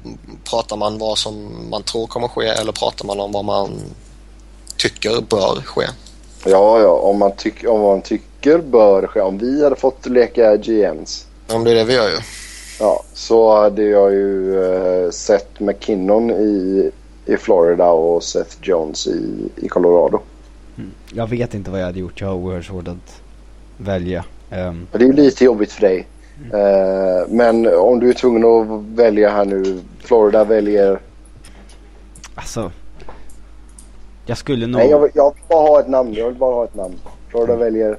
pratar 0.45 0.77
man 0.77 0.99
vad 0.99 1.19
som 1.19 1.67
man 1.71 1.83
tror 1.83 2.07
kommer 2.07 2.29
ske 2.29 2.47
eller 2.47 2.73
pratar 2.73 3.05
man 3.05 3.21
om 3.21 3.33
vad 3.33 3.45
man 3.45 3.81
tycker 4.77 5.21
bör 5.21 5.63
ske? 5.63 5.87
Ja, 6.45 6.81
ja. 6.81 6.91
Om 6.91 7.19
man, 7.19 7.33
tyck, 7.33 7.65
om 7.69 7.81
man 7.81 8.03
tycker 8.03 8.59
bör 8.59 9.07
ske. 9.07 9.21
Om 9.21 9.39
vi 9.39 9.65
hade 9.65 9.77
fått 9.77 10.07
leka 10.07 10.57
GMs. 10.57 11.27
Om 11.49 11.65
det 11.65 11.71
är 11.71 11.75
det 11.75 11.85
vi 11.85 11.95
gör 11.95 12.09
ju. 12.09 12.17
Ja, 12.81 13.03
så 13.13 13.61
hade 13.61 13.83
jag 13.83 14.13
ju 14.13 14.57
uh, 14.57 15.11
sett 15.11 15.61
McKinnon 15.61 16.31
i, 16.31 16.91
i 17.27 17.37
Florida 17.37 17.91
och 17.91 18.23
Seth 18.23 18.57
Jones 18.63 19.07
i, 19.07 19.49
i 19.57 19.69
Colorado. 19.69 20.21
Mm. 20.77 20.91
Jag 21.13 21.27
vet 21.27 21.55
inte 21.55 21.71
vad 21.71 21.81
jag 21.81 21.87
hade 21.87 21.99
gjort. 21.99 22.21
Jag 22.21 22.29
har 22.29 22.35
oerhört 22.35 22.65
svårt 22.65 22.89
att 22.89 23.21
välja. 23.77 24.25
Um... 24.51 24.87
Det 24.93 24.99
är 24.99 25.07
ju 25.07 25.13
lite 25.13 25.45
jobbigt 25.45 25.73
för 25.73 25.81
dig. 25.81 26.07
Mm. 26.45 26.61
Uh, 26.61 27.29
men 27.29 27.79
om 27.79 28.01
du 28.01 28.09
är 28.09 28.13
tvungen 28.13 28.45
att 28.45 28.83
välja 28.99 29.31
här 29.31 29.45
nu. 29.45 29.81
Florida 30.01 30.45
väljer... 30.45 31.01
Alltså. 32.35 32.71
Jag 34.29 34.39
skulle 34.39 34.67
nog... 34.67 34.81
Nej, 34.81 34.91
jag 34.91 35.01
vill, 35.01 35.11
jag 35.15 35.35
vill 35.35 35.43
bara 35.49 35.69
ha 35.69 35.81
ett 35.81 35.89
namn. 35.89 36.15
Jag 36.15 36.27
vill 36.27 36.39
bara 36.39 36.55
ha 36.55 36.65
ett 36.65 36.75
namn. 36.75 37.01
Florida 37.29 37.53
mm. 37.53 37.65
väljer... 37.65 37.99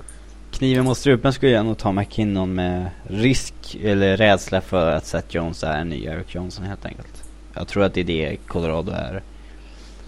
Kniven 0.52 0.86
mot 0.86 0.98
strupen 0.98 1.34
skulle 1.34 1.52
jag 1.52 1.66
nog 1.66 1.78
ta 1.78 1.92
McKinnon 1.92 2.56
med 2.56 2.90
risk 3.08 3.54
eller 3.84 4.18
rädsla 4.18 4.62
för 4.62 4.92
att 4.92 5.06
Seth 5.06 5.36
Jones 5.36 5.64
är 5.64 5.78
en 5.78 5.90
ny 5.90 6.06
Eric 6.06 6.36
Johnson 6.36 6.66
helt 6.66 6.86
enkelt. 6.86 7.24
Jag 7.54 7.68
tror 7.68 7.84
att 7.84 7.94
det 7.94 8.02
är 8.02 8.04
det 8.04 8.38
Colorado 8.48 8.92
är 8.92 9.24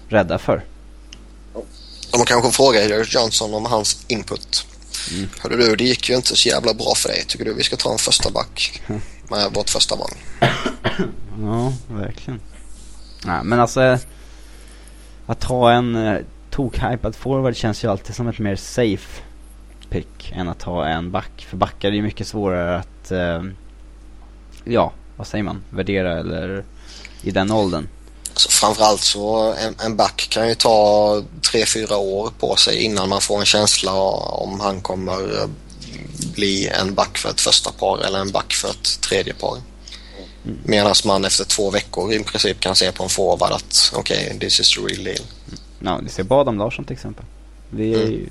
rädda 0.09 0.38
för. 0.38 0.63
De 2.11 2.26
kanske 2.26 2.51
frågar 2.51 2.82
Eric 2.82 3.15
Johnson 3.15 3.53
om 3.53 3.65
hans 3.65 4.05
input. 4.07 4.65
Mm. 5.11 5.30
Hörru 5.39 5.57
du, 5.57 5.76
det 5.76 5.84
gick 5.84 6.09
ju 6.09 6.15
inte 6.15 6.36
så 6.36 6.49
jävla 6.49 6.74
bra 6.74 6.93
för 6.95 7.09
dig. 7.09 7.24
Tycker 7.28 7.45
du 7.45 7.53
vi 7.53 7.63
ska 7.63 7.76
ta 7.76 7.91
en 7.91 7.97
första 7.97 8.32
back 8.32 8.82
med 9.30 9.53
vårt 9.53 9.69
första 9.69 9.95
val? 9.95 10.11
ja, 11.41 11.74
verkligen. 11.88 12.39
Nej, 13.26 13.43
men 13.43 13.59
alltså 13.59 13.97
att 15.32 15.43
ha 15.43 15.71
en 15.71 15.95
eh, 15.95 16.19
tokhypad 16.49 17.15
forward 17.15 17.55
känns 17.55 17.84
ju 17.84 17.91
alltid 17.91 18.15
som 18.15 18.27
ett 18.27 18.39
mer 18.39 18.55
safe 18.55 19.21
pick 19.89 20.32
än 20.32 20.49
att 20.49 20.61
ha 20.61 20.88
en 20.88 21.11
back. 21.11 21.45
För 21.49 21.57
backar 21.57 21.89
är 21.89 21.93
ju 21.93 22.01
mycket 22.01 22.27
svårare 22.27 22.77
att, 22.77 23.11
eh, 23.11 23.43
ja, 24.63 24.91
vad 25.15 25.27
säger 25.27 25.43
man, 25.43 25.63
värdera 25.69 26.19
eller 26.19 26.63
i 27.21 27.32
den 27.32 27.51
åldern. 27.51 27.88
Så 28.34 28.49
framförallt 28.49 29.01
så 29.01 29.53
en, 29.53 29.75
en 29.86 29.95
back 29.95 30.27
kan 30.32 30.49
ju 30.49 30.55
ta 30.55 31.21
tre 31.51 31.65
fyra 31.65 31.97
år 31.97 32.32
på 32.39 32.55
sig 32.55 32.84
innan 32.84 33.09
man 33.09 33.21
får 33.21 33.39
en 33.39 33.45
känsla 33.45 33.93
om 33.93 34.59
han 34.59 34.82
kommer 34.82 35.41
eh, 35.41 35.49
bli 36.36 36.67
en 36.67 36.93
back 36.93 37.17
för 37.17 37.29
ett 37.29 37.41
första 37.41 37.71
par 37.71 37.97
eller 37.97 38.19
en 38.19 38.32
back 38.32 38.53
för 38.53 38.69
ett 38.69 39.01
tredje 39.01 39.34
par. 39.34 39.57
Mm. 40.46 40.58
Medan 40.64 40.96
man 41.06 41.26
efter 41.26 41.46
två 41.46 41.70
veckor 41.70 42.14
i 42.14 42.24
princip 42.24 42.60
kan 42.60 42.76
se 42.76 42.92
på 42.92 43.04
en 43.04 43.10
forward 43.10 43.52
att 43.52 43.94
okej, 43.96 44.26
okay, 44.26 44.39
this 44.39 44.60
is 44.60 44.76
the 44.76 44.82
real 44.82 45.04
deal. 45.04 45.26
Mm. 45.48 45.60
Ja, 45.80 45.98
no, 45.98 46.02
det 46.04 46.10
ser 46.10 46.26
Adam 46.30 46.58
Larsson 46.58 46.86
till 46.86 46.94
exempel. 46.94 47.26
Vi, 47.70 47.94
mm. 47.94 48.12
ju, 48.12 48.28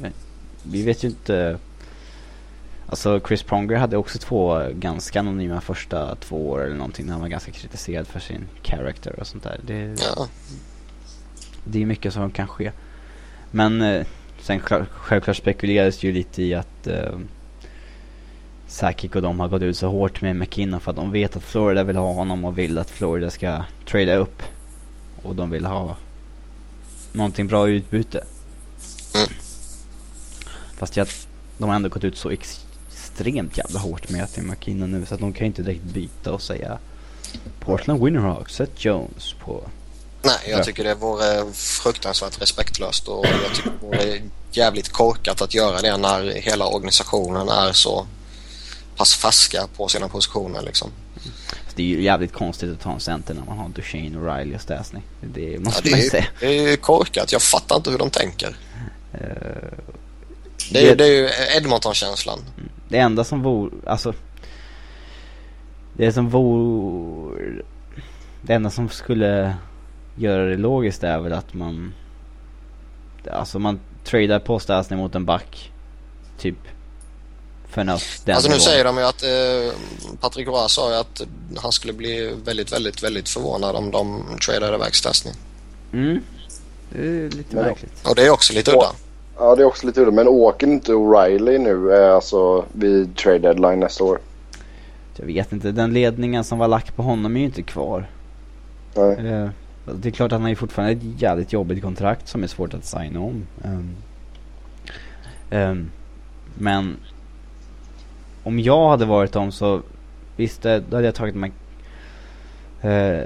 vi 0.62 0.82
vet 0.82 1.04
ju 1.04 1.08
inte 1.08 1.58
Alltså 2.90 3.20
Chris 3.26 3.42
Pronger 3.42 3.76
hade 3.76 3.96
också 3.96 4.18
två 4.18 4.62
ganska 4.74 5.20
anonyma 5.20 5.60
första 5.60 6.14
två 6.14 6.50
år 6.50 6.64
eller 6.64 6.76
någonting 6.76 7.06
när 7.06 7.12
han 7.12 7.20
var 7.20 7.28
ganska 7.28 7.52
kritiserad 7.52 8.06
för 8.06 8.20
sin 8.20 8.46
character 8.62 9.20
och 9.20 9.26
sånt 9.26 9.42
där. 9.42 9.60
Det, 9.66 10.02
ja. 10.16 10.28
det 11.64 11.82
är 11.82 11.86
mycket 11.86 12.12
som 12.12 12.30
kan 12.30 12.48
ske. 12.48 12.72
Men 13.50 13.82
eh, 13.82 14.06
sen 14.40 14.60
självklart 14.90 15.36
spekulerades 15.36 16.02
ju 16.02 16.12
lite 16.12 16.42
i 16.42 16.54
att 16.54 16.86
eh, 16.86 17.18
Sakic 18.70 19.14
och 19.14 19.22
de 19.22 19.40
har 19.40 19.48
gått 19.48 19.62
ut 19.62 19.76
så 19.76 19.88
hårt 19.88 20.20
med 20.20 20.36
McKinnon 20.36 20.80
för 20.80 20.90
att 20.90 20.96
de 20.96 21.12
vet 21.12 21.36
att 21.36 21.42
Florida 21.42 21.82
vill 21.82 21.96
ha 21.96 22.12
honom 22.12 22.44
och 22.44 22.58
vill 22.58 22.78
att 22.78 22.90
Florida 22.90 23.30
ska 23.30 23.64
trada 23.86 24.14
upp. 24.14 24.42
Och 25.22 25.34
de 25.34 25.50
vill 25.50 25.64
ha 25.64 25.96
någonting 27.12 27.46
bra 27.46 27.68
i 27.68 27.72
utbyte. 27.72 28.24
Mm. 29.14 29.28
Fast 30.76 30.96
jag, 30.96 31.08
de 31.58 31.68
har 31.68 31.76
ändå 31.76 31.88
gått 31.88 32.04
ut 32.04 32.16
så 32.16 32.30
ex 32.30 32.66
extremt 33.20 33.58
jävla 33.58 33.80
hårt 33.80 34.08
med 34.08 34.32
till 34.32 34.42
McKinnon 34.42 34.90
nu 34.90 35.06
så 35.06 35.14
att 35.14 35.20
de 35.20 35.32
kan 35.32 35.46
inte 35.46 35.62
direkt 35.62 35.82
byta 35.82 36.32
och 36.32 36.42
säga 36.42 36.78
Portland 37.60 38.04
Winnerhawks, 38.04 38.54
Seth 38.54 38.72
Jones 38.76 39.34
på 39.44 39.62
Nej, 40.22 40.38
jag 40.48 40.64
tycker 40.64 40.84
det 40.84 40.94
vore 40.94 41.52
fruktansvärt 41.52 42.42
respektlöst 42.42 43.08
och 43.08 43.26
jag 43.26 43.54
tycker 43.54 43.70
det 43.70 43.86
vore 43.86 44.22
jävligt 44.52 44.88
korkat 44.88 45.42
att 45.42 45.54
göra 45.54 45.80
det 45.80 45.96
när 45.96 46.32
hela 46.32 46.66
organisationen 46.66 47.48
är 47.48 47.72
så 47.72 48.06
pass 48.96 49.14
färska 49.14 49.68
på 49.76 49.88
sina 49.88 50.08
positioner 50.08 50.62
liksom. 50.62 50.90
Det 51.74 51.82
är 51.82 51.86
ju 51.86 52.02
jävligt 52.02 52.32
konstigt 52.32 52.72
att 52.72 52.80
ta 52.80 52.92
en 52.92 53.00
center 53.00 53.34
när 53.34 53.44
man 53.44 53.58
har 53.58 53.68
Duchene, 53.68 54.18
Riley 54.18 54.54
och 54.54 54.60
Stasny. 54.60 55.00
Det 55.20 55.58
måste 55.58 55.88
ja, 55.88 55.96
man 55.96 56.00
ju 56.00 56.10
säga. 56.10 56.26
Det 56.40 56.72
är 56.72 56.76
korkat. 56.76 57.32
Jag 57.32 57.42
fattar 57.42 57.76
inte 57.76 57.90
hur 57.90 57.98
de 57.98 58.10
tänker. 58.10 58.48
Uh, 58.48 59.20
det, 60.72 60.90
är, 60.90 60.96
det 60.96 61.04
är 61.04 61.08
ju 61.08 61.28
Edmonton-känslan. 61.56 62.38
Mm. 62.56 62.68
Det 62.88 62.98
enda 62.98 63.24
som 63.24 63.42
vore, 63.42 63.70
alltså 63.86 64.12
Det 65.92 66.12
som 66.12 66.28
vore 66.28 67.62
Det 68.42 68.54
enda 68.54 68.70
som 68.70 68.88
skulle 68.88 69.54
göra 70.16 70.44
det 70.44 70.56
logiskt 70.56 71.04
är 71.04 71.18
väl 71.18 71.32
att 71.32 71.54
man 71.54 71.94
Alltså 73.30 73.58
man 73.58 73.80
tradar 74.04 74.38
på 74.38 74.58
Stasny 74.58 74.96
mot 74.96 75.14
en 75.14 75.24
back 75.24 75.72
Typ 76.38 76.58
För 77.70 77.84
den 77.84 78.34
Alltså 78.34 78.50
nu 78.50 78.58
säger 78.58 78.84
de 78.84 78.96
ju 78.98 79.02
att 79.04 79.22
eh, 79.22 79.72
Patrik 80.20 80.48
Roy 80.48 80.68
sa 80.68 80.90
ju 80.90 80.96
att 80.96 81.20
han 81.56 81.72
skulle 81.72 81.92
bli 81.92 82.34
väldigt, 82.44 82.72
väldigt, 82.72 83.02
väldigt 83.02 83.28
förvånad 83.28 83.76
om 83.76 83.90
de 83.90 84.24
tradade 84.46 84.74
iväg 84.76 84.94
Stasny. 84.94 85.32
Mm. 85.92 86.20
Det 86.92 86.98
är 86.98 87.30
lite 87.30 87.56
märkligt. 87.56 88.08
Och 88.08 88.14
det 88.14 88.26
är 88.26 88.30
också 88.30 88.52
lite 88.52 88.70
udda. 88.70 88.92
Ja, 89.38 89.56
det 89.56 89.62
är 89.62 89.66
också 89.66 89.86
lite 89.86 90.00
udda. 90.00 90.10
Men 90.10 90.28
åker 90.28 90.66
inte 90.66 90.92
O'Reilly 90.92 91.58
nu 91.58 91.94
eh, 91.94 92.14
alltså 92.14 92.64
vid 92.72 93.16
trade 93.16 93.38
deadline 93.38 93.80
nästa 93.80 94.04
år? 94.04 94.20
Jag 95.16 95.26
vet 95.26 95.52
inte. 95.52 95.72
Den 95.72 95.92
ledningen 95.92 96.44
som 96.44 96.58
var 96.58 96.68
lack 96.68 96.96
på 96.96 97.02
honom 97.02 97.36
är 97.36 97.40
ju 97.40 97.46
inte 97.46 97.62
kvar. 97.62 98.10
Nej. 98.94 99.26
Eh, 99.26 99.48
Det 99.94 100.08
är 100.08 100.12
klart 100.12 100.26
att 100.26 100.32
han 100.32 100.42
har 100.42 100.48
ju 100.48 100.56
fortfarande 100.56 100.92
ett 100.92 101.22
jävligt 101.22 101.52
jobbigt 101.52 101.82
kontrakt 101.82 102.28
som 102.28 102.42
är 102.42 102.46
svårt 102.46 102.74
att 102.74 102.84
signa 102.84 103.20
om. 103.20 103.46
Um, 103.64 103.96
um, 105.50 105.90
men 106.58 106.96
om 108.44 108.60
jag 108.60 108.88
hade 108.88 109.04
varit 109.04 109.32
dem 109.32 109.52
så 109.52 109.82
visst, 110.36 110.62
då 110.62 110.96
hade 110.96 111.04
jag 111.04 111.14
tagit 111.14 111.34
Mac... 111.34 111.48
Uh, 112.84 113.24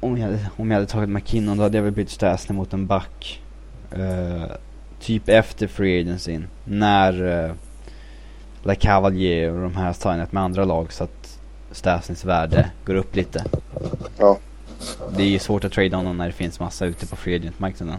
om, 0.00 0.16
jag 0.16 0.26
hade, 0.26 0.38
om 0.56 0.70
jag 0.70 0.74
hade 0.74 0.86
tagit 0.86 1.08
McKinnon 1.08 1.56
då 1.56 1.62
hade 1.62 1.78
jag 1.78 1.82
väl 1.82 1.92
bytt 1.92 2.10
Stasny 2.10 2.56
mot 2.56 2.72
en 2.72 2.86
back. 2.86 3.42
Uh, 3.98 4.44
typ 5.00 5.28
efter 5.28 5.66
Free 5.66 6.00
Agency. 6.00 6.38
När 6.64 7.22
uh, 7.22 7.52
La 8.62 8.74
Cavalier 8.74 9.50
och 9.52 9.62
de 9.62 9.76
här 9.76 9.92
signat 9.92 10.32
med 10.32 10.42
andra 10.42 10.64
lag 10.64 10.92
så 10.92 11.04
att 11.04 11.38
Stasnys 11.72 12.24
värde 12.24 12.70
går 12.84 12.94
upp 12.94 13.16
lite. 13.16 13.44
Ja. 14.18 14.38
Det 15.16 15.22
är 15.22 15.26
ju 15.26 15.38
svårt 15.38 15.64
att 15.64 15.72
trade 15.72 15.96
honom 15.96 16.16
när 16.16 16.26
det 16.26 16.32
finns 16.32 16.60
massa 16.60 16.86
ute 16.86 17.06
på 17.06 17.16
free 17.16 17.36
agent-marknaden. 17.36 17.96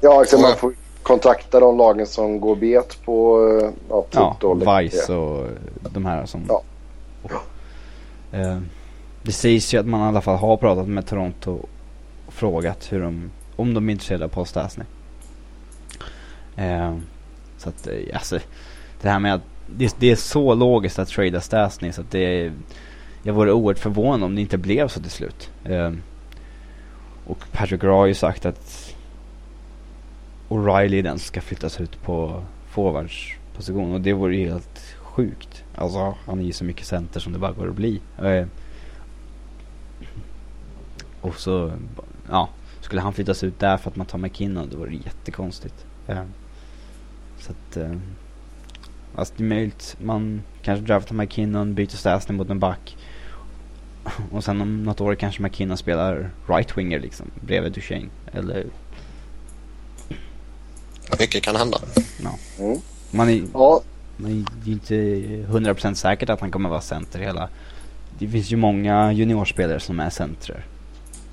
Ja, 0.00 0.22
exakt. 0.22 0.42
Man 0.42 0.56
får 0.56 0.72
kontakta 1.04 1.60
de 1.60 1.76
lagen 1.78 2.06
som 2.06 2.40
går 2.40 2.56
bet 2.56 2.98
på 3.04 3.48
eh, 3.62 3.70
ja, 3.88 4.02
typ 4.10 4.62
Ja. 4.64 4.78
Vice 4.78 5.14
och 5.14 5.48
de 5.90 6.04
här 6.04 6.26
som... 6.26 6.44
Ja. 6.48 6.62
Eh, 8.32 8.58
det 9.22 9.32
sägs 9.32 9.74
ju 9.74 9.78
att 9.78 9.86
man 9.86 10.00
i 10.00 10.04
alla 10.04 10.20
fall 10.20 10.36
har 10.36 10.56
pratat 10.56 10.88
med 10.88 11.06
Toronto 11.06 11.66
och 12.26 12.32
frågat 12.32 12.92
hur 12.92 13.00
de, 13.00 13.30
om 13.56 13.74
de 13.74 13.88
är 13.88 13.92
intresserade 13.92 14.24
av 14.24 14.28
Paul 14.28 14.46
Stastny. 14.46 14.84
Eh, 16.56 16.96
så 17.58 17.68
att, 17.68 17.86
eh, 17.86 17.94
alltså, 18.14 18.38
det 19.02 19.08
här 19.08 19.18
med 19.18 19.34
att 19.34 19.42
det, 19.66 19.96
det 19.98 20.10
är 20.10 20.16
så 20.16 20.54
logiskt 20.54 20.98
att 20.98 21.08
trada 21.08 21.40
Stastny 21.40 21.92
så 21.92 22.00
att 22.00 22.10
det 22.10 22.18
är, 22.18 22.52
jag 23.22 23.34
vore 23.34 23.52
oerhört 23.52 23.78
förvånad 23.78 24.22
om 24.22 24.34
det 24.34 24.40
inte 24.40 24.58
blev 24.58 24.88
så 24.88 25.00
till 25.00 25.10
slut. 25.10 25.50
Eh, 25.64 25.92
och 27.26 27.38
Patrick 27.52 27.82
Raw 27.82 27.98
har 27.98 28.06
ju 28.06 28.14
sagt 28.14 28.46
att 28.46 28.73
O'Reilly 30.48 30.98
är 30.98 31.02
den 31.02 31.18
som 31.18 31.26
ska 31.26 31.40
flyttas 31.40 31.80
ut 31.80 32.02
på 32.02 32.42
forwardsposition 32.68 33.92
och 33.92 34.00
det 34.00 34.12
vore 34.12 34.36
ju 34.36 34.48
helt 34.48 34.80
sjukt. 34.98 35.64
Alltså 35.74 36.14
han 36.26 36.40
är 36.40 36.44
ju 36.44 36.52
så 36.52 36.64
mycket 36.64 36.86
center 36.86 37.20
som 37.20 37.32
det 37.32 37.38
bara 37.38 37.52
går 37.52 37.68
att 37.68 37.74
bli. 37.74 38.00
Eh, 38.22 38.46
och 41.20 41.36
så, 41.36 41.72
ja, 42.30 42.48
skulle 42.80 43.00
han 43.00 43.12
flyttas 43.12 43.44
ut 43.44 43.58
där 43.58 43.76
för 43.76 43.90
att 43.90 43.96
man 43.96 44.06
tar 44.06 44.18
McKinnon 44.18 44.68
då 44.70 44.76
vore 44.76 44.90
det 44.90 44.96
jättekonstigt. 44.96 45.86
Eh, 46.06 46.22
så 47.38 47.52
att, 47.52 47.76
eh, 47.76 47.96
alltså 49.14 49.34
det 49.36 49.44
är 49.44 49.48
möjligt 49.48 49.96
man 50.00 50.42
kanske 50.62 50.86
draftar 50.86 51.14
McKinnon, 51.14 51.74
byter 51.74 51.96
Stasny 51.96 52.34
mot 52.34 52.50
en 52.50 52.58
back. 52.58 52.96
Och 54.30 54.44
sen 54.44 54.60
om 54.60 54.82
något 54.82 55.00
år 55.00 55.14
kanske 55.14 55.42
McKinnon 55.42 55.76
spelar 55.76 56.30
right-winger 56.46 57.00
liksom, 57.00 57.30
bredvid 57.40 57.72
Duchene. 57.72 58.08
Eller, 58.32 58.66
mycket 61.18 61.42
kan 61.42 61.56
hända. 61.56 61.78
Mm. 62.58 62.80
man 63.10 63.28
är, 63.28 63.42
Ja, 63.54 63.80
det 64.16 64.70
är 64.70 64.72
inte 64.72 64.94
100% 64.94 65.94
säkert 65.94 66.30
att 66.30 66.40
han 66.40 66.50
kommer 66.50 66.68
vara 66.68 66.80
center 66.80 67.18
hela. 67.18 67.48
Det 68.18 68.28
finns 68.28 68.50
ju 68.50 68.56
många 68.56 69.12
juniorspelare 69.12 69.80
som 69.80 70.00
är 70.00 70.10
centrer. 70.10 70.66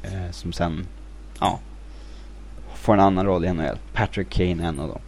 Eh, 0.03 0.31
som 0.31 0.53
sen, 0.53 0.87
ja, 1.39 1.59
får 2.75 2.93
en 2.93 2.99
annan 2.99 3.25
roll 3.25 3.45
i 3.45 3.53
NHL. 3.53 3.77
Patrick 3.93 4.29
Kane 4.29 4.63
är 4.63 4.67
en 4.67 4.79
av 4.79 4.87
dem. 4.87 5.01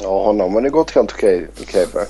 ja 0.00 0.24
honom 0.24 0.54
har 0.54 0.60
det 0.60 0.70
gått 0.70 0.90
helt 0.90 1.12
okej 1.12 1.48
okej 1.62 1.86
för. 1.86 2.06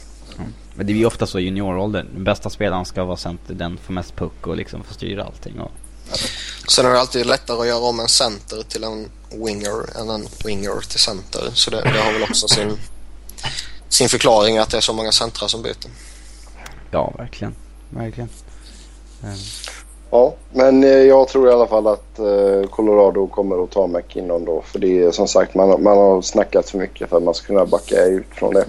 Men 0.74 0.86
det 0.86 0.92
är 0.92 0.94
ju 0.94 1.06
ofta 1.06 1.26
så 1.26 1.38
i 1.38 1.42
junioråldern. 1.42 2.06
Den 2.14 2.24
bästa 2.24 2.50
spelaren 2.50 2.84
ska 2.84 3.04
vara 3.04 3.16
center, 3.16 3.54
den 3.54 3.76
får 3.76 3.92
mest 3.92 4.16
puck 4.16 4.46
och 4.46 4.56
liksom 4.56 4.82
får 4.82 4.94
styra 4.94 5.24
allting. 5.24 5.60
Och, 5.60 5.70
Sen 6.68 6.86
är 6.86 6.90
det 6.90 7.00
alltid 7.00 7.26
lättare 7.26 7.60
att 7.60 7.66
göra 7.66 7.84
om 7.84 8.00
en 8.00 8.08
center 8.08 8.62
till 8.68 8.84
en 8.84 9.10
winger 9.30 10.00
än 10.00 10.10
en 10.10 10.26
winger 10.44 10.80
till 10.88 11.00
center. 11.00 11.50
Så 11.54 11.70
det, 11.70 11.80
det 11.82 12.00
har 12.00 12.12
väl 12.12 12.22
också 12.22 12.48
sin, 12.48 12.78
sin 13.88 14.08
förklaring 14.08 14.58
att 14.58 14.70
det 14.70 14.76
är 14.76 14.80
så 14.80 14.92
många 14.92 15.12
centrar 15.12 15.48
som 15.48 15.62
byter. 15.62 15.90
ja, 16.90 17.12
verkligen. 17.18 17.54
Verkligen. 17.90 18.28
Eh, 19.22 19.34
Ja, 20.12 20.34
men 20.52 20.84
eh, 20.84 20.90
jag 20.90 21.28
tror 21.28 21.48
i 21.48 21.52
alla 21.52 21.66
fall 21.66 21.86
att 21.86 22.18
eh, 22.18 22.70
Colorado 22.70 23.26
kommer 23.26 23.64
att 23.64 23.70
ta 23.70 23.86
McKinnon 23.86 24.44
då. 24.44 24.62
För 24.66 24.78
det 24.78 25.02
är 25.02 25.10
som 25.10 25.28
sagt, 25.28 25.54
man, 25.54 25.82
man 25.82 25.98
har 25.98 26.22
snackat 26.22 26.70
för 26.70 26.78
mycket 26.78 27.10
för 27.10 27.16
att 27.16 27.22
man 27.22 27.34
ska 27.34 27.46
kunna 27.46 27.66
backa 27.66 28.04
ut 28.04 28.26
från 28.30 28.54
det. 28.54 28.64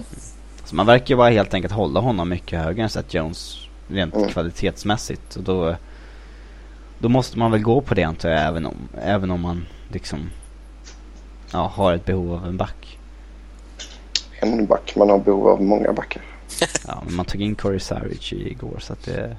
Så 0.64 0.74
man 0.74 0.86
verkar 0.86 1.06
ju 1.06 1.16
bara 1.16 1.30
helt 1.30 1.54
enkelt 1.54 1.74
hålla 1.74 2.00
honom 2.00 2.28
mycket 2.28 2.58
högre 2.60 2.82
än 2.82 2.90
Seth 2.90 3.16
Jones 3.16 3.56
rent 3.88 4.14
Mm. 4.14 4.28
kvalitetsmässigt. 4.28 5.36
Och 5.36 5.42
då, 5.42 5.76
då 7.02 7.08
måste 7.08 7.38
man 7.38 7.50
väl 7.50 7.62
gå 7.62 7.80
på 7.80 7.94
det 7.94 8.02
antar 8.02 8.30
jag 8.30 8.40
även 8.40 8.66
om, 8.66 8.88
även 9.02 9.30
om 9.30 9.40
man 9.40 9.66
liksom 9.88 10.30
ja, 11.52 11.72
har 11.74 11.92
ett 11.92 12.04
behov 12.04 12.32
av 12.32 12.46
en 12.46 12.56
back. 12.56 12.98
En 14.40 14.66
back, 14.66 14.96
man 14.96 15.10
har 15.10 15.18
behov 15.18 15.48
av 15.48 15.62
många 15.62 15.92
backar. 15.92 16.22
Ja, 16.86 17.02
men 17.06 17.14
man 17.14 17.24
tog 17.24 17.42
in 17.42 17.54
Corey 17.54 17.80
Sarich 17.80 18.32
igår 18.32 18.78
så 18.80 18.92
att 18.92 19.04
det... 19.04 19.36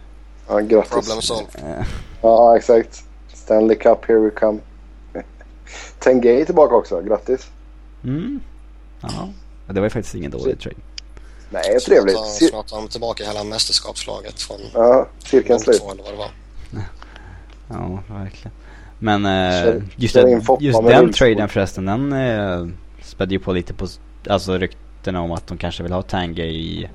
Ja, 0.48 0.60
grattis. 0.60 0.92
Problem 0.92 1.22
solved. 1.22 1.86
Ja, 2.22 2.58
exakt. 2.58 3.04
Stanley 3.34 3.78
Cup, 3.78 4.06
here 4.06 4.20
we 4.20 4.30
come. 4.30 4.60
Tengay 6.00 6.42
är 6.42 6.46
tillbaka 6.46 6.76
också, 6.76 7.02
grattis. 7.02 7.52
mm, 8.04 8.40
ja. 9.02 9.30
Det 9.68 9.80
var 9.80 9.86
ju 9.86 9.90
faktiskt 9.90 10.16
ingen 10.16 10.32
dålig 10.32 10.60
trade. 10.60 10.76
Nej, 11.50 11.80
trevligt. 11.80 12.18
Snart, 12.18 12.72
har 12.72 12.78
de 12.82 12.88
tillbaka 12.88 13.24
hela 13.24 13.44
mästerskapslaget 13.44 14.42
från 14.42 14.60
ja, 14.74 15.08
cirkeln 15.20 15.60
slut. 15.60 15.80
02 15.82 15.92
eller 15.92 16.04
vad 16.04 16.14
det 16.14 16.18
var. 16.18 16.32
Ja, 17.68 18.04
verkligen. 18.08 18.54
Men 19.00 19.26
eh, 19.26 19.82
just, 19.96 20.18
Foppa 20.46 20.64
just 20.64 20.84
den 20.84 21.12
traden 21.12 21.50
förresten, 21.50 21.86
den 21.86 22.14
eh, 22.14 22.68
spädde 23.02 23.34
ju 23.34 23.40
på 23.40 23.54
lite 23.54 23.74
på, 23.74 23.88
alltså 24.30 24.58
ryktena 24.58 25.22
om 25.22 25.32
att 25.32 25.48
de 25.48 25.58
kanske 25.58 25.84
vill 25.84 25.92
ha 25.92 26.02
Tangay 26.02 26.56
i, 26.56 26.90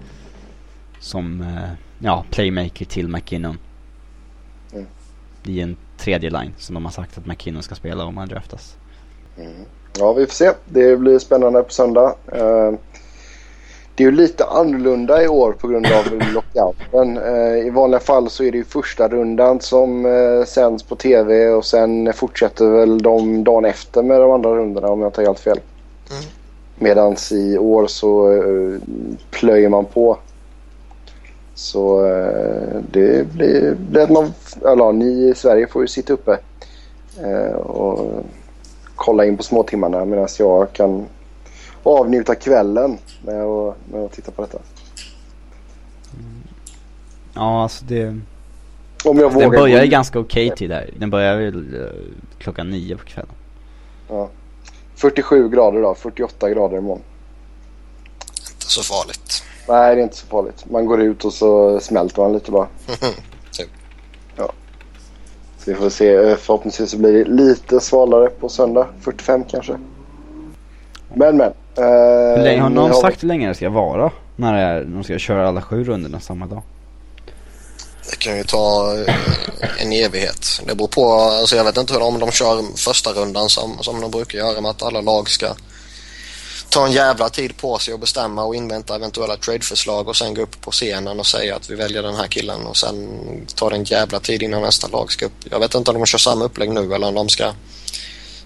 som, 1.01 1.41
eh, 1.41 1.71
ja, 1.99 2.25
playmaker 2.31 2.85
till 2.85 3.09
McKinnon. 3.09 3.59
Mm. 4.73 4.87
I 5.45 5.61
en 5.61 5.77
tredje 5.97 6.31
line 6.31 6.55
som 6.57 6.75
de 6.75 6.85
har 6.85 6.93
sagt 6.93 7.19
att 7.19 7.27
McKinnon 7.27 7.63
ska 7.63 7.75
spela 7.75 8.05
om 8.05 8.17
han 8.17 8.29
draftas. 8.29 8.77
Ja, 9.99 10.13
vi 10.13 10.27
får 10.27 10.35
se. 10.35 10.53
Det 10.65 10.97
blir 10.97 11.19
spännande 11.19 11.63
på 11.63 11.73
söndag. 11.73 12.15
Eh, 12.33 12.73
Det 13.99 14.05
är 14.05 14.11
ju 14.11 14.17
lite 14.17 14.45
annorlunda 14.45 15.23
i 15.23 15.29
år 15.29 15.53
på 15.53 15.69
grund 15.69 15.87
av 15.87 16.33
lockouten. 16.35 17.19
Eh, 17.19 17.67
I 17.67 17.71
vanliga 17.71 18.01
fall 18.01 18.31
så 18.31 18.45
är 18.45 18.53
det 18.53 18.59
ju 18.59 18.65
första 18.65 19.09
rundan 19.09 19.61
som 19.61 20.07
eh, 20.07 20.45
sänds 20.45 20.83
på 20.83 20.97
tv 20.97 21.49
och 21.49 21.65
sen 21.65 22.13
fortsätter 22.13 22.67
väl 22.67 22.99
de 23.03 23.45
dagen 23.45 23.65
efter 23.65 24.03
med 24.03 24.21
de 24.21 24.31
andra 24.31 24.51
rundorna 24.51 24.89
om 24.89 25.01
jag 25.01 25.09
inte 25.09 25.21
har 25.21 25.27
helt 25.27 25.41
fel. 25.41 25.61
Mm. 26.11 26.23
Medan 26.75 27.17
i 27.31 27.59
år 27.59 27.87
så 27.87 28.33
eh, 28.33 28.81
plöjer 29.31 29.69
man 29.69 29.85
på. 29.85 30.19
Så 31.55 32.01
det 32.91 33.29
blir, 33.33 33.75
blir 33.75 34.03
att 34.03 34.11
man, 34.11 34.33
eller 34.65 34.93
ni 34.93 35.29
i 35.29 35.35
Sverige 35.35 35.67
får 35.67 35.83
ju 35.83 35.89
sitta 35.89 36.13
uppe 36.13 36.39
och 37.55 38.25
kolla 38.95 39.25
in 39.25 39.37
på 39.37 39.43
småtimmarna 39.43 40.05
medan 40.05 40.29
jag 40.39 40.73
kan 40.73 41.07
avnjuta 41.83 42.35
kvällen 42.35 42.99
med 43.25 43.43
att, 43.43 43.77
med 43.93 44.05
att 44.05 44.13
titta 44.13 44.31
på 44.33 44.43
detta. 44.43 44.59
Ja, 47.35 47.63
alltså 47.63 47.85
det, 47.85 48.07
Om 49.05 49.19
jag 49.19 49.31
den 49.39 49.51
börjar 49.51 49.79
gå 49.79 49.85
in. 49.85 49.91
ganska 49.91 50.19
okej 50.19 50.51
tid 50.57 50.71
där. 50.71 50.91
Den 50.99 51.11
börjar 51.11 51.37
väl 51.37 51.75
eh, 51.83 51.91
klockan 52.39 52.71
nio 52.71 52.97
på 52.97 53.05
kvällen. 53.05 53.33
Ja. 54.09 54.29
47 54.95 55.49
grader 55.49 55.79
idag, 55.79 55.99
48 55.99 56.51
grader 56.51 56.79
imorgon. 56.79 57.03
Inte 58.53 58.67
så 58.67 58.83
farligt. 58.83 59.43
Nej, 59.69 59.95
det 59.95 60.01
är 60.01 60.05
inte 60.05 60.17
så 60.17 60.27
farligt. 60.27 60.65
Man 60.71 60.87
går 60.87 61.01
ut 61.03 61.25
och 61.25 61.33
så 61.33 61.81
smälter 61.81 62.23
man 62.23 62.33
lite 62.33 62.51
bara. 62.51 62.67
typ. 63.53 63.69
Så 65.59 65.71
vi 65.71 65.75
får 65.75 65.91
se. 65.91 66.15
Eh, 66.15 66.37
Förhoppningsvis 66.37 66.91
så 66.91 66.99
blir 66.99 67.13
det 67.13 67.25
lite 67.25 67.81
svalare 67.81 68.29
på 68.29 68.49
söndag. 68.49 68.87
45 69.01 69.45
kanske. 69.45 69.79
Men 71.15 71.37
men. 71.37 71.53
Eh, 71.79 72.37
Hur 72.37 72.43
länge, 72.45 72.61
har 72.61 72.71
någon 72.71 72.95
sagt 73.01 73.23
hur 73.23 73.29
länge 73.29 73.49
det 73.49 73.55
ska 73.55 73.71
vara? 73.71 74.11
När 74.37 74.55
det 74.55 74.61
är, 74.61 74.85
de 74.85 75.05
ska 75.05 75.19
köra 75.19 75.49
alla 75.49 75.63
sju 75.63 75.85
rundorna 75.85 76.21
samma 76.21 76.47
dag? 76.47 76.63
Det 78.11 78.17
kan 78.19 78.37
ju 78.37 78.45
ta 78.45 78.95
eh, 79.07 79.15
en 79.79 79.93
evighet. 79.93 80.61
Det 80.67 80.75
beror 80.75 80.89
på. 80.89 81.13
Alltså 81.13 81.57
jag 81.57 81.65
vet 81.65 81.77
inte 81.77 81.93
hur 81.93 82.03
om 82.03 82.19
de 82.19 82.31
kör 82.31 82.77
första 82.77 83.13
rundan 83.13 83.49
som, 83.49 83.79
som 83.81 84.01
de 84.01 84.11
brukar 84.11 84.39
göra 84.39 84.61
med 84.61 84.71
att 84.71 84.83
alla 84.83 85.01
lag 85.01 85.29
ska 85.31 85.47
ta 86.71 86.87
en 86.87 86.93
jävla 86.93 87.29
tid 87.29 87.57
på 87.57 87.79
sig 87.79 87.95
och 87.95 88.01
bestämma 88.01 88.45
och 88.45 88.55
invänta 88.55 88.95
eventuella 88.95 89.37
tradeförslag 89.37 90.09
och 90.09 90.17
sen 90.17 90.35
gå 90.35 90.43
upp 90.43 90.61
på 90.61 90.71
scenen 90.71 91.21
och 91.21 91.27
säga 91.27 91.57
att 91.57 91.71
vi 91.71 91.75
väljer 91.75 92.03
den 92.03 92.15
här 92.15 92.27
killen 92.27 92.67
och 92.67 92.77
sen 92.77 93.09
tar 93.55 93.71
det 93.71 93.77
en 93.77 93.85
jävla 93.85 94.21
tid 94.21 94.43
innan 94.43 94.63
nästa 94.63 94.89
lag 94.89 95.13
ska 95.13 95.27
upp. 95.27 95.33
Jag 95.51 95.61
vet 95.61 95.75
inte 95.75 95.91
om 95.91 95.97
de 95.97 96.07
kör 96.07 96.19
samma 96.19 96.45
upplägg 96.45 96.71
nu 96.71 96.95
eller 96.95 97.09
om 97.09 97.15
de 97.15 97.29
ska 97.29 97.53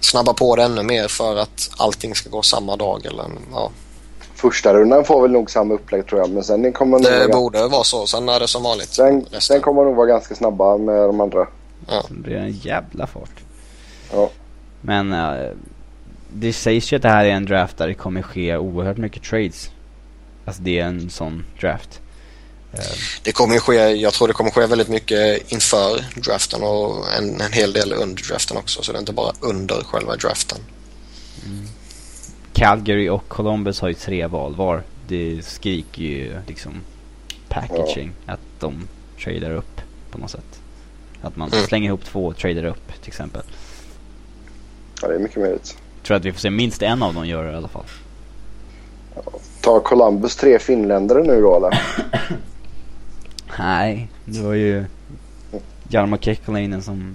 snabba 0.04 0.34
på 0.34 0.56
det 0.56 0.62
ännu 0.62 0.82
mer 0.82 1.08
för 1.08 1.36
att 1.36 1.70
allting 1.76 2.14
ska 2.14 2.30
gå 2.30 2.42
samma 2.42 2.76
dag 2.76 3.06
eller 3.06 3.24
ja. 3.52 3.70
Första 4.34 4.74
rundan 4.74 5.04
får 5.04 5.22
väl 5.22 5.30
nog 5.30 5.50
samma 5.50 5.74
upplägg 5.74 6.06
tror 6.06 6.20
jag. 6.20 6.30
Men 6.30 6.44
sen 6.44 6.72
kommer 6.72 6.98
nog 6.98 7.02
Det 7.06 7.18
vara, 7.18 7.38
borde 7.40 7.68
vara 7.68 7.84
så. 7.84 8.06
Sen 8.06 8.28
är 8.28 8.40
det 8.40 8.48
som 8.48 8.62
vanligt. 8.62 8.88
sen, 8.88 9.26
sen 9.38 9.60
kommer 9.60 9.84
nog 9.84 9.94
vara 9.96 10.06
ganska 10.06 10.34
snabba 10.34 10.76
med 10.76 10.96
de 10.96 11.20
andra. 11.20 11.46
Ja. 11.88 12.02
Det 12.08 12.14
blir 12.14 12.36
en 12.36 12.52
jävla 12.52 13.06
fart. 13.06 13.40
Ja. 14.12 14.30
Men 14.80 15.12
eh, 15.12 15.50
det 16.32 16.52
sägs 16.52 16.92
ju 16.92 16.96
att 16.96 17.02
det 17.02 17.08
här 17.08 17.24
är 17.24 17.30
en 17.30 17.44
draft 17.44 17.76
där 17.76 17.88
det 17.88 17.94
kommer 17.94 18.22
ske 18.22 18.56
oerhört 18.56 18.96
mycket 18.96 19.22
trades. 19.22 19.70
Alltså 20.44 20.62
det 20.62 20.78
är 20.78 20.84
en 20.84 21.10
sån 21.10 21.44
draft. 21.60 22.00
Det 23.22 23.32
kommer 23.32 23.58
ske, 23.58 23.74
jag 23.74 24.12
tror 24.12 24.28
det 24.28 24.34
kommer 24.34 24.50
ske 24.50 24.66
väldigt 24.66 24.88
mycket 24.88 25.52
inför 25.52 26.04
draften 26.20 26.62
och 26.62 27.12
en, 27.18 27.40
en 27.40 27.52
hel 27.52 27.72
del 27.72 27.92
under 27.92 28.22
draften 28.28 28.56
också. 28.56 28.82
Så 28.82 28.92
det 28.92 28.98
är 28.98 29.00
inte 29.00 29.12
bara 29.12 29.32
under 29.40 29.84
själva 29.84 30.16
draften. 30.16 30.58
Calgary 32.52 33.08
och 33.08 33.28
Columbus 33.28 33.80
har 33.80 33.88
ju 33.88 33.94
tre 33.94 34.26
val 34.26 34.54
var. 34.56 34.82
Det 35.08 35.40
skriker 35.44 36.02
ju 36.02 36.36
liksom 36.46 36.72
packaging. 37.48 38.12
Att 38.26 38.40
de 38.60 38.88
tradar 39.24 39.50
upp 39.50 39.80
på 40.10 40.18
något 40.18 40.30
sätt. 40.30 40.60
Att 41.22 41.36
man 41.36 41.52
Mm. 41.52 41.64
slänger 41.66 41.88
ihop 41.88 42.04
två 42.04 42.26
och 42.26 42.36
tradar 42.36 42.64
upp 42.64 42.88
till 43.00 43.08
exempel. 43.08 43.42
ja, 45.02 45.08
det 45.08 45.14
är 45.14 45.18
mycket 45.18 45.36
möjligt. 45.38 45.76
Tror 46.02 46.16
att 46.16 46.24
vi 46.24 46.32
får 46.32 46.40
se 46.40 46.50
minst 46.50 46.82
en 46.82 47.02
av 47.02 47.14
dem 47.14 47.26
göra 47.26 47.46
det 47.46 47.52
i 47.52 47.56
alla 47.56 47.68
fall. 47.68 47.84
Tar 49.60 49.80
Columbus 49.80 50.36
tre 50.36 50.58
finländare 50.58 51.22
nu 51.22 51.40
då 51.40 51.56
eller? 51.56 51.82
Nej, 53.58 54.08
det 54.24 54.40
var 54.40 54.52
ju 54.54 54.84
Jarmo 55.88 56.18
Kekkolainen 56.18 56.82
som 56.82 57.14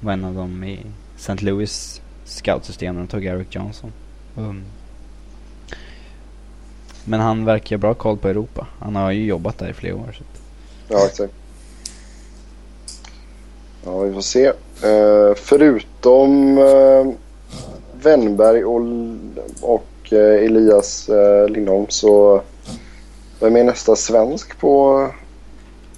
var 0.00 0.12
en 0.12 0.24
av 0.24 0.34
dem 0.34 0.64
i 0.64 0.80
St. 1.16 1.34
Louis 1.44 2.00
scoutsystem 2.24 2.94
när 2.94 3.02
de 3.02 3.08
tog 3.08 3.24
Eric 3.24 3.46
Johnson. 3.50 3.92
Mm. 4.36 4.62
men 7.04 7.20
han 7.20 7.44
verkar 7.44 7.76
ha 7.76 7.80
bra 7.80 7.94
koll 7.94 8.18
på 8.18 8.28
Europa. 8.28 8.66
Han 8.78 8.96
har 8.96 9.10
ju 9.10 9.24
jobbat 9.26 9.58
där 9.58 9.70
i 9.70 9.72
flera 9.72 9.96
år. 9.96 10.12
Så. 10.18 10.22
att- 10.22 10.40
Ja, 10.88 11.06
exakt. 11.06 11.32
Ja, 13.84 13.98
vi 14.00 14.12
får 14.14 14.20
se. 14.20 14.48
Uh, 14.84 15.34
förutom 15.36 16.58
eh, 16.58 16.64
uh, 16.64 17.12
Wennberg 18.02 18.64
och, 18.64 18.80
och 19.60 20.12
uh, 20.12 20.18
Elias 20.44 21.08
uh, 21.08 21.48
Lindholm 21.48 21.86
så 21.88 22.42
vem 23.40 23.56
är 23.56 23.64
nästa 23.64 23.96
svensk 23.96 24.58
på, 24.58 25.08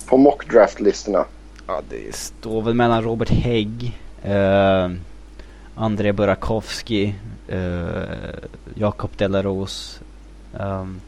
på 0.07 0.16
mockdraft-listorna? 0.16 1.24
Ja, 1.66 1.82
det 1.89 2.14
står 2.14 2.62
väl 2.62 2.74
mellan 2.74 3.03
Robert 3.03 3.30
Hägg, 3.30 4.01
eh, 4.22 4.91
André 5.74 6.12
Burakovsky, 6.12 7.12
eh, 7.49 7.89
Jakob 8.74 9.11
Delaros. 9.16 10.01
Um, 10.61 11.01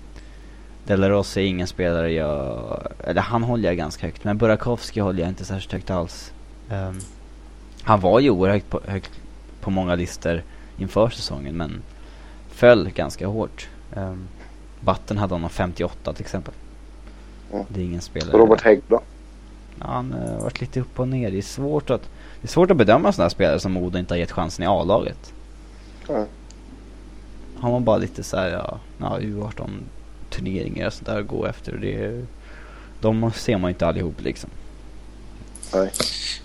Delaros 0.86 1.36
är 1.36 1.40
ingen 1.40 1.66
spelare 1.66 2.12
jag, 2.12 2.82
eller 3.04 3.20
han 3.20 3.42
håller 3.42 3.68
jag 3.68 3.76
ganska 3.76 4.06
högt, 4.06 4.24
men 4.24 4.38
Burakovsky 4.38 5.00
håller 5.00 5.20
jag 5.20 5.28
inte 5.28 5.44
särskilt 5.44 5.72
högt 5.72 5.90
alls. 5.90 6.32
Um, 6.70 7.00
han 7.82 8.00
var 8.00 8.20
ju 8.20 8.30
oerhört 8.30 8.70
på, 8.70 8.80
högt 8.86 9.12
på 9.60 9.70
många 9.70 9.94
listor 9.94 10.42
inför 10.78 11.08
säsongen, 11.08 11.56
men 11.56 11.82
föll 12.48 12.90
ganska 12.90 13.26
hårt. 13.26 13.68
Um, 13.94 14.28
Batten 14.88 15.18
hade 15.18 15.34
honom 15.34 15.50
58 15.50 16.12
till 16.12 16.24
exempel. 16.24 16.54
Mm. 17.52 17.66
Det 17.68 17.80
är 17.80 17.84
ingen 17.84 18.00
spelare. 18.00 18.38
Robert 18.38 18.60
Hägg 18.60 18.80
då? 18.88 19.00
Ja, 19.80 19.86
han 19.86 20.12
har 20.12 20.40
varit 20.40 20.60
lite 20.60 20.80
upp 20.80 20.98
och 21.00 21.08
ner. 21.08 21.30
Det 21.30 21.38
är 21.38 21.42
svårt 21.42 21.90
att, 21.90 22.02
det 22.40 22.46
är 22.46 22.48
svårt 22.48 22.70
att 22.70 22.76
bedöma 22.76 23.12
sådana 23.12 23.24
här 23.24 23.30
spelare 23.30 23.60
som 23.60 23.72
Modo 23.72 23.98
inte 23.98 24.14
har 24.14 24.18
gett 24.18 24.32
chansen 24.32 24.64
i 24.64 24.66
A-laget. 24.66 25.32
Ja. 26.08 26.26
Har 27.56 27.70
man 27.70 27.84
bara 27.84 27.96
lite 27.98 28.22
så 28.22 28.36
här, 28.36 28.48
ja, 28.50 28.78
ja 28.98 29.18
U18 29.20 29.70
turneringar 30.30 30.86
och 30.86 30.92
sånt 30.92 31.06
där 31.06 31.20
att 31.20 31.26
gå 31.26 31.46
efter. 31.46 31.74
och 31.74 31.80
Det, 31.80 32.24
de 33.00 33.32
ser 33.32 33.58
man 33.58 33.68
ju 33.68 33.72
inte 33.72 33.86
allihop 33.86 34.20
liksom. 34.20 34.50
Nej. 35.74 35.90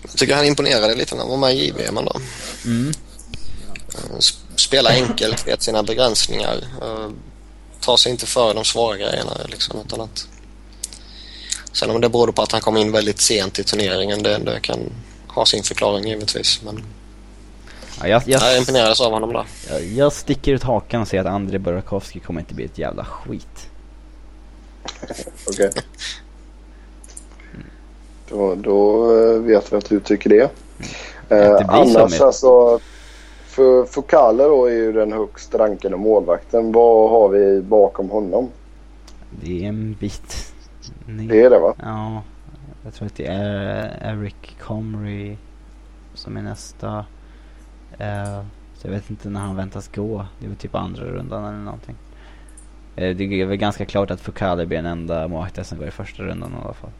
Jag 0.02 0.10
tycker 0.10 0.36
han 0.36 0.44
imponerade 0.44 0.94
lite 0.94 1.14
när 1.14 1.22
han 1.22 1.30
var 1.30 1.38
med 1.38 1.54
i 1.54 1.66
JVM 1.68 1.94
då. 1.94 2.16
Mm. 2.64 2.88
Eh, 3.88 4.16
sp- 4.18 4.40
Spela 4.56 4.90
enkelt, 4.90 5.48
vet 5.48 5.62
sina 5.62 5.82
begränsningar. 5.82 6.56
Eh, 7.84 7.86
Ta 7.86 7.96
sig 7.96 8.12
inte 8.12 8.26
för 8.26 8.54
de 8.54 8.64
svåra 8.64 8.96
grejerna 8.96 9.32
liksom. 9.48 9.80
Utan 9.86 10.00
att... 10.00 10.28
Sen 11.72 11.90
om 11.90 12.00
det 12.00 12.08
berodde 12.08 12.32
på 12.32 12.42
att 12.42 12.52
han 12.52 12.60
kom 12.60 12.76
in 12.76 12.92
väldigt 12.92 13.20
sent 13.20 13.58
i 13.58 13.64
turneringen, 13.64 14.22
det, 14.22 14.38
det 14.38 14.60
kan 14.60 14.78
ha 15.28 15.46
sin 15.46 15.62
förklaring 15.62 16.08
givetvis. 16.08 16.60
Men 16.64 16.82
Ja, 18.00 18.08
jag, 18.08 18.22
jag, 18.26 18.42
jag 18.42 18.58
imponerades 18.58 19.00
av 19.00 19.12
honom 19.12 19.32
där. 19.32 19.44
jag, 19.70 19.84
jag 19.84 20.12
sticker 20.12 20.52
ut 20.52 20.62
hakan 20.62 21.00
och 21.00 21.08
säger 21.08 21.24
att 21.24 21.30
André 21.30 21.58
Burakovsky 21.58 22.20
kommer 22.20 22.40
inte 22.40 22.54
bli 22.54 22.64
ett 22.64 22.78
jävla 22.78 23.04
skit. 23.04 23.70
Okej. 25.46 25.70
Då, 28.28 28.54
då 28.54 29.10
eh, 29.16 29.40
vet 29.40 29.72
vi 29.72 29.76
att 29.76 29.88
du 29.88 30.00
tycker 30.00 30.30
det. 30.30 30.42
Eh, 30.42 30.48
blir 31.28 31.66
så 31.66 31.98
annars 31.98 32.20
alltså. 32.20 32.80
För 33.54 33.84
Fokale 33.84 34.42
då 34.42 34.66
är 34.66 34.72
ju 34.72 34.92
den 34.92 35.12
högst 35.12 35.54
rankade 35.54 35.96
målvakten. 35.96 36.72
Vad 36.72 37.10
har 37.10 37.28
vi 37.28 37.62
bakom 37.62 38.10
honom? 38.10 38.48
Det 39.30 39.64
är 39.64 39.68
en 39.68 39.96
bit 40.00 40.52
ner. 41.06 41.28
Det 41.28 41.42
är 41.42 41.50
det 41.50 41.58
va? 41.58 41.74
Ja, 41.82 42.22
jag 42.84 42.94
tror 42.94 43.06
att 43.06 43.16
det 43.16 43.26
är 43.26 44.12
Eric 44.12 44.56
Comrie 44.60 45.36
som 46.14 46.36
är 46.36 46.42
nästa. 46.42 47.06
Eh, 47.98 48.40
så 48.74 48.86
jag 48.86 48.90
vet 48.92 49.10
inte 49.10 49.28
när 49.28 49.40
han 49.40 49.56
väntas 49.56 49.90
gå. 49.94 50.26
Det 50.38 50.44
är 50.44 50.48
väl 50.48 50.58
typ 50.58 50.74
andra 50.74 51.04
rundan 51.04 51.44
eller 51.44 51.64
någonting. 51.64 51.96
Eh, 52.96 53.16
det 53.16 53.24
är 53.42 53.46
väl 53.46 53.56
ganska 53.56 53.84
klart 53.84 54.10
att 54.10 54.20
Fukali 54.20 54.66
blir 54.66 54.78
den 54.78 54.86
enda 54.86 55.28
målvakten 55.28 55.64
som 55.64 55.78
går 55.78 55.88
i 55.88 55.90
första 55.90 56.22
rundan 56.22 56.52
i 56.52 56.64
alla 56.64 56.74
fall. 56.74 56.90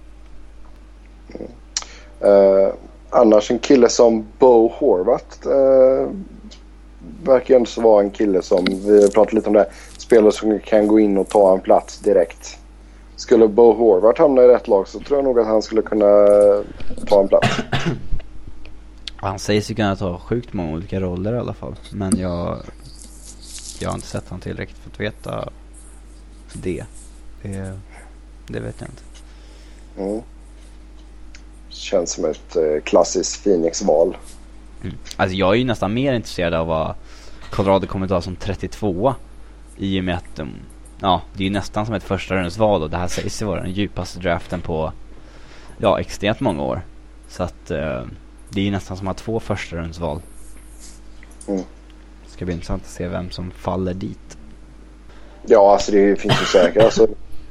Eh, 2.21 2.75
annars 3.11 3.51
en 3.51 3.59
kille 3.59 3.89
som 3.89 4.27
Bo 4.39 4.69
Horvath 4.69 5.49
eh, 5.49 6.09
verkar 7.25 7.55
ju 7.55 7.57
ändå 7.57 7.81
vara 7.81 8.03
en 8.03 8.11
kille 8.11 8.43
som, 8.43 8.65
vi 8.65 9.03
har 9.03 9.09
pratat 9.09 9.33
lite 9.33 9.49
om 9.49 9.55
det, 9.55 9.67
spelare 9.97 10.33
som 10.33 10.61
kan 10.61 10.87
gå 10.87 11.01
in 11.01 11.19
och 11.19 11.29
ta 11.29 11.55
en 11.55 11.61
plats 11.61 11.99
direkt. 11.99 12.59
Skulle 13.17 13.49
Bo 13.49 13.73
Horvath 13.73 14.21
hamna 14.21 14.43
i 14.43 14.49
rätt 14.49 14.69
lag 14.69 14.89
så 14.89 15.01
tror 15.01 15.19
jag 15.19 15.25
nog 15.25 15.39
att 15.39 15.47
han 15.47 15.63
skulle 15.63 15.83
kunna 15.83 16.27
ta 17.07 17.21
en 17.21 17.29
plats. 17.29 17.49
Han 19.17 19.39
säger 19.39 19.61
sig 19.61 19.77
kunna 19.77 19.97
ta 19.97 20.19
sjukt 20.19 20.53
många 20.53 20.73
olika 20.73 21.01
roller 21.01 21.35
i 21.35 21.39
alla 21.39 21.55
fall. 21.55 21.75
Men 21.93 22.19
jag, 22.19 22.59
jag 23.81 23.89
har 23.89 23.95
inte 23.95 24.07
sett 24.07 24.29
honom 24.29 24.41
tillräckligt 24.41 24.79
för 24.79 24.91
att 24.91 25.01
veta 25.01 25.49
det. 26.53 26.85
Det, 27.43 27.79
det 28.47 28.61
vet 28.61 28.75
jag 28.81 28.89
inte. 28.89 29.03
Mm. 29.99 30.23
Känns 31.69 32.13
som 32.13 32.25
ett 32.25 32.57
eh, 32.57 32.83
klassiskt 32.85 33.45
Phoenix-val. 33.45 34.17
Mm. 34.85 34.97
Alltså 35.17 35.37
jag 35.37 35.53
är 35.53 35.59
ju 35.59 35.65
nästan 35.65 35.95
mer 35.95 36.15
intresserad 36.15 36.55
av 36.55 36.67
vad 36.67 36.95
Colorado 37.51 37.87
kommer 37.87 38.09
ta 38.09 38.21
som 38.21 38.37
32 38.37 39.15
i 39.77 40.01
och 40.01 40.05
med 40.05 40.17
att 40.17 40.37
de, 40.37 40.51
ja, 41.01 41.23
det 41.33 41.43
är 41.43 41.45
ju 41.45 41.53
nästan 41.53 41.87
som 41.87 41.95
ett 41.95 42.03
första 42.03 42.35
rundsval 42.35 42.83
och 42.83 42.91
det 42.91 42.97
här 42.97 43.09
sägs 43.09 43.43
ju 43.43 43.47
vara 43.47 43.63
den 43.63 43.73
djupaste 43.73 44.19
draften 44.19 44.61
på, 44.61 44.93
ja, 45.79 46.01
extremt 46.01 46.41
många 46.41 46.63
år. 46.63 46.81
Så 47.29 47.43
att 47.43 47.71
eh, 47.71 48.03
det 48.51 48.61
är 48.61 48.65
ju 48.65 48.71
nästan 48.71 48.97
som 48.97 49.09
att 49.09 49.21
ha 49.21 49.25
två 49.25 49.41
första 49.41 49.77
rundsval. 49.77 50.21
Mm. 51.49 51.63
Det 52.25 52.31
ska 52.31 52.45
bli 52.45 52.55
intressant 52.55 52.83
att 52.83 52.91
se 52.91 53.09
vem 53.09 53.31
som 53.31 53.51
faller 53.51 53.95
dit. 53.95 54.39
Ja, 55.47 55.73
alltså 55.73 55.93
det 55.93 56.21
finns 56.21 56.43
ju 56.43 56.47
säkert. 56.47 56.83
Alltså, 56.83 57.07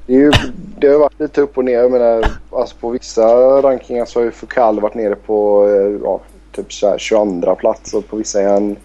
det, 0.06 0.14
är 0.14 0.20
ju, 0.20 0.32
det 0.80 0.88
har 0.88 1.00
varit 1.00 1.20
lite 1.20 1.42
upp 1.42 1.58
och 1.58 1.66
ner. 1.66 1.74
Jag 1.74 1.92
menar, 1.92 2.26
alltså 2.52 2.76
på 2.76 2.90
vissa 2.90 3.22
rankingar 3.62 4.06
så 4.06 4.20
har 4.20 4.26
ju 4.26 4.32
Foucault 4.32 4.82
varit 4.82 4.96
nere 4.96 5.16
på 5.16 5.68
eh, 5.68 6.02
ja, 6.04 6.22
typ 6.54 6.74
så 6.74 6.90
här 6.90 6.98
22 6.98 7.56
plats 7.56 7.94
och 7.94 8.08
på 8.08 8.16
vissa 8.16 8.42
är 8.42 8.48
han 8.54 8.76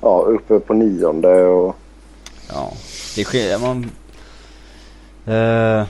ja, 0.00 0.20
uppe 0.20 0.60
på 0.60 0.74
nionde. 0.74 1.44
Och, 1.44 1.76
Ja, 2.52 2.72
det 3.16 3.24
skiljer 3.24 3.58
man... 3.58 3.90
eh, 5.26 5.86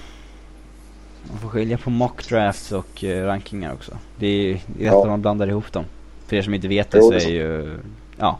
man 1.30 1.38
får 1.42 1.48
skilja 1.48 1.78
på 1.78 1.90
mock 1.90 2.28
drafts 2.28 2.72
och 2.72 3.04
eh, 3.04 3.26
rankingar 3.26 3.72
också. 3.72 3.92
Det 4.16 4.26
är, 4.26 4.60
det 4.66 4.84
är 4.86 4.92
Ja. 4.92 5.04
man 5.06 5.20
blandar 5.22 5.48
ihop 5.48 5.72
dem. 5.72 5.84
För 6.26 6.36
er 6.36 6.42
som 6.42 6.54
inte 6.54 6.68
vet 6.68 6.90
det 6.90 6.98
Jo, 6.98 7.04
så 7.04 7.10
det 7.10 7.24
är 7.24 7.28
är 7.28 7.32
ju, 7.32 7.78
ja, 8.18 8.38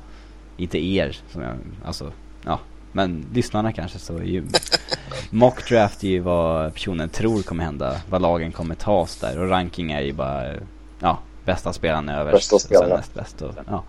inte 0.56 0.78
er 0.78 1.18
som 1.32 1.42
jag, 1.42 1.52
alltså, 1.84 2.12
ja, 2.44 2.60
men 2.92 3.26
lyssnarna 3.34 3.72
kanske 3.72 3.98
så 3.98 4.16
är 4.16 4.22
ju 4.22 4.44
Mock 5.30 5.68
draft 5.68 6.04
är 6.04 6.08
ju 6.08 6.20
vad 6.20 6.74
personen 6.74 7.08
tror 7.08 7.42
kommer 7.42 7.64
hända, 7.64 7.96
vad 8.10 8.22
lagen 8.22 8.52
kommer 8.52 8.74
tas 8.74 9.16
där 9.16 9.38
och 9.38 9.48
ranking 9.50 9.92
är 9.92 10.00
ju 10.00 10.12
bara, 10.12 10.54
ja, 11.00 11.18
bästa 11.48 11.72
spelaren 11.72 12.08
överst 12.08 12.50
Bästa 12.50 12.58
spelarna. 12.58 12.96
näst 12.96 13.14
bäst 13.14 13.42
och, 13.42 13.54
ja. 13.66 13.84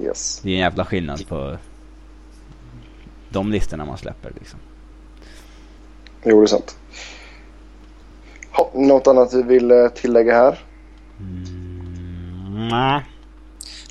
yes. 0.00 0.40
Det 0.42 0.48
är 0.48 0.52
en 0.52 0.58
jävla 0.60 0.84
skillnad 0.84 1.28
på 1.28 1.56
de 3.28 3.52
listorna 3.52 3.84
man 3.84 3.98
släpper 3.98 4.32
liksom. 4.38 4.58
Jo, 6.24 6.40
det 6.40 6.44
är 6.44 6.46
sant. 6.46 6.78
Ha, 8.50 8.70
något 8.74 9.06
annat 9.06 9.34
vi 9.34 9.42
vill 9.42 9.70
eh, 9.70 9.88
tillägga 9.88 10.34
här? 10.34 10.64
Mm, 11.20 12.68
nej. 12.68 13.04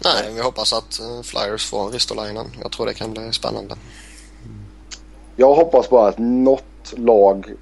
Nej, 0.04 0.34
vi 0.34 0.42
hoppas 0.42 0.74
att 0.74 1.00
eh, 1.00 1.22
Flyers 1.24 1.70
får 1.70 1.90
Ristolainen. 1.90 2.46
Jag 2.62 2.72
tror 2.72 2.86
det 2.86 2.94
kan 2.94 3.12
bli 3.14 3.32
spännande. 3.32 3.76
Jag 5.36 5.56
hoppas 5.56 5.90
bara 5.90 6.08
att 6.10 6.18
något 6.18 6.94
lag 6.98 7.54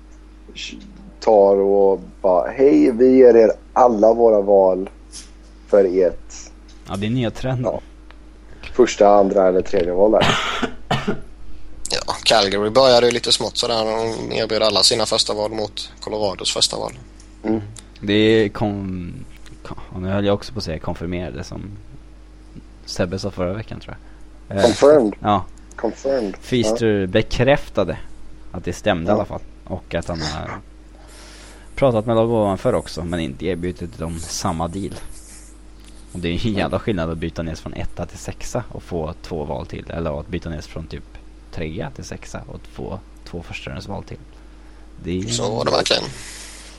tar 1.19 1.55
och 1.55 1.99
bara 2.21 2.51
hej 2.51 2.91
vi 2.91 3.17
ger 3.17 3.35
er 3.35 3.51
alla 3.73 4.13
våra 4.13 4.41
val 4.41 4.89
för 5.67 5.85
ert 5.99 6.33
Ja, 6.87 6.95
det 6.95 7.05
är 7.05 7.09
nya 7.09 7.31
trenden. 7.31 7.71
Ja. 7.73 7.79
första, 8.73 9.07
andra 9.07 9.47
eller 9.47 9.61
tredje 9.61 9.93
val 9.93 10.11
där. 10.11 10.25
Ja, 11.91 12.13
Calgary 12.23 12.69
började 12.69 13.05
ju 13.05 13.11
lite 13.11 13.31
smått 13.31 13.57
sådär. 13.57 13.85
De 13.85 14.31
erbjöd 14.35 14.63
alla 14.63 14.83
sina 14.83 15.05
första 15.05 15.33
val 15.33 15.51
mot 15.51 15.91
Colorados 15.99 16.53
första 16.53 16.77
val. 16.77 16.91
Det 17.99 18.49
kom... 18.53 19.13
nu 19.99 20.07
höll 20.09 20.25
jag 20.25 20.33
också 20.35 20.53
på 20.53 20.57
att 20.59 20.63
säga 20.63 20.79
konfirmerade 20.79 21.43
som 21.43 21.61
Sebbe 22.85 23.19
sa 23.19 23.31
förra 23.31 23.53
veckan 23.53 23.79
tror 23.79 23.97
jag. 24.47 24.57
Eh, 24.57 24.63
Confirmed. 24.63 25.13
Ja, 25.19 25.45
Confirmed. 25.75 26.35
Feaster 26.41 27.05
bekräftade 27.07 27.97
att 28.51 28.63
det 28.65 28.73
stämde 28.73 29.03
i 29.03 29.07
Ja. 29.09 29.13
alla 29.15 29.25
fall. 29.25 29.41
Och 29.67 29.95
att 29.95 30.07
han 30.07 30.21
har 30.21 30.49
pratat 31.83 32.05
med 32.05 32.15
lag 32.15 32.31
ovanför 32.31 32.73
också 32.73 33.03
men 33.03 33.19
inte 33.19 33.45
erbjudit 33.45 33.97
dem 33.97 34.19
samma 34.19 34.67
deal. 34.67 34.93
Och 36.13 36.19
det 36.19 36.27
är 36.27 36.31
ju 36.31 36.51
en 36.51 36.57
jävla 36.57 36.79
skillnad 36.79 37.09
att 37.09 37.17
byta 37.17 37.43
ner 37.43 37.55
från 37.55 37.73
etta 37.73 38.05
till 38.05 38.17
sexa 38.17 38.63
och 38.71 38.83
få 38.83 39.13
två 39.21 39.43
val 39.45 39.65
till. 39.65 39.89
Eller 39.89 40.19
att 40.19 40.27
byta 40.27 40.49
ner 40.49 40.61
från 40.61 40.87
typ 40.87 41.03
trea 41.51 41.91
till 41.91 42.03
sexa 42.03 42.41
och 42.47 42.61
få 42.71 42.99
två 43.25 43.43
förstagångsval 43.43 44.03
till. 44.03 44.17
Det 45.03 45.19
är 45.19 45.23
Så 45.23 45.55
var 45.55 45.65
det 45.65 45.71
verkligen. 45.71 46.03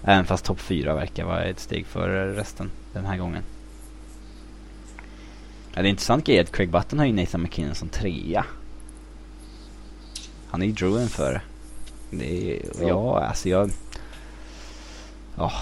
Även 0.02 0.24
fast 0.24 0.44
topp 0.44 0.61
fyra 0.61 0.94
verkar 0.94 1.24
vara 1.24 1.44
ett 1.44 1.61
steg 1.61 1.86
före 1.86 2.36
resten 2.36 2.70
den 2.92 3.05
här 3.05 3.16
gången. 3.16 3.42
Ja, 5.74 5.82
det 5.82 5.88
är 5.88 5.90
intressant 5.90 6.26
grej 6.26 6.38
att 6.38 6.52
Craig 6.52 6.70
Button 6.70 6.98
har 6.98 7.07
ju 7.07 7.12
Nathan 7.12 7.42
McKinnon 7.42 7.74
som 7.74 7.88
trea. 7.88 8.44
Han 10.50 10.62
är 10.62 10.66
ju 10.66 10.72
Druin 10.72 11.09
före. 11.09 11.40
Det 12.11 12.57
är, 12.57 12.62
ja, 12.88 13.20
alltså 13.20 13.48
jag... 13.48 13.70
Ja, 15.37 15.53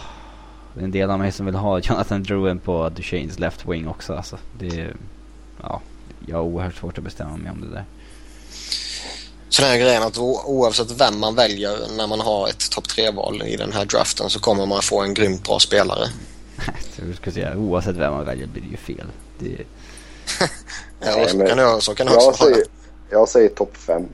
det 0.75 0.81
är 0.81 0.85
en 0.85 0.91
del 0.91 1.11
av 1.11 1.18
mig 1.18 1.33
som 1.33 1.47
vill 1.47 1.55
ha 1.55 1.79
Jonathan 1.79 2.23
Druin 2.23 2.59
på 2.59 2.89
Duchanes 2.89 3.39
left 3.39 3.66
wing 3.68 3.89
också 3.89 4.14
alltså. 4.14 4.39
Det 4.59 4.66
är, 4.81 4.97
ja, 5.62 5.81
jag 6.27 6.37
har 6.37 6.43
oerhört 6.45 6.75
svårt 6.75 6.99
att 6.99 7.05
bestämma 7.05 7.37
mig 7.37 7.53
om 7.53 7.61
det 7.61 7.70
där. 7.70 7.85
Så 9.49 9.62
den 9.62 9.70
här 9.70 9.79
grejen 9.79 10.03
att 10.03 10.18
oavsett 10.18 11.01
vem 11.01 11.20
man 11.20 11.35
väljer 11.35 11.79
när 11.97 12.07
man 12.07 12.20
har 12.20 12.49
ett 12.49 12.70
topp 12.70 12.89
tre-val 12.89 13.43
i 13.43 13.57
den 13.57 13.73
här 13.73 13.85
draften 13.85 14.31
så 14.31 14.41
kommer 14.41 14.66
man 14.66 14.83
få 14.83 15.03
en 15.03 15.14
grymt 15.14 15.45
bra 15.45 15.59
spelare. 15.59 16.07
Så 16.97 17.03
jag 17.07 17.16
skulle 17.16 17.35
säga, 17.35 17.57
oavsett 17.57 17.97
vem 17.97 18.12
man 18.12 18.25
väljer 18.25 18.47
blir 18.47 18.62
det 18.62 18.68
ju 18.68 18.77
fel. 18.77 19.07
Det, 19.39 19.47
Ja, 21.05 21.16
Nej, 21.16 21.29
så, 21.29 21.39
kan 21.47 21.57
det, 21.59 21.81
så 21.81 21.95
kan 21.95 22.07
det 22.07 22.12
Jag 22.12 22.35
säger, 22.37 22.62
jag 23.11 23.29
säger 23.29 23.49
topp 23.49 23.77
fem. 23.77 24.09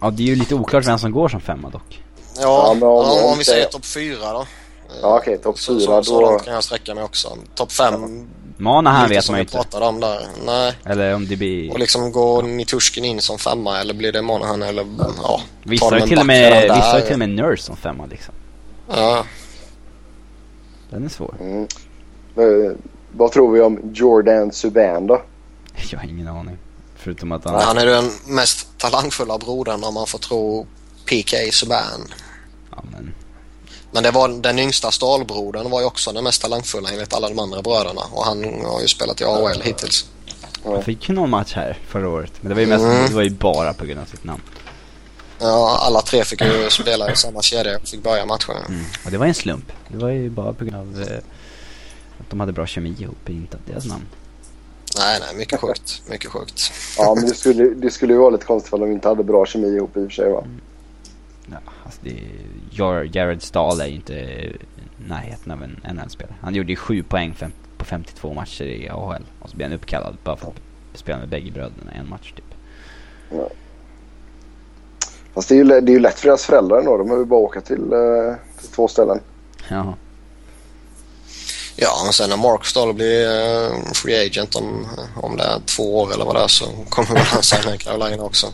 ja, 0.00 0.10
det 0.10 0.22
är 0.22 0.26
ju 0.26 0.34
lite 0.34 0.54
oklart 0.54 0.86
vem 0.86 0.98
som 0.98 1.12
går 1.12 1.28
som 1.28 1.40
femma 1.40 1.70
dock. 1.70 2.02
Ja, 2.42 2.64
Ja, 2.68 2.74
men 2.74 2.82
om- 2.88 3.06
ja, 3.06 3.24
om, 3.24 3.32
om 3.32 3.38
vi 3.38 3.44
säger 3.44 3.66
topp 3.66 3.84
fyra 3.84 4.32
då. 4.32 4.46
Ja 5.02 5.16
okej, 5.18 5.38
topp 5.38 5.58
Så, 5.58 5.72
fyra 5.80 5.80
så, 5.80 6.02
så 6.02 6.20
då. 6.20 6.30
långt 6.30 6.44
kan 6.44 6.54
jag 6.54 6.64
sträcka 6.64 6.94
mig 6.94 7.04
också. 7.04 7.36
Topp 7.54 7.72
fem, 7.72 8.28
Manahan 8.56 9.02
lite 9.02 9.14
vet 9.14 9.24
som 9.24 9.32
man 9.32 9.38
ju 9.40 9.44
vi 9.44 9.46
inte. 9.46 9.56
pratade 9.56 9.86
om 9.86 10.00
där. 10.00 10.26
Nej, 10.46 10.74
Eller 10.84 11.14
om 11.14 11.26
det 11.28 11.36
blir... 11.36 11.72
och 11.72 11.78
liksom 11.78 12.12
går 12.12 12.42
Nitushkin 12.42 13.04
in 13.04 13.20
som 13.20 13.38
femma 13.38 13.80
eller 13.80 13.94
blir 13.94 14.12
det 14.12 14.22
Monahan 14.22 14.62
eller 14.62 14.86
ja. 15.22 15.40
Vissa 15.62 15.84
har 15.84 16.00
till 16.00 16.18
och 16.18 16.26
med, 16.26 16.62
vissa 16.62 16.74
har 16.92 17.00
till 17.00 17.12
och 17.12 17.18
med 17.18 17.28
Nurse 17.28 17.62
som 17.62 17.76
femma 17.76 18.06
liksom. 18.06 18.34
Ja, 18.88 19.24
Den 20.90 21.04
är 21.04 21.08
svår. 21.08 21.34
Mm. 21.40 21.62
Eh, 22.36 22.72
vad 23.12 23.32
tror 23.32 23.52
vi 23.52 23.60
om 23.60 23.80
Jordan 23.94 24.52
Subban 24.52 25.06
då? 25.06 25.22
Jag 25.90 25.98
har 25.98 26.08
ingen 26.08 26.28
aning. 26.28 26.58
Förutom 26.96 27.32
att 27.32 27.44
han... 27.44 27.54
han 27.60 27.78
är 27.78 27.86
den 27.86 28.10
mest 28.26 28.68
talangfulla 28.78 29.38
brodern 29.38 29.84
om 29.84 29.94
man 29.94 30.06
får 30.06 30.18
tro 30.18 30.66
PK 31.04 31.36
Subban. 31.52 32.08
Ja, 32.82 32.84
men... 32.92 33.14
Men 33.90 34.02
det 34.02 34.10
var 34.10 34.28
den 34.28 34.58
yngsta 34.58 34.90
stalbrodern 34.90 35.70
var 35.70 35.80
ju 35.80 35.86
också 35.86 36.12
den 36.12 36.24
mest 36.24 36.42
talangfulla 36.42 36.88
enligt 36.90 37.14
alla 37.14 37.28
de 37.28 37.38
andra 37.38 37.62
bröderna 37.62 38.00
och 38.12 38.24
han 38.24 38.64
har 38.64 38.80
ju 38.80 38.88
spelat 38.88 39.20
i 39.20 39.24
AHL 39.24 39.60
hittills. 39.62 40.06
Han 40.64 40.82
fick 40.82 41.08
ju 41.08 41.14
någon 41.14 41.30
match 41.30 41.52
här 41.54 41.78
förra 41.88 42.08
året. 42.08 42.32
Men 42.40 42.48
det 42.48 42.54
var 42.54 42.60
ju 42.60 42.66
mest, 42.66 42.84
Mm. 42.84 43.06
det 43.06 43.14
var 43.14 43.22
ju 43.22 43.30
bara 43.30 43.72
på 43.72 43.84
grund 43.84 44.00
av 44.00 44.04
sitt 44.04 44.24
namn. 44.24 44.42
Ja, 45.38 45.78
alla 45.82 46.00
tre 46.00 46.24
fick 46.24 46.40
ju 46.40 46.70
spela 46.70 47.12
i 47.12 47.16
samma 47.16 47.42
kedja 47.42 47.76
och 47.76 47.88
fick 47.88 48.02
börja 48.02 48.26
matchen. 48.26 48.56
Mm. 48.68 48.84
Och 49.04 49.10
det 49.10 49.18
var 49.18 49.26
en 49.26 49.34
slump. 49.34 49.72
Det 49.88 49.96
var 49.98 50.08
ju 50.08 50.30
bara 50.30 50.52
på 50.52 50.64
grund 50.64 50.76
av 50.76 51.02
eh, 51.02 51.18
att 52.20 52.30
de 52.30 52.40
hade 52.40 52.52
bra 52.52 52.66
kemi 52.66 52.96
ihop, 52.98 53.28
inte 53.28 53.56
att 53.56 53.66
deras 53.66 53.84
namn. 53.84 54.06
Nej, 54.98 55.20
nej, 55.20 55.36
mycket 55.36 55.60
sjukt. 55.60 56.02
Mycket 56.10 56.30
sjukt. 56.30 56.72
Ja 56.98 57.14
men 57.14 57.26
det 57.28 57.34
skulle, 57.34 57.64
det 57.64 57.90
skulle 57.90 58.12
ju 58.12 58.18
vara 58.18 58.30
lite 58.30 58.44
konstigt 58.44 58.72
om 58.72 58.80
de 58.80 58.92
inte 58.92 59.08
hade 59.08 59.24
bra 59.24 59.46
kemi 59.46 59.68
ihop 59.76 59.96
i 59.96 60.00
och 60.00 60.04
för 60.04 60.10
sig 60.10 60.30
va? 60.32 60.44
Ja, 60.44 60.48
alltså 61.88 62.00
det... 62.04 62.20
Jar- 62.70 63.16
Jared 63.16 63.42
Stahl 63.42 63.80
är 63.80 63.86
ju 63.86 63.94
inte 63.94 64.38
närheten 65.06 65.52
av 65.52 65.62
en 65.62 65.80
NHL-spelare. 65.96 66.34
Han 66.40 66.54
gjorde 66.54 66.72
ju 66.72 66.76
sju 66.76 67.02
poäng 67.02 67.34
fem, 67.34 67.52
på 67.78 67.84
52 67.84 68.34
matcher 68.34 68.64
i 68.64 68.88
AHL. 68.88 69.22
Och 69.40 69.50
så 69.50 69.56
blev 69.56 69.68
han 69.68 69.76
uppkallad 69.78 70.16
bara 70.24 70.36
för 70.36 70.48
att 70.48 70.54
spela 70.94 71.18
med 71.18 71.28
bägge 71.28 71.50
bröderna 71.50 71.92
en 71.92 72.08
match 72.08 72.32
typ. 72.36 72.44
Fast 75.34 75.48
det 75.48 75.54
är 75.54 75.56
ju, 75.56 75.64
det 75.64 75.76
är 75.92 75.94
ju 75.94 75.98
lätt 76.00 76.18
för 76.18 76.28
deras 76.28 76.44
föräldrar 76.44 76.78
ändå. 76.78 76.96
De 76.96 77.06
behöver 77.06 77.24
bara 77.24 77.40
åka 77.40 77.60
till, 77.60 77.92
eh, 77.92 78.34
till 78.60 78.68
två 78.68 78.88
ställen. 78.88 79.20
Ja. 79.68 79.94
Ja, 81.76 82.06
och 82.08 82.14
sen 82.14 82.30
när 82.30 82.36
Mark 82.36 82.64
Stahl 82.64 82.94
blir 82.94 83.26
eh, 83.26 83.92
free 83.94 84.26
agent 84.26 84.54
om, 84.54 84.86
om 85.22 85.36
det 85.36 85.44
är 85.44 85.60
två 85.66 86.00
år 86.00 86.12
eller 86.14 86.24
vad 86.24 86.34
det 86.36 86.42
är 86.42 86.48
så 86.48 86.64
kommer 86.88 87.08
väl 87.08 87.18
han 87.22 87.42
signa 87.42 87.74
i 87.74 87.78
Carolina 87.78 88.22
också. 88.22 88.46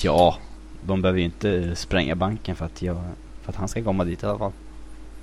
Ja, 0.00 0.38
de 0.86 1.02
behöver 1.02 1.18
ju 1.18 1.24
inte 1.24 1.76
spränga 1.76 2.14
banken 2.14 2.56
för 2.56 2.64
att, 2.64 2.82
jag, 2.82 2.96
för 3.42 3.52
att 3.52 3.56
han 3.56 3.68
ska 3.68 3.84
komma 3.84 4.04
dit 4.04 4.22
i 4.22 4.26
alla 4.26 4.38
fall. 4.38 4.52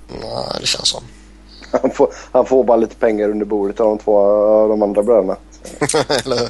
Nej, 0.08 0.56
det 0.60 0.66
känns 0.66 0.88
så. 0.88 1.02
Han 1.82 1.90
får, 1.90 2.08
han 2.32 2.46
får 2.46 2.64
bara 2.64 2.76
lite 2.76 2.96
pengar 2.96 3.28
under 3.28 3.46
bordet 3.46 3.80
av 3.80 3.86
de 3.86 3.98
två 3.98 4.18
av 4.18 4.68
de 4.68 4.82
andra 4.82 5.02
bröderna. 5.02 5.36
eller? 6.24 6.48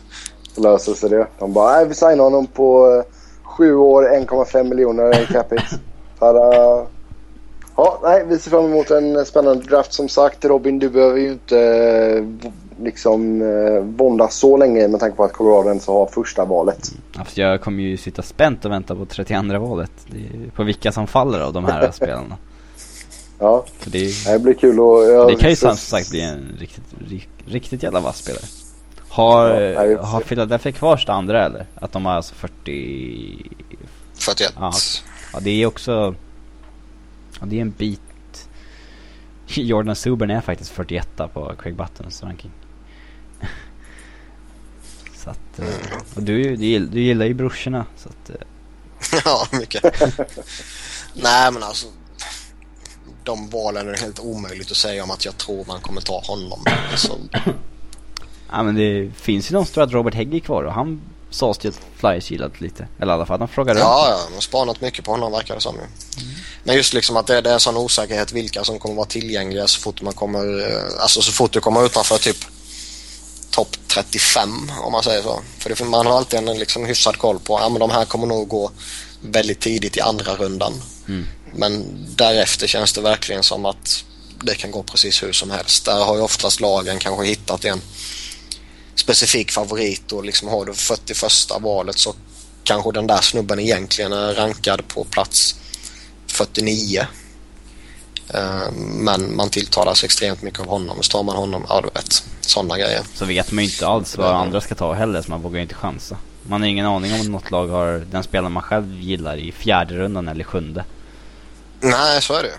Så 0.55 0.61
löser 0.63 0.95
sig 0.95 1.11
det. 1.11 1.27
De 1.39 1.53
bara, 1.53 1.77
nej 1.77 1.89
vi 1.89 1.95
signar 1.95 2.25
honom 2.25 2.47
på 2.47 2.95
eh, 2.97 3.15
sju 3.43 3.75
år, 3.75 4.03
1,5 4.03 4.65
miljoner 4.65 5.27
capita. 5.33 5.63
Tada! 6.19 6.87
Ja, 7.77 8.01
nej, 8.03 8.25
vi 8.29 8.39
ser 8.39 8.51
fram 8.51 8.65
emot 8.65 8.91
en 8.91 9.27
spännande 9.27 9.65
draft 9.65 9.93
som 9.93 10.09
sagt. 10.09 10.45
Robin, 10.45 10.79
du 10.79 10.89
behöver 10.89 11.21
ju 11.21 11.33
inte 11.33 11.59
eh, 11.59 12.51
liksom 12.83 13.43
eh, 13.43 13.83
våndas 13.85 14.35
så 14.37 14.57
länge 14.57 14.89
med 14.89 15.01
tanke 15.01 15.17
på 15.17 15.25
att 15.25 15.33
Colorado 15.33 15.69
ens 15.69 15.87
har 15.87 16.07
första 16.07 16.45
valet. 16.45 16.93
För 17.25 17.41
jag 17.41 17.61
kommer 17.61 17.83
ju 17.83 17.97
sitta 17.97 18.23
spänt 18.23 18.65
och 18.65 18.71
vänta 18.71 18.95
på 18.95 19.07
32 19.07 19.59
valet. 19.59 19.93
Det 20.07 20.19
är 20.19 20.51
på 20.51 20.63
vilka 20.65 20.93
som 20.93 21.07
faller 21.07 21.41
av 21.41 21.53
de 21.53 21.65
här 21.65 21.91
spelarna. 21.93 22.37
Ja, 23.39 23.65
För 23.79 23.91
det, 23.91 23.99
är- 23.99 24.33
det 24.33 24.39
blir 24.39 24.55
kul 24.55 24.71
att... 24.75 25.13
ja, 25.15 25.25
det 25.27 25.35
kan 25.35 25.51
ju 25.51 25.57
som 25.57 25.77
sagt 25.77 26.11
bli 26.11 26.21
en 26.21 26.57
riktigt, 26.59 26.85
ri- 27.09 27.27
riktigt 27.47 27.83
jävla 27.83 28.01
vass 28.01 28.19
spelare. 28.19 28.43
Har, 29.09 29.51
Ja, 29.61 30.03
har. 30.03 30.21
Philadelphia 30.21 30.73
kvar 30.73 30.97
sitt 30.97 31.09
andra 31.09 31.45
eller? 31.45 31.67
Att 31.75 31.93
de 31.93 32.07
har 32.07 32.13
alltså 32.13 32.35
40... 32.35 33.51
41. 34.15 34.53
Ja, 34.59 34.73
Ja 35.33 35.39
det 35.41 35.51
är 35.63 35.67
också... 35.67 36.15
Ja 37.41 37.47
det 37.47 37.57
är 37.57 37.61
en 37.63 37.71
bit... 37.71 38.01
Jordan 39.47 39.97
Subban 39.97 40.31
är 40.31 40.41
faktiskt 40.41 40.71
41 40.71 41.09
på 41.35 41.53
Craig 41.63 41.77
Buttons 41.77 42.23
ranking. 42.23 42.51
Så 45.25 45.31
att... 45.31 45.59
eh, 45.59 45.67
Och 46.15 46.23
du, 46.23 46.57
du, 46.57 46.79
du 46.79 47.01
gillar 47.03 47.27
ju 47.27 47.35
brorsorna 47.35 47.87
så 47.97 48.09
att... 48.09 48.31
eh, 48.31 48.37
ja, 49.25 49.47
mycket. 49.53 49.83
Nej, 51.15 51.53
men 51.53 51.63
alltså. 51.63 51.87
De 53.25 53.51
valen 53.51 53.89
är 53.89 53.97
helt 53.97 54.21
omöjligt 54.21 54.71
att 54.71 54.77
säga 54.77 55.05
om 55.05 55.11
att 55.11 55.25
jag 55.25 55.37
tror 55.39 55.65
man 55.65 55.81
kommer 55.81 56.01
ta 56.01 56.21
honom. 56.21 56.65
Alltså, 56.91 57.19
Ja 58.51 58.63
men 58.63 58.75
det 58.75 59.11
finns 59.17 59.51
ju 59.51 59.55
de 59.55 59.65
som 59.65 59.75
tror 59.75 59.85
att 59.85 59.93
Robert 59.93 60.15
Hägg 60.15 60.35
är 60.35 60.41
kvar 60.41 60.65
och 60.65 60.73
han 60.73 61.01
sades 61.31 61.65
ju 61.65 61.69
att 61.69 61.81
Flyers 61.97 62.31
gillat 62.31 62.61
lite. 62.61 62.89
Eller 63.01 63.13
i 63.13 63.15
alla 63.15 63.27
fall 63.27 63.39
de 63.39 63.49
frågade 63.49 63.81
ja, 63.81 64.07
ja, 64.11 64.19
de 64.29 64.35
har 64.35 64.41
spanat 64.41 64.81
mycket 64.81 65.05
på 65.05 65.11
honom 65.11 65.33
verkar 65.33 65.55
det 65.55 65.61
som 65.61 65.75
ju. 65.75 65.81
Men 66.65 66.77
just 66.77 66.95
liksom 66.95 67.17
att 67.17 67.27
det, 67.27 67.41
det 67.41 67.51
är 67.51 67.59
sån 67.59 67.77
osäkerhet 67.77 68.33
vilka 68.33 68.65
som 68.65 68.79
kommer 68.79 68.95
vara 68.95 69.07
tillgängliga 69.07 69.67
så 69.67 69.81
fort 69.81 70.03
man 70.03 70.13
kommer, 70.13 70.71
eh, 70.71 71.03
alltså 71.03 71.23
så 71.23 71.33
fort 71.33 71.53
du 71.53 71.61
kommer 71.61 71.87
utanför 71.87 72.19
typ 72.19 72.37
topp 73.53 73.77
35 73.87 74.73
om 74.85 74.93
man 74.93 75.03
säger 75.03 75.23
så. 75.23 75.43
För 75.59 75.71
det, 75.71 75.85
man 75.85 76.07
har 76.07 76.17
alltid 76.17 76.39
en 76.39 76.59
liksom 76.59 76.85
hyfsad 76.87 77.19
koll 77.19 77.39
på, 77.39 77.59
ja 77.61 77.69
men 77.69 77.81
de 77.81 77.91
här 77.91 78.05
kommer 78.05 78.27
nog 78.27 78.49
gå 78.49 78.71
väldigt 79.21 79.61
tidigt 79.61 79.97
i 79.97 80.01
andra 80.01 80.37
rundan. 80.37 80.73
Mm. 81.09 81.27
Men 81.55 81.87
därefter 82.17 82.67
känns 82.67 82.93
det 82.93 83.01
verkligen 83.01 83.43
som 83.43 83.65
att 83.65 84.05
det 84.43 84.55
kan 84.55 84.71
gå 84.71 84.83
precis 84.83 85.23
hur 85.23 85.33
som 85.33 85.51
helst. 85.51 85.85
Där 85.85 86.05
har 86.05 86.17
ju 86.17 86.23
oftast 86.23 86.61
lagen 86.61 86.99
kanske 86.99 87.27
hittat 87.27 87.65
en 87.65 87.81
specifik 88.95 89.51
favorit 89.51 90.13
och 90.13 90.25
liksom 90.25 90.49
har 90.49 90.65
du 90.65 90.75
41 90.75 91.33
valet 91.61 91.99
så 91.99 92.15
kanske 92.65 92.93
den 92.93 93.07
där 93.07 93.21
snubben 93.21 93.61
egentligen 93.61 94.13
är 94.13 94.35
rankad 94.35 94.89
på 94.89 95.05
plats 95.05 95.55
49. 96.27 97.07
Eh, 98.35 98.73
Men 98.77 99.37
man 99.37 99.51
tilltalar 99.51 99.95
sig 99.95 100.07
extremt 100.07 100.43
mycket 100.43 100.61
av 100.61 100.67
honom. 100.67 101.03
Så 101.03 101.13
tar 101.13 101.23
man 101.23 101.37
honom, 101.37 101.67
ja 101.69 101.81
du 101.81 101.89
vet, 101.95 102.25
sådana 102.41 102.79
grejer. 102.79 103.03
Så 103.15 103.25
vet 103.25 103.53
man 103.53 103.65
ju 103.65 103.71
inte 103.71 103.87
alls 103.87 104.17
vad 104.19 104.35
andra 104.35 104.61
ska 104.61 104.75
ta 104.75 104.93
heller 104.93 105.23
så 105.23 105.31
man 105.31 105.43
vågar 105.43 105.57
ju 105.57 105.63
inte 105.63 105.75
chansa. 105.75 106.17
Man 106.43 106.61
har 106.61 106.69
ingen 106.69 106.87
aning 106.87 107.21
om 107.21 107.27
något 107.33 107.51
lag 107.51 107.69
har 107.69 108.07
den 108.11 108.23
spelaren 108.23 108.53
man 108.53 108.63
själv 108.63 109.01
gillar 109.01 109.37
i 109.37 109.53
fjärde 109.53 109.95
rundan 109.95 110.29
eller 110.29 110.45
sjunde. 110.45 110.85
Nej, 111.81 112.23
så 112.23 112.35
är 112.35 112.43
det 112.43 112.49
ju. 112.49 112.55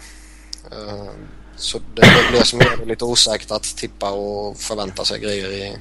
Eh, 0.78 1.12
Så 1.56 1.78
det, 1.96 2.02
det 2.02 2.32
blir 2.32 2.44
som 2.44 2.60
gör 2.60 2.78
det 2.78 2.86
lite 2.86 3.06
osäkert 3.06 3.52
att 3.52 3.64
tippa 3.64 4.12
och 4.12 4.58
förvänta 4.58 5.06
sig 5.06 5.20
grejer 5.20 5.50
i, 5.52 5.78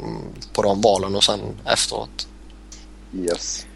mm, 0.00 0.22
på 0.52 0.62
de 0.62 0.80
valen 0.80 1.16
och 1.16 1.24
sen 1.24 1.40
efteråt. 1.66 2.26
Yes. 3.14 3.66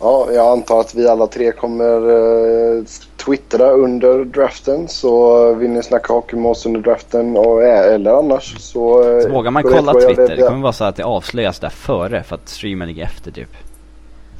Ja, 0.00 0.28
jag 0.32 0.46
antar 0.46 0.80
att 0.80 0.94
vi 0.94 1.08
alla 1.08 1.26
tre 1.26 1.52
kommer 1.52 2.10
uh, 2.10 2.84
twittra 3.16 3.70
under 3.70 4.24
draften. 4.24 4.88
Så 4.88 5.52
vill 5.54 5.70
ni 5.70 5.82
snacka 5.82 6.12
hockey 6.12 6.36
med 6.36 6.50
oss 6.50 6.66
under 6.66 6.80
draften 6.80 7.36
och, 7.36 7.62
eller 7.62 8.10
annars 8.10 8.60
så... 8.60 9.10
Uh, 9.10 9.20
så 9.20 9.28
vågar 9.28 9.50
man 9.50 9.62
kolla 9.62 9.92
Twitter, 9.92 10.28
det, 10.28 10.36
det 10.36 10.42
kommer 10.42 10.62
vara 10.62 10.72
så 10.72 10.84
att 10.84 10.96
det 10.96 11.04
avslöjas 11.04 11.58
där 11.58 11.68
före 11.68 12.22
för 12.22 12.34
att 12.34 12.48
streamen 12.48 12.88
ligger 12.88 13.04
efter 13.04 13.30
typ. 13.30 13.50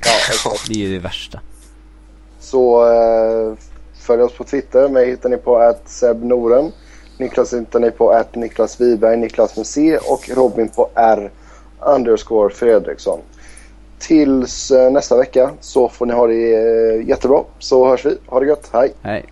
Ja, 0.05 0.11
exakt. 0.29 0.69
det 0.69 0.75
är 0.75 0.79
ju 0.79 0.93
det 0.95 1.05
värsta. 1.05 1.41
Så 2.41 2.87
uh, 2.87 3.55
följ 4.01 4.23
oss 4.23 4.33
på 4.33 4.45
Twitter. 4.45 4.89
Mig 4.89 5.11
hittar 5.11 5.29
ni 5.29 5.37
på 5.37 5.57
att 5.57 5.89
sebnoren. 5.89 6.73
Niklas 7.19 7.55
hittar 7.55 7.81
ni 7.81 7.91
på 7.91 8.11
att 8.11 8.35
Niklas 8.35 8.81
Wiberg, 8.81 9.17
Niklas 9.17 9.57
med 9.57 9.67
C 9.67 9.99
och 9.99 10.29
Robin 10.29 10.69
på 10.69 10.91
R 10.95 11.31
underscore 11.81 12.55
Fredriksson. 12.55 13.21
Tills 13.99 14.73
nästa 14.91 15.17
vecka 15.17 15.51
så 15.61 15.89
får 15.89 16.07
ni 16.07 16.15
ha 16.15 16.27
det 16.27 16.35
jättebra. 17.07 17.43
Så 17.59 17.89
hörs 17.89 18.05
vi. 18.05 18.19
Ha 18.27 18.41
det 18.41 18.47
gött. 18.47 18.71
Hej! 18.73 18.93
Hej! 19.03 19.25